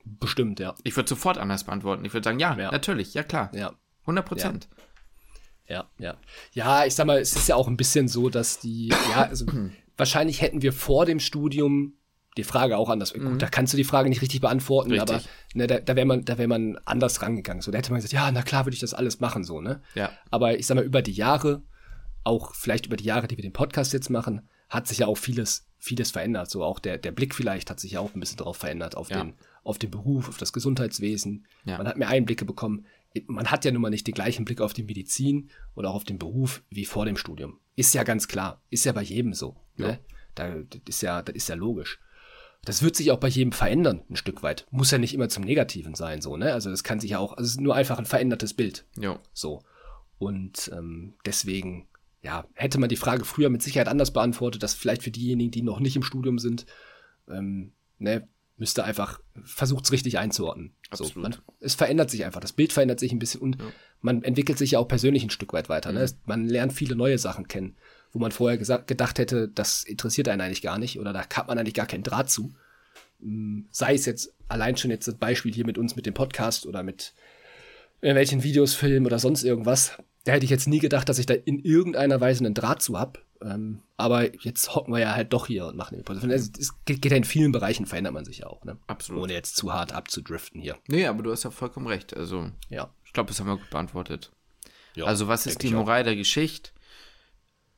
Bestimmt, 0.04 0.58
ja. 0.58 0.74
Ich 0.82 0.96
würde 0.96 1.08
sofort 1.08 1.38
anders 1.38 1.64
beantworten. 1.64 2.04
Ich 2.04 2.12
würde 2.12 2.24
sagen, 2.24 2.40
ja, 2.40 2.58
Ja. 2.58 2.72
natürlich, 2.72 3.14
ja 3.14 3.22
klar. 3.22 3.50
Ja. 3.54 3.72
100 4.00 4.26
Prozent. 4.26 4.68
Ja, 5.68 5.88
ja. 5.98 6.16
Ja, 6.52 6.84
ich 6.84 6.96
sag 6.96 7.06
mal, 7.06 7.20
es 7.20 7.36
ist 7.36 7.48
ja 7.48 7.54
auch 7.54 7.68
ein 7.68 7.76
bisschen 7.76 8.08
so, 8.08 8.28
dass 8.28 8.58
die, 8.58 8.88
ja, 8.88 9.22
also 9.28 9.46
wahrscheinlich 9.96 10.40
hätten 10.42 10.62
wir 10.62 10.72
vor 10.72 11.06
dem 11.06 11.20
Studium 11.20 11.94
die 12.36 12.44
Frage 12.44 12.76
auch 12.78 12.88
anders. 12.88 13.12
Gut, 13.12 13.42
da 13.42 13.48
kannst 13.48 13.72
du 13.72 13.76
die 13.76 13.84
Frage 13.84 14.08
nicht 14.08 14.22
richtig 14.22 14.40
beantworten, 14.40 14.90
Mhm. 14.90 15.00
Richtig. 15.00 15.16
aber 15.16 15.24
ne, 15.54 15.66
da, 15.66 15.80
da 15.80 15.96
wäre 15.96 16.06
man, 16.06 16.24
da 16.24 16.38
wäre 16.38 16.48
man 16.48 16.78
anders 16.84 17.20
rangegangen. 17.22 17.60
So, 17.62 17.70
da 17.70 17.78
hätte 17.78 17.90
man 17.90 17.98
gesagt, 17.98 18.12
ja, 18.14 18.30
na 18.32 18.42
klar, 18.42 18.64
würde 18.64 18.74
ich 18.74 18.80
das 18.80 18.94
alles 18.94 19.20
machen, 19.20 19.44
so, 19.44 19.60
ne? 19.60 19.82
Ja. 19.94 20.10
Aber 20.30 20.58
ich 20.58 20.66
sag 20.66 20.76
mal, 20.76 20.84
über 20.84 21.02
die 21.02 21.12
Jahre, 21.12 21.62
auch 22.24 22.54
vielleicht 22.54 22.86
über 22.86 22.96
die 22.96 23.04
Jahre, 23.04 23.28
die 23.28 23.36
wir 23.36 23.42
den 23.42 23.52
Podcast 23.52 23.92
jetzt 23.92 24.08
machen, 24.10 24.48
hat 24.70 24.86
sich 24.88 24.98
ja 24.98 25.06
auch 25.06 25.18
vieles, 25.18 25.66
vieles 25.78 26.10
verändert. 26.10 26.50
So 26.50 26.62
auch 26.64 26.78
der, 26.78 26.96
der 26.96 27.12
Blick 27.12 27.34
vielleicht 27.34 27.68
hat 27.68 27.80
sich 27.80 27.92
ja 27.92 28.00
auch 28.00 28.14
ein 28.14 28.20
bisschen 28.20 28.38
drauf 28.38 28.56
verändert, 28.56 28.96
auf, 28.96 29.10
Ja. 29.10 29.22
den, 29.22 29.34
auf 29.64 29.78
den 29.78 29.90
Beruf, 29.90 30.28
auf 30.28 30.38
das 30.38 30.52
Gesundheitswesen. 30.54 31.46
Ja. 31.64 31.78
Man 31.78 31.86
hat 31.88 31.96
mehr 31.98 32.08
Einblicke 32.08 32.44
bekommen. 32.44 32.86
Man 33.26 33.50
hat 33.50 33.66
ja 33.66 33.72
nun 33.72 33.82
mal 33.82 33.90
nicht 33.90 34.06
den 34.06 34.14
gleichen 34.14 34.46
Blick 34.46 34.62
auf 34.62 34.72
die 34.72 34.84
Medizin 34.84 35.50
oder 35.74 35.90
auch 35.90 35.96
auf 35.96 36.04
den 36.04 36.18
Beruf 36.18 36.62
wie 36.70 36.86
vor 36.86 37.04
dem 37.04 37.18
Studium. 37.18 37.58
Ist 37.76 37.92
ja 37.94 38.04
ganz 38.04 38.26
klar. 38.28 38.62
Ist 38.70 38.84
ja 38.86 38.92
bei 38.92 39.02
jedem 39.02 39.34
so. 39.34 39.56
Ne? 39.76 39.98
Da, 40.34 40.48
das 40.48 40.80
ist 40.88 41.02
ja, 41.02 41.20
das 41.20 41.34
ist 41.34 41.48
ja 41.50 41.54
logisch. 41.56 42.00
Das 42.64 42.82
wird 42.82 42.94
sich 42.94 43.10
auch 43.10 43.18
bei 43.18 43.28
jedem 43.28 43.52
verändern, 43.52 44.02
ein 44.08 44.16
Stück 44.16 44.42
weit. 44.42 44.66
Muss 44.70 44.90
ja 44.92 44.98
nicht 44.98 45.14
immer 45.14 45.28
zum 45.28 45.42
Negativen 45.42 45.94
sein, 45.94 46.20
so, 46.22 46.36
ne? 46.36 46.52
Also 46.52 46.70
das 46.70 46.84
kann 46.84 47.00
sich 47.00 47.10
ja 47.10 47.18
auch, 47.18 47.32
also 47.32 47.44
es 47.44 47.52
ist 47.52 47.60
nur 47.60 47.74
einfach 47.74 47.98
ein 47.98 48.06
verändertes 48.06 48.54
Bild. 48.54 48.84
Jo. 48.96 49.18
So. 49.32 49.62
Und 50.18 50.70
ähm, 50.72 51.14
deswegen, 51.26 51.88
ja, 52.22 52.46
hätte 52.54 52.78
man 52.78 52.88
die 52.88 52.96
Frage 52.96 53.24
früher 53.24 53.50
mit 53.50 53.62
Sicherheit 53.62 53.88
anders 53.88 54.12
beantwortet, 54.12 54.62
dass 54.62 54.74
vielleicht 54.74 55.02
für 55.02 55.10
diejenigen, 55.10 55.50
die 55.50 55.62
noch 55.62 55.80
nicht 55.80 55.96
im 55.96 56.04
Studium 56.04 56.38
sind, 56.38 56.66
ähm, 57.28 57.72
ne, 57.98 58.28
müsste 58.56 58.84
einfach, 58.84 59.20
versucht 59.42 59.86
es 59.86 59.90
richtig 59.92 60.18
einzuordnen. 60.18 60.72
So, 60.92 61.04
Absolut. 61.06 61.22
man, 61.30 61.36
es 61.58 61.74
verändert 61.74 62.10
sich 62.10 62.24
einfach, 62.24 62.40
das 62.40 62.52
Bild 62.52 62.72
verändert 62.72 63.00
sich 63.00 63.10
ein 63.10 63.18
bisschen 63.18 63.40
und 63.40 63.56
man 64.00 64.22
entwickelt 64.22 64.58
sich 64.58 64.72
ja 64.72 64.78
auch 64.78 64.86
persönlich 64.86 65.24
ein 65.24 65.30
Stück 65.30 65.52
weit 65.52 65.68
weiter. 65.68 65.90
Ne? 65.90 66.00
Es- 66.02 66.18
Man 66.26 66.48
lernt 66.48 66.72
viele 66.72 66.94
neue 66.94 67.18
Sachen 67.18 67.48
kennen, 67.48 67.76
wo 68.12 68.18
man 68.18 68.32
vorher 68.32 68.58
gesagt, 68.58 68.86
gedacht 68.88 69.18
hätte, 69.18 69.48
das 69.48 69.84
interessiert 69.84 70.28
einen 70.28 70.40
eigentlich 70.40 70.62
gar 70.62 70.78
nicht 70.78 70.98
oder 71.00 71.12
da 71.12 71.20
hat 71.22 71.48
man 71.48 71.58
eigentlich 71.58 71.74
gar 71.74 71.86
keinen 71.86 72.02
Draht 72.02 72.30
zu. 72.30 72.52
Mm, 73.20 73.62
Sei 73.70 73.94
es 73.94 74.04
jetzt 74.06 74.34
allein 74.48 74.76
schon 74.76 74.90
jetzt 74.90 75.08
das 75.08 75.14
Beispiel 75.16 75.52
hier 75.54 75.64
mit 75.66 75.78
uns 75.78 75.96
mit 75.96 76.06
dem 76.06 76.14
Podcast 76.14 76.66
oder 76.66 76.82
mit 76.82 77.14
irgendwelchen 78.00 78.42
Videos, 78.42 78.74
Filmen 78.74 79.06
oder 79.06 79.18
sonst 79.18 79.44
irgendwas. 79.44 79.92
Da 80.24 80.32
hätte 80.32 80.44
ich 80.44 80.50
jetzt 80.50 80.68
nie 80.68 80.78
gedacht, 80.78 81.08
dass 81.08 81.18
ich 81.18 81.26
da 81.26 81.34
in 81.34 81.58
irgendeiner 81.60 82.20
Weise 82.20 82.44
einen 82.44 82.54
Draht 82.54 82.82
zu 82.82 82.98
hab. 82.98 83.24
Ähm, 83.40 83.80
aber 83.96 84.34
jetzt 84.44 84.74
hocken 84.74 84.92
wir 84.92 85.00
ja 85.00 85.14
halt 85.16 85.32
doch 85.32 85.46
hier 85.46 85.66
und 85.66 85.76
machen 85.76 85.96
den 85.96 86.04
Podcast. 86.04 86.30
Also, 86.30 86.50
Es 86.60 86.72
geht, 86.84 87.04
ja 87.04 87.16
in 87.16 87.24
vielen 87.24 87.50
Bereichen, 87.50 87.86
verändert 87.86 88.12
man 88.14 88.24
sich 88.24 88.38
ja 88.38 88.46
auch, 88.46 88.64
ne? 88.64 88.76
Absolut. 88.86 89.22
Ohne 89.22 89.32
jetzt 89.32 89.56
zu 89.56 89.72
hart 89.72 89.92
abzudriften 89.92 90.60
hier. 90.60 90.76
Nee, 90.86 91.06
aber 91.06 91.22
du 91.24 91.32
hast 91.32 91.42
ja 91.42 91.50
vollkommen 91.50 91.86
recht. 91.88 92.16
Also, 92.16 92.50
Ja. 92.68 92.90
ich 93.04 93.12
glaube, 93.12 93.28
das 93.28 93.40
haben 93.40 93.48
wir 93.48 93.56
gut 93.56 93.70
beantwortet. 93.70 94.30
ja 94.94 95.04
also, 95.06 95.26
was 95.26 95.46
ist 95.46 95.62
die. 95.62 95.70
Moral 95.72 96.04
der 96.04 96.14
Geschichte? 96.14 96.70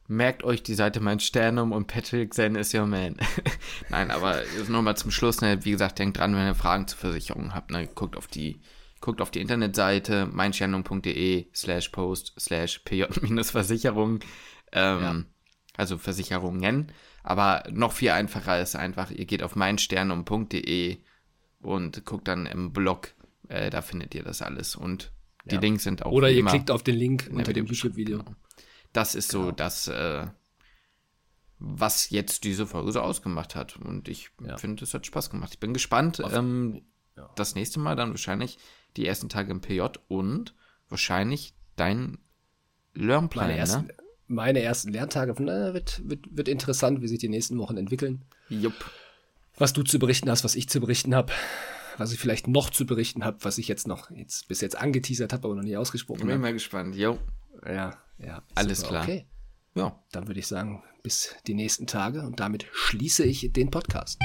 Merkt 0.06 0.44
euch 0.44 0.62
die 0.62 0.74
Seite 0.74 1.00
Mein 1.00 1.18
Sternum 1.20 1.72
und 1.72 1.86
Patrick 1.86 2.34
Zen 2.34 2.56
is 2.56 2.74
your 2.74 2.86
man. 2.86 3.16
Nein, 3.88 4.10
aber 4.10 4.42
nochmal 4.68 4.96
zum 4.96 5.10
Schluss, 5.10 5.40
ne, 5.40 5.64
wie 5.64 5.70
gesagt, 5.70 5.98
denkt 5.98 6.18
dran, 6.18 6.34
wenn 6.34 6.46
ihr 6.46 6.54
Fragen 6.54 6.86
zur 6.86 6.98
Versicherung 6.98 7.54
habt, 7.54 7.70
ne, 7.70 7.88
guckt 7.94 8.16
auf 8.16 8.26
die, 8.26 8.60
guckt 9.00 9.22
auf 9.22 9.30
die 9.30 9.40
Internetseite 9.40 10.26
meinsternum.de 10.26 11.46
slash 11.54 11.88
post 11.88 12.34
slash 12.38 12.80
pj-versicherung. 12.84 14.20
Ähm, 14.72 15.26
Also 15.76 15.98
Versicherungen. 15.98 16.92
Aber 17.22 17.64
noch 17.70 17.92
viel 17.92 18.10
einfacher 18.10 18.60
ist 18.60 18.76
einfach, 18.76 19.10
ihr 19.10 19.24
geht 19.24 19.42
auf 19.42 19.56
meinsternum.de 19.56 20.98
und 21.62 22.04
guckt 22.04 22.28
dann 22.28 22.44
im 22.46 22.72
Blog, 22.72 23.14
äh, 23.48 23.70
da 23.70 23.80
findet 23.80 24.14
ihr 24.14 24.22
das 24.22 24.42
alles. 24.42 24.76
Und 24.76 25.12
die 25.46 25.54
Ja. 25.54 25.60
Links 25.60 25.84
sind 25.84 26.04
auch 26.04 26.12
Oder 26.12 26.30
ihr 26.30 26.44
klickt 26.44 26.70
auf 26.70 26.82
den 26.82 26.96
Link 26.96 27.28
unter 27.32 27.52
dem 27.54 27.66
YouTube-Video. 27.66 28.18
genau. 28.18 28.36
Das 28.94 29.14
ist 29.14 29.30
so 29.30 29.50
das, 29.50 29.88
äh, 29.88 30.26
was 31.58 32.10
jetzt 32.10 32.44
diese 32.44 32.66
Folge 32.66 32.92
so 32.92 33.00
ausgemacht 33.00 33.54
hat. 33.54 33.76
Und 33.76 34.08
ich 34.08 34.30
Ja. 34.44 34.56
finde, 34.56 34.84
es 34.84 34.94
hat 34.94 35.06
Spaß 35.06 35.30
gemacht. 35.30 35.50
Ich 35.52 35.60
bin 35.60 35.72
gespannt. 35.74 36.22
Ähm, 36.32 36.82
ja. 37.16 37.30
Das 37.36 37.54
nächste 37.54 37.78
Mal 37.80 37.96
dann 37.96 38.10
wahrscheinlich 38.10 38.58
die 38.96 39.06
ersten 39.06 39.28
Tage 39.28 39.50
im 39.50 39.60
PJ 39.60 39.82
und 40.08 40.54
wahrscheinlich 40.88 41.54
dein 41.76 42.18
Lernplan, 42.94 43.48
Meine 43.48 43.58
ersten, 43.58 43.86
ne? 43.86 43.94
meine 44.28 44.62
ersten 44.62 44.92
Lerntage, 44.92 45.34
na, 45.40 45.74
wird, 45.74 46.00
wird, 46.08 46.26
wird 46.30 46.48
interessant, 46.48 47.02
wie 47.02 47.08
sich 47.08 47.18
die 47.18 47.28
nächsten 47.28 47.58
Wochen 47.58 47.76
entwickeln. 47.76 48.24
Jupp. 48.48 48.90
Was 49.56 49.72
du 49.72 49.82
zu 49.82 49.98
berichten 49.98 50.30
hast, 50.30 50.44
was 50.44 50.54
ich 50.54 50.68
zu 50.68 50.80
berichten 50.80 51.14
habe, 51.14 51.32
was 51.96 52.12
ich 52.12 52.18
vielleicht 52.20 52.46
noch 52.48 52.70
zu 52.70 52.86
berichten 52.86 53.24
habe, 53.24 53.38
was 53.42 53.58
ich 53.58 53.68
jetzt 53.68 53.86
noch 53.88 54.10
jetzt, 54.10 54.48
bis 54.48 54.60
jetzt 54.60 54.76
angeteasert 54.76 55.32
habe, 55.32 55.46
aber 55.48 55.56
noch 55.56 55.62
nie 55.64 55.76
ausgesprochen 55.76 56.20
Bin 56.20 56.30
habe. 56.30 56.38
mal 56.40 56.52
gespannt. 56.52 56.94
Jo. 56.96 57.18
Ja, 57.66 57.96
ja. 58.18 58.42
Alles 58.54 58.78
super, 58.78 58.90
klar. 58.90 59.02
Okay. 59.04 59.26
Ja. 59.74 59.98
Dann 60.12 60.26
würde 60.28 60.40
ich 60.40 60.46
sagen, 60.46 60.82
bis 61.02 61.34
die 61.46 61.54
nächsten 61.54 61.86
Tage 61.86 62.22
und 62.22 62.40
damit 62.40 62.66
schließe 62.72 63.24
ich 63.24 63.52
den 63.52 63.70
Podcast. 63.70 64.18